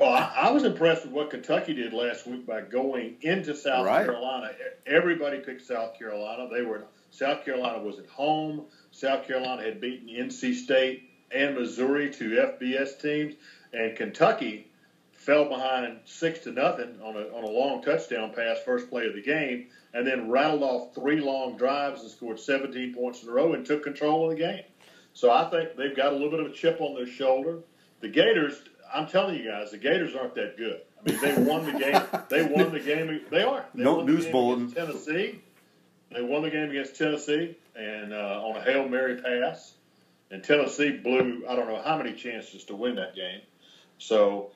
Well, 0.00 0.08
I, 0.10 0.32
I 0.48 0.50
was 0.50 0.64
impressed 0.64 1.04
with 1.04 1.12
what 1.12 1.30
Kentucky 1.30 1.74
did 1.74 1.92
last 1.92 2.26
week 2.26 2.46
by 2.46 2.62
going 2.62 3.16
into 3.20 3.54
South 3.54 3.86
Right. 3.86 4.04
Carolina. 4.06 4.50
Everybody 4.86 5.38
picked 5.40 5.64
South 5.66 5.96
Carolina. 5.98 6.48
They 6.52 6.62
were 6.62 6.84
South 7.12 7.44
Carolina 7.44 7.78
was 7.78 7.98
at 7.98 8.06
home. 8.06 8.64
South 8.90 9.26
Carolina 9.26 9.62
had 9.62 9.80
beaten 9.80 10.08
NC 10.08 10.54
State 10.54 11.10
and 11.30 11.54
Missouri, 11.54 12.10
two 12.10 12.30
FBS 12.30 13.00
teams, 13.00 13.34
and 13.72 13.94
Kentucky 13.96 14.66
fell 15.12 15.44
behind 15.44 16.00
six 16.06 16.40
to 16.40 16.50
nothing 16.50 16.98
on 17.02 17.14
a 17.16 17.20
on 17.36 17.44
a 17.44 17.48
long 17.48 17.82
touchdown 17.82 18.32
pass 18.34 18.58
first 18.64 18.88
play 18.88 19.06
of 19.06 19.14
the 19.14 19.22
game, 19.22 19.66
and 19.92 20.06
then 20.06 20.30
rattled 20.30 20.62
off 20.62 20.94
three 20.94 21.20
long 21.20 21.56
drives 21.58 22.00
and 22.00 22.10
scored 22.10 22.40
17 22.40 22.94
points 22.94 23.22
in 23.22 23.28
a 23.28 23.32
row 23.32 23.52
and 23.52 23.64
took 23.64 23.84
control 23.84 24.30
of 24.30 24.36
the 24.36 24.42
game. 24.42 24.64
So 25.12 25.30
I 25.30 25.50
think 25.50 25.76
they've 25.76 25.94
got 25.94 26.12
a 26.12 26.16
little 26.16 26.30
bit 26.30 26.40
of 26.40 26.46
a 26.46 26.54
chip 26.54 26.80
on 26.80 26.94
their 26.94 27.06
shoulder. 27.06 27.58
The 28.00 28.08
Gators, 28.08 28.62
I'm 28.92 29.06
telling 29.06 29.36
you 29.36 29.50
guys, 29.50 29.70
the 29.70 29.78
Gators 29.78 30.16
aren't 30.16 30.34
that 30.36 30.56
good. 30.56 30.80
I 30.98 31.10
mean, 31.10 31.20
they 31.20 31.42
won 31.42 31.66
the 31.66 31.78
game. 31.78 32.02
They 32.30 32.42
won 32.42 32.72
the 32.72 32.80
game. 32.80 33.20
They 33.30 33.42
are. 33.42 33.66
They 33.74 33.84
No 33.84 34.02
news 34.02 34.24
bulletin. 34.26 34.72
Tennessee. 34.72 35.40
They 36.14 36.22
won 36.22 36.42
the 36.42 36.50
game 36.50 36.70
against 36.70 36.96
Tennessee 36.96 37.56
and 37.76 38.12
uh, 38.12 38.42
on 38.44 38.56
a 38.56 38.62
hail 38.62 38.88
mary 38.88 39.20
pass, 39.20 39.74
and 40.30 40.42
Tennessee 40.42 40.90
blew 40.90 41.44
I 41.48 41.56
don't 41.56 41.68
know 41.68 41.80
how 41.82 41.96
many 41.96 42.12
chances 42.14 42.64
to 42.64 42.76
win 42.76 42.96
that 42.96 43.14
game. 43.14 43.40
So 43.98 44.50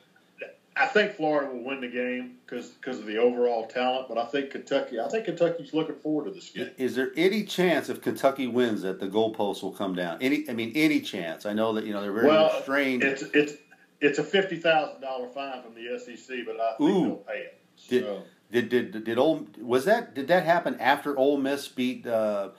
I 0.77 0.87
think 0.87 1.13
Florida 1.15 1.51
will 1.51 1.65
win 1.65 1.81
the 1.81 1.89
game 1.89 2.37
because 2.45 2.99
of 2.99 3.07
the 3.07 3.17
overall 3.17 3.67
talent. 3.67 4.09
But 4.09 4.19
I 4.19 4.27
think 4.27 4.51
Kentucky. 4.51 5.01
I 5.01 5.09
think 5.09 5.25
Kentucky's 5.25 5.73
looking 5.73 5.95
forward 5.97 6.27
to 6.27 6.31
this 6.31 6.51
game. 6.51 6.71
Is 6.77 6.95
there 6.95 7.13
any 7.17 7.45
chance 7.45 7.89
if 7.89 8.03
Kentucky 8.03 8.47
wins 8.47 8.83
that 8.83 9.01
the 9.01 9.09
goalposts 9.09 9.63
will 9.63 9.73
come 9.73 9.95
down? 9.95 10.19
Any, 10.21 10.49
I 10.51 10.53
mean, 10.53 10.73
any 10.75 11.01
chance? 11.01 11.47
I 11.47 11.55
know 11.55 11.73
that 11.75 11.87
you 11.87 11.95
know 11.95 12.03
they're 12.03 12.13
very 12.13 12.27
Well, 12.27 12.53
restrained. 12.55 13.03
It's 13.03 13.23
it's 13.23 13.55
it's 14.03 14.19
a 14.19 14.25
fifty 14.25 14.57
thousand 14.57 15.01
dollar 15.01 15.29
fine 15.29 15.63
from 15.63 15.75
the 15.75 15.99
SEC, 15.99 16.45
but 16.45 16.61
I 16.61 16.77
think 16.77 16.91
Ooh. 16.91 17.05
they'll 17.05 17.17
pay 17.17 17.39
it. 17.39 17.61
So, 17.77 17.89
Did 17.91 18.23
did 18.51 18.69
did 18.69 19.05
did 19.05 19.19
Ole 19.19 19.47
was 19.61 19.85
that 19.87 20.15
did 20.15 20.29
that 20.29 20.45
happen 20.45 20.77
after 20.81 21.17
Ole 21.19 21.37
Miss 21.39 21.69
beat 21.69 22.07
uh, 22.07 22.51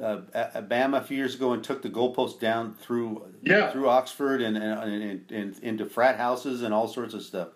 uh, 0.00 0.18
Bama 0.34 0.98
a 0.98 1.04
few 1.04 1.16
years 1.16 1.34
ago 1.34 1.52
and 1.52 1.62
took 1.62 1.82
the 1.82 1.90
goalpost 1.90 2.40
down 2.40 2.74
through 2.74 3.26
Yeah. 3.42 3.70
through 3.70 3.88
Oxford 3.88 4.40
and 4.42 4.56
and, 4.56 5.02
and, 5.02 5.30
and 5.30 5.58
into 5.60 5.86
frat 5.86 6.16
houses 6.16 6.62
and 6.62 6.72
all 6.72 6.88
sorts 6.88 7.14
of 7.14 7.22
stuff. 7.22 7.48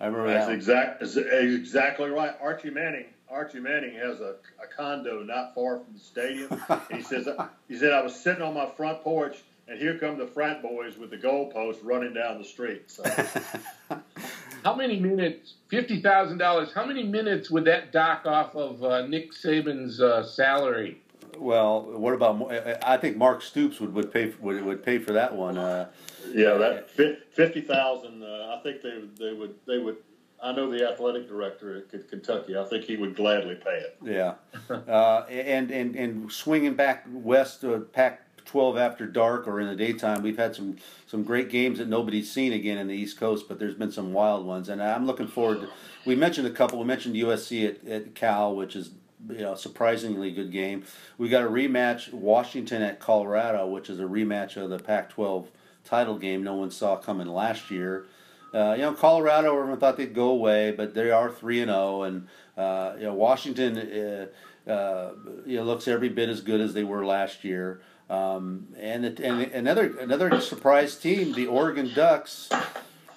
I 0.00 0.06
remember 0.06 0.32
that's 0.32 0.46
that. 0.46 0.52
exact 0.54 1.02
exactly 1.02 2.10
right. 2.10 2.34
Archie 2.40 2.70
Manning. 2.70 3.06
Archie 3.30 3.60
Manning 3.60 3.94
has 3.94 4.20
a, 4.20 4.36
a 4.62 4.66
condo 4.74 5.22
not 5.22 5.54
far 5.54 5.80
from 5.80 5.92
the 5.94 6.00
stadium. 6.00 6.62
he 6.90 7.02
says 7.02 7.28
he 7.68 7.76
said 7.76 7.92
I 7.92 8.02
was 8.02 8.14
sitting 8.14 8.42
on 8.42 8.54
my 8.54 8.66
front 8.76 9.02
porch 9.02 9.36
and 9.66 9.78
here 9.78 9.98
come 9.98 10.16
the 10.16 10.26
frat 10.26 10.62
boys 10.62 10.96
with 10.96 11.10
the 11.10 11.16
goalpost 11.18 11.78
running 11.82 12.14
down 12.14 12.38
the 12.38 12.44
street. 12.44 12.90
So 12.90 13.02
How 14.64 14.74
many 14.74 14.98
minutes? 14.98 15.54
Fifty 15.68 16.00
thousand 16.00 16.38
dollars. 16.38 16.72
How 16.74 16.86
many 16.86 17.02
minutes 17.02 17.50
would 17.50 17.64
that 17.64 17.92
dock 17.92 18.26
off 18.26 18.54
of 18.54 18.82
uh, 18.82 19.06
Nick 19.06 19.32
Saban's 19.32 20.00
uh, 20.00 20.22
salary? 20.24 21.00
well, 21.38 21.82
what 21.82 22.14
about? 22.14 22.50
I 22.50 22.78
I 22.82 22.96
think 22.96 23.16
Mark 23.16 23.42
Stoops 23.42 23.80
would, 23.80 23.94
would 23.94 24.12
pay 24.12 24.30
for, 24.30 24.42
would, 24.42 24.64
would 24.64 24.84
pay 24.84 24.98
for 24.98 25.12
that 25.12 25.34
one. 25.34 25.58
Uh, 25.58 25.88
yeah, 26.32 26.54
that 26.54 26.90
fifty 26.90 27.60
thousand. 27.60 28.22
Uh, 28.22 28.56
I 28.58 28.62
think 28.62 28.82
they 28.82 29.02
they 29.18 29.32
would 29.32 29.54
they 29.66 29.78
would. 29.78 29.96
I 30.40 30.52
know 30.52 30.70
the 30.70 30.88
athletic 30.88 31.28
director 31.28 31.76
at 31.76 32.08
Kentucky. 32.08 32.56
I 32.56 32.64
think 32.64 32.84
he 32.84 32.96
would 32.96 33.16
gladly 33.16 33.56
pay 33.56 33.78
it. 33.78 33.96
Yeah, 34.02 34.34
uh, 34.70 35.24
and 35.28 35.70
and 35.70 35.96
and 35.96 36.32
swinging 36.32 36.74
back 36.74 37.06
west 37.10 37.62
to 37.62 37.80
Pac-12 38.48 38.80
after 38.80 39.06
dark 39.06 39.46
or 39.46 39.60
in 39.60 39.66
the 39.66 39.76
daytime, 39.76 40.22
we've 40.22 40.38
had 40.38 40.54
some 40.54 40.76
some 41.06 41.22
great 41.22 41.50
games 41.50 41.78
that 41.78 41.88
nobody's 41.88 42.30
seen 42.30 42.52
again 42.52 42.78
in 42.78 42.88
the 42.88 42.94
East 42.94 43.18
Coast, 43.18 43.46
but 43.48 43.58
there's 43.58 43.74
been 43.74 43.92
some 43.92 44.12
wild 44.12 44.46
ones, 44.46 44.68
and 44.68 44.82
I'm 44.82 45.06
looking 45.06 45.26
forward. 45.26 45.60
to 45.62 45.68
We 46.06 46.14
mentioned 46.14 46.46
a 46.46 46.50
couple. 46.50 46.78
We 46.78 46.84
mentioned 46.84 47.14
USC 47.16 47.68
at, 47.68 47.88
at 47.88 48.14
Cal, 48.14 48.54
which 48.54 48.76
is 48.76 48.90
you 49.28 49.38
know 49.38 49.54
surprisingly 49.54 50.30
good 50.30 50.52
game. 50.52 50.84
We 51.16 51.28
got 51.28 51.44
a 51.44 51.48
rematch 51.48 52.12
Washington 52.12 52.82
at 52.82 53.00
Colorado, 53.00 53.66
which 53.66 53.90
is 53.90 54.00
a 54.00 54.04
rematch 54.04 54.56
of 54.56 54.70
the 54.70 54.78
Pac-12 54.78 55.46
title 55.84 56.18
game. 56.18 56.42
No 56.42 56.54
one 56.54 56.70
saw 56.70 56.96
coming 56.96 57.28
last 57.28 57.70
year. 57.70 58.06
Uh, 58.54 58.74
you 58.74 58.82
know, 58.82 58.94
Colorado, 58.94 59.58
everyone 59.58 59.78
thought 59.78 59.98
they'd 59.98 60.14
go 60.14 60.30
away, 60.30 60.70
but 60.70 60.94
they 60.94 61.10
are 61.10 61.30
three 61.30 61.60
and 61.60 61.70
zero, 61.70 62.02
and 62.02 62.28
uh, 62.56 62.94
you 62.96 63.04
know 63.04 63.14
Washington, 63.14 63.76
uh, 63.76 64.70
uh, 64.70 65.12
you 65.44 65.56
know, 65.56 65.64
looks 65.64 65.86
every 65.86 66.08
bit 66.08 66.30
as 66.30 66.40
good 66.40 66.60
as 66.60 66.72
they 66.72 66.84
were 66.84 67.04
last 67.04 67.44
year. 67.44 67.82
Um, 68.10 68.68
and 68.78 69.04
it, 69.04 69.20
and 69.20 69.42
another 69.52 69.96
another 69.98 70.40
surprise 70.40 70.96
team, 70.96 71.34
the 71.34 71.46
Oregon 71.46 71.92
Ducks. 71.94 72.48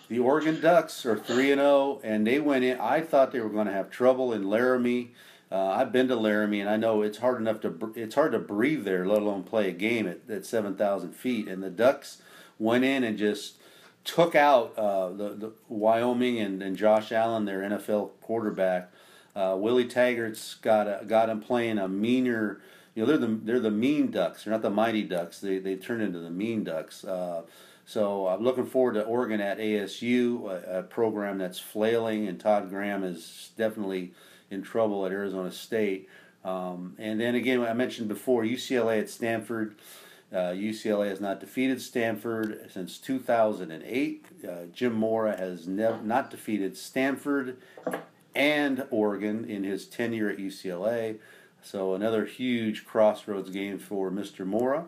The 0.10 0.20
Oregon 0.20 0.60
Ducks 0.60 1.06
are 1.06 1.18
three 1.18 1.52
and 1.52 1.60
zero, 1.62 2.02
and 2.04 2.28
they 2.28 2.40
went 2.40 2.66
in. 2.66 2.78
I 2.80 3.00
thought 3.00 3.32
they 3.32 3.40
were 3.40 3.50
going 3.50 3.68
to 3.68 3.74
have 3.74 3.90
trouble 3.90 4.34
in 4.34 4.50
Laramie. 4.50 5.14
Uh, 5.50 5.68
I've 5.68 5.94
been 5.94 6.10
to 6.10 6.16
Laramie, 6.18 6.60
and 6.60 6.70
I 6.70 6.76
know 6.76 7.02
it's 7.02 7.20
hard 7.20 7.40
enough 7.40 7.62
to 7.62 7.94
it's 7.96 8.16
hard 8.16 8.34
to 8.34 8.40
breathe 8.40 8.84
there, 8.84 9.06
let 9.06 9.22
alone 9.22 9.44
play 9.44 9.70
a 9.70 9.74
game 9.74 10.08
at, 10.08 10.30
at 10.30 10.46
seven 10.46 10.76
thousand 10.76 11.14
feet. 11.14 11.48
And 11.48 11.64
the 11.64 11.70
Ducks 11.70 12.22
went 12.60 12.84
in 12.84 13.06
and 13.06 13.18
just 13.18 13.56
took 14.04 14.36
out 14.36 14.78
uh, 14.78 15.10
the, 15.10 15.30
the 15.30 15.52
Wyoming 15.68 16.40
and, 16.40 16.62
and 16.62 16.76
Josh 16.76 17.12
Allen, 17.12 17.46
their 17.46 17.62
NFL 17.62 18.12
quarterback. 18.22 18.92
Uh, 19.36 19.56
Willie 19.58 19.88
Taggart's 19.88 20.56
got 20.56 20.88
a, 20.88 21.06
got 21.06 21.30
him 21.30 21.40
playing 21.40 21.78
a 21.78 21.88
meaner. 21.88 22.62
Know, 23.02 23.08
they're 23.08 23.18
the 23.18 23.40
they're 23.44 23.60
the 23.60 23.72
mean 23.72 24.12
Ducks. 24.12 24.44
They're 24.44 24.52
not 24.52 24.62
the 24.62 24.70
mighty 24.70 25.02
Ducks. 25.02 25.40
They 25.40 25.58
they 25.58 25.76
turned 25.76 26.04
into 26.04 26.20
the 26.20 26.30
mean 26.30 26.64
Ducks. 26.64 27.04
Uh, 27.04 27.42
so 27.84 28.28
I'm 28.28 28.44
looking 28.44 28.68
forward 28.68 28.94
to 28.94 29.04
Oregon 29.04 29.42
at 29.42 29.58
ASU, 29.58 30.46
a, 30.46 30.80
a 30.80 30.84
program 30.84 31.40
that's 31.40 31.60
flailing, 31.60 32.28
and 32.28 32.40
Todd 32.40 32.70
Graham 32.70 33.04
is 33.04 33.52
definitely 33.58 34.14
in 34.52 34.62
trouble 34.62 35.04
at 35.08 35.12
Arizona 35.12 35.52
State. 35.52 36.08
Um, 36.46 36.96
and 37.00 37.20
then 37.20 37.34
again, 37.34 37.62
I 37.62 37.74
mentioned 37.74 38.08
before 38.08 38.44
UCLA 38.44 39.00
at 39.00 39.10
Stanford. 39.10 39.76
Uh, 40.32 40.54
UCLA 40.54 41.10
has 41.10 41.20
not 41.20 41.40
defeated 41.40 41.82
Stanford 41.82 42.70
since 42.72 43.00
2008. 43.00 44.26
Uh, 44.48 44.52
Jim 44.72 44.94
Mora 44.94 45.36
has 45.36 45.68
nev- 45.68 46.06
not 46.06 46.30
defeated 46.30 46.78
Stanford 46.78 47.58
and 48.36 48.86
Oregon 48.92 49.44
in 49.44 49.64
his 49.64 49.88
tenure 49.88 50.30
at 50.30 50.38
UCLA. 50.38 51.18
So 51.62 51.94
another 51.94 52.26
huge 52.26 52.86
crossroads 52.86 53.50
game 53.50 53.78
for 53.80 54.12
Mr. 54.12 54.46
Mora. 54.46 54.86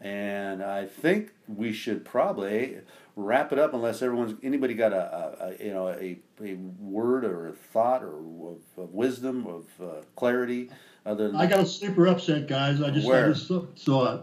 And 0.00 0.62
I 0.62 0.86
think 0.86 1.30
we 1.48 1.72
should 1.72 2.04
probably 2.04 2.78
wrap 3.16 3.52
it 3.52 3.58
up 3.58 3.74
unless 3.74 4.02
everyone's 4.02 4.34
anybody 4.42 4.74
got 4.74 4.92
a, 4.92 4.96
a, 4.96 5.46
a 5.60 5.64
you 5.64 5.72
know 5.72 5.88
a, 5.88 6.18
a 6.42 6.54
word 6.80 7.24
or 7.24 7.48
a 7.48 7.52
thought 7.52 8.02
or 8.02 8.18
of, 8.18 8.58
of 8.76 8.92
wisdom 8.92 9.46
of 9.46 9.64
uh, 9.80 10.02
clarity 10.16 10.68
other 11.06 11.28
than 11.28 11.36
I 11.40 11.46
got 11.46 11.60
a 11.60 11.66
sleeper 11.66 12.06
upset, 12.08 12.48
guys. 12.48 12.82
I 12.82 12.90
just, 12.90 13.06
Where? 13.06 13.26
I 13.26 13.28
just 13.28 13.46
saw- 13.46 13.66
saw 13.76 14.14
it. 14.14 14.20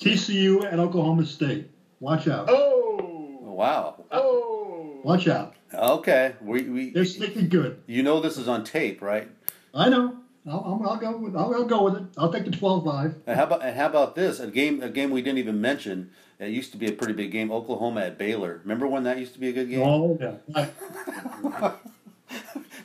TCU 0.00 0.64
and 0.70 0.80
Oklahoma 0.80 1.26
State. 1.26 1.68
Watch 2.00 2.26
out. 2.26 2.48
Oh, 2.48 3.38
wow 3.42 4.02
oh! 4.10 5.00
Watch 5.04 5.28
out. 5.28 5.54
okay 5.74 6.34
we, 6.40 6.62
we 6.62 6.90
They're 6.90 7.02
we 7.02 7.08
sneaky 7.08 7.42
good. 7.46 7.82
you 7.86 8.02
know 8.02 8.20
this 8.20 8.38
is 8.38 8.48
on 8.48 8.64
tape 8.64 9.02
right 9.02 9.28
I 9.74 9.88
know. 9.88 10.16
I'll, 10.46 10.80
I'll, 10.82 10.90
I'll 10.90 10.96
go 10.96 11.16
with. 11.16 11.36
I'll, 11.36 11.54
I'll 11.54 11.64
go 11.64 11.84
with 11.84 11.96
it. 11.96 12.02
I'll 12.16 12.32
take 12.32 12.44
the 12.44 12.50
12-5. 12.50 13.14
And 13.26 13.36
how 13.36 13.44
about 13.44 13.62
and 13.62 13.76
how 13.76 13.86
about 13.86 14.14
this? 14.14 14.40
A 14.40 14.46
game 14.46 14.82
a 14.82 14.88
game 14.88 15.10
we 15.10 15.22
didn't 15.22 15.38
even 15.38 15.60
mention. 15.60 16.10
It 16.38 16.48
used 16.48 16.72
to 16.72 16.78
be 16.78 16.86
a 16.86 16.92
pretty 16.92 17.12
big 17.12 17.30
game. 17.30 17.52
Oklahoma 17.52 18.00
at 18.00 18.16
Baylor. 18.16 18.60
Remember 18.62 18.86
when 18.86 19.02
that 19.04 19.18
used 19.18 19.34
to 19.34 19.38
be 19.38 19.50
a 19.50 19.52
good 19.52 19.68
game? 19.68 19.82
Oh 19.82 20.18
yeah. 20.20 21.72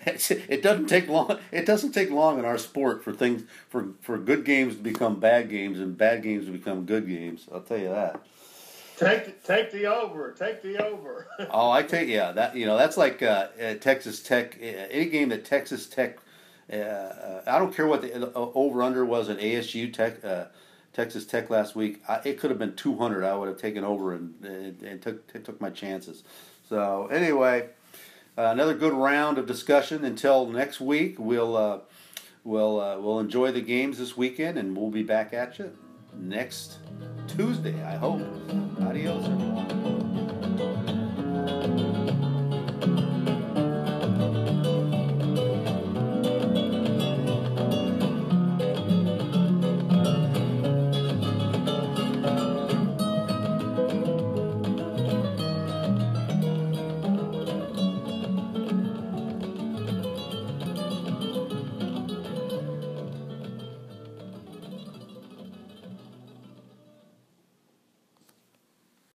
It 0.06 0.62
doesn't 0.62 0.88
take 0.88 1.08
long. 1.08 1.39
It 1.51 1.66
doesn't 1.66 1.91
take 1.91 2.12
long 2.12 2.39
in 2.39 2.45
our 2.45 2.58
sport 2.58 3.03
for 3.03 3.12
things 3.12 3.43
for 3.70 3.89
for 4.01 4.18
good 4.18 4.45
games 4.45 4.76
to 4.76 4.82
become 4.82 5.20
bad 5.20 5.49
games 5.49 5.80
and 5.80 5.97
bad 5.97 6.24
games 6.24 6.45
to 6.45 6.51
become 6.51 6.86
good 6.86 7.08
games. 7.08 7.47
I'll 7.51 7.62
tell 7.62 7.78
you 7.78 7.89
that. 7.89 8.22
Take 8.97 9.43
take 9.43 9.72
the 9.72 9.88
over. 9.88 10.32
Take 10.32 10.62
the 10.62 10.84
over. 10.84 11.28
Oh, 11.49 11.70
I 11.70 11.84
take 11.84 12.08
yeah. 12.08 12.32
That 12.32 12.56
you 12.56 12.66
know 12.66 12.78
that's 12.78 12.97
like 12.97 13.22
uh, 13.22 13.47
uh, 13.62 13.74
Texas 13.76 14.22
Tech. 14.22 14.58
Uh, 14.62 14.66
any 14.66 15.10
game 15.10 15.30
that 15.30 15.43
Texas 15.43 15.88
Tech. 15.88 16.18
Uh, 16.72 17.41
I 17.45 17.59
don't 17.59 17.76
care 17.76 17.88
what 17.88 18.01
the 18.01 18.28
uh, 18.28 18.51
over 18.53 18.82
under 18.82 19.05
was 19.05 19.30
at 19.30 19.39
ASU 19.39 19.93
Tech. 19.93 20.24
Uh, 20.24 20.45
Texas 20.93 21.26
Tech 21.26 21.49
last 21.49 21.76
week. 21.76 22.01
I, 22.07 22.22
it 22.24 22.39
could 22.39 22.49
have 22.49 22.57
been 22.57 22.74
200. 22.76 23.26
I 23.26 23.36
would 23.36 23.49
have 23.49 23.57
taken 23.57 23.84
over 23.84 24.13
and, 24.13 24.34
and, 24.43 24.82
and 24.82 25.01
took 25.01 25.43
took 25.43 25.59
my 25.59 25.70
chances. 25.70 26.24
So 26.70 27.07
anyway, 27.07 27.70
uh, 28.38 28.43
another 28.43 28.74
good 28.74 28.93
round 28.93 29.38
of 29.38 29.45
discussion. 29.45 30.05
Until 30.05 30.47
next 30.47 30.80
week, 30.80 31.18
we'll 31.20 31.57
uh, 31.57 31.80
we'll 32.43 32.80
uh, 32.80 32.97
we'll 32.97 33.20
enjoy 33.20 33.51
the 33.51 33.61
games 33.61 33.97
this 33.97 34.16
weekend, 34.16 34.57
and 34.57 34.76
we'll 34.76 34.89
be 34.89 35.03
back 35.03 35.34
at 35.34 35.59
you 35.59 35.72
next 36.18 36.78
Tuesday. 37.28 37.84
I 37.84 37.95
hope. 37.95 38.22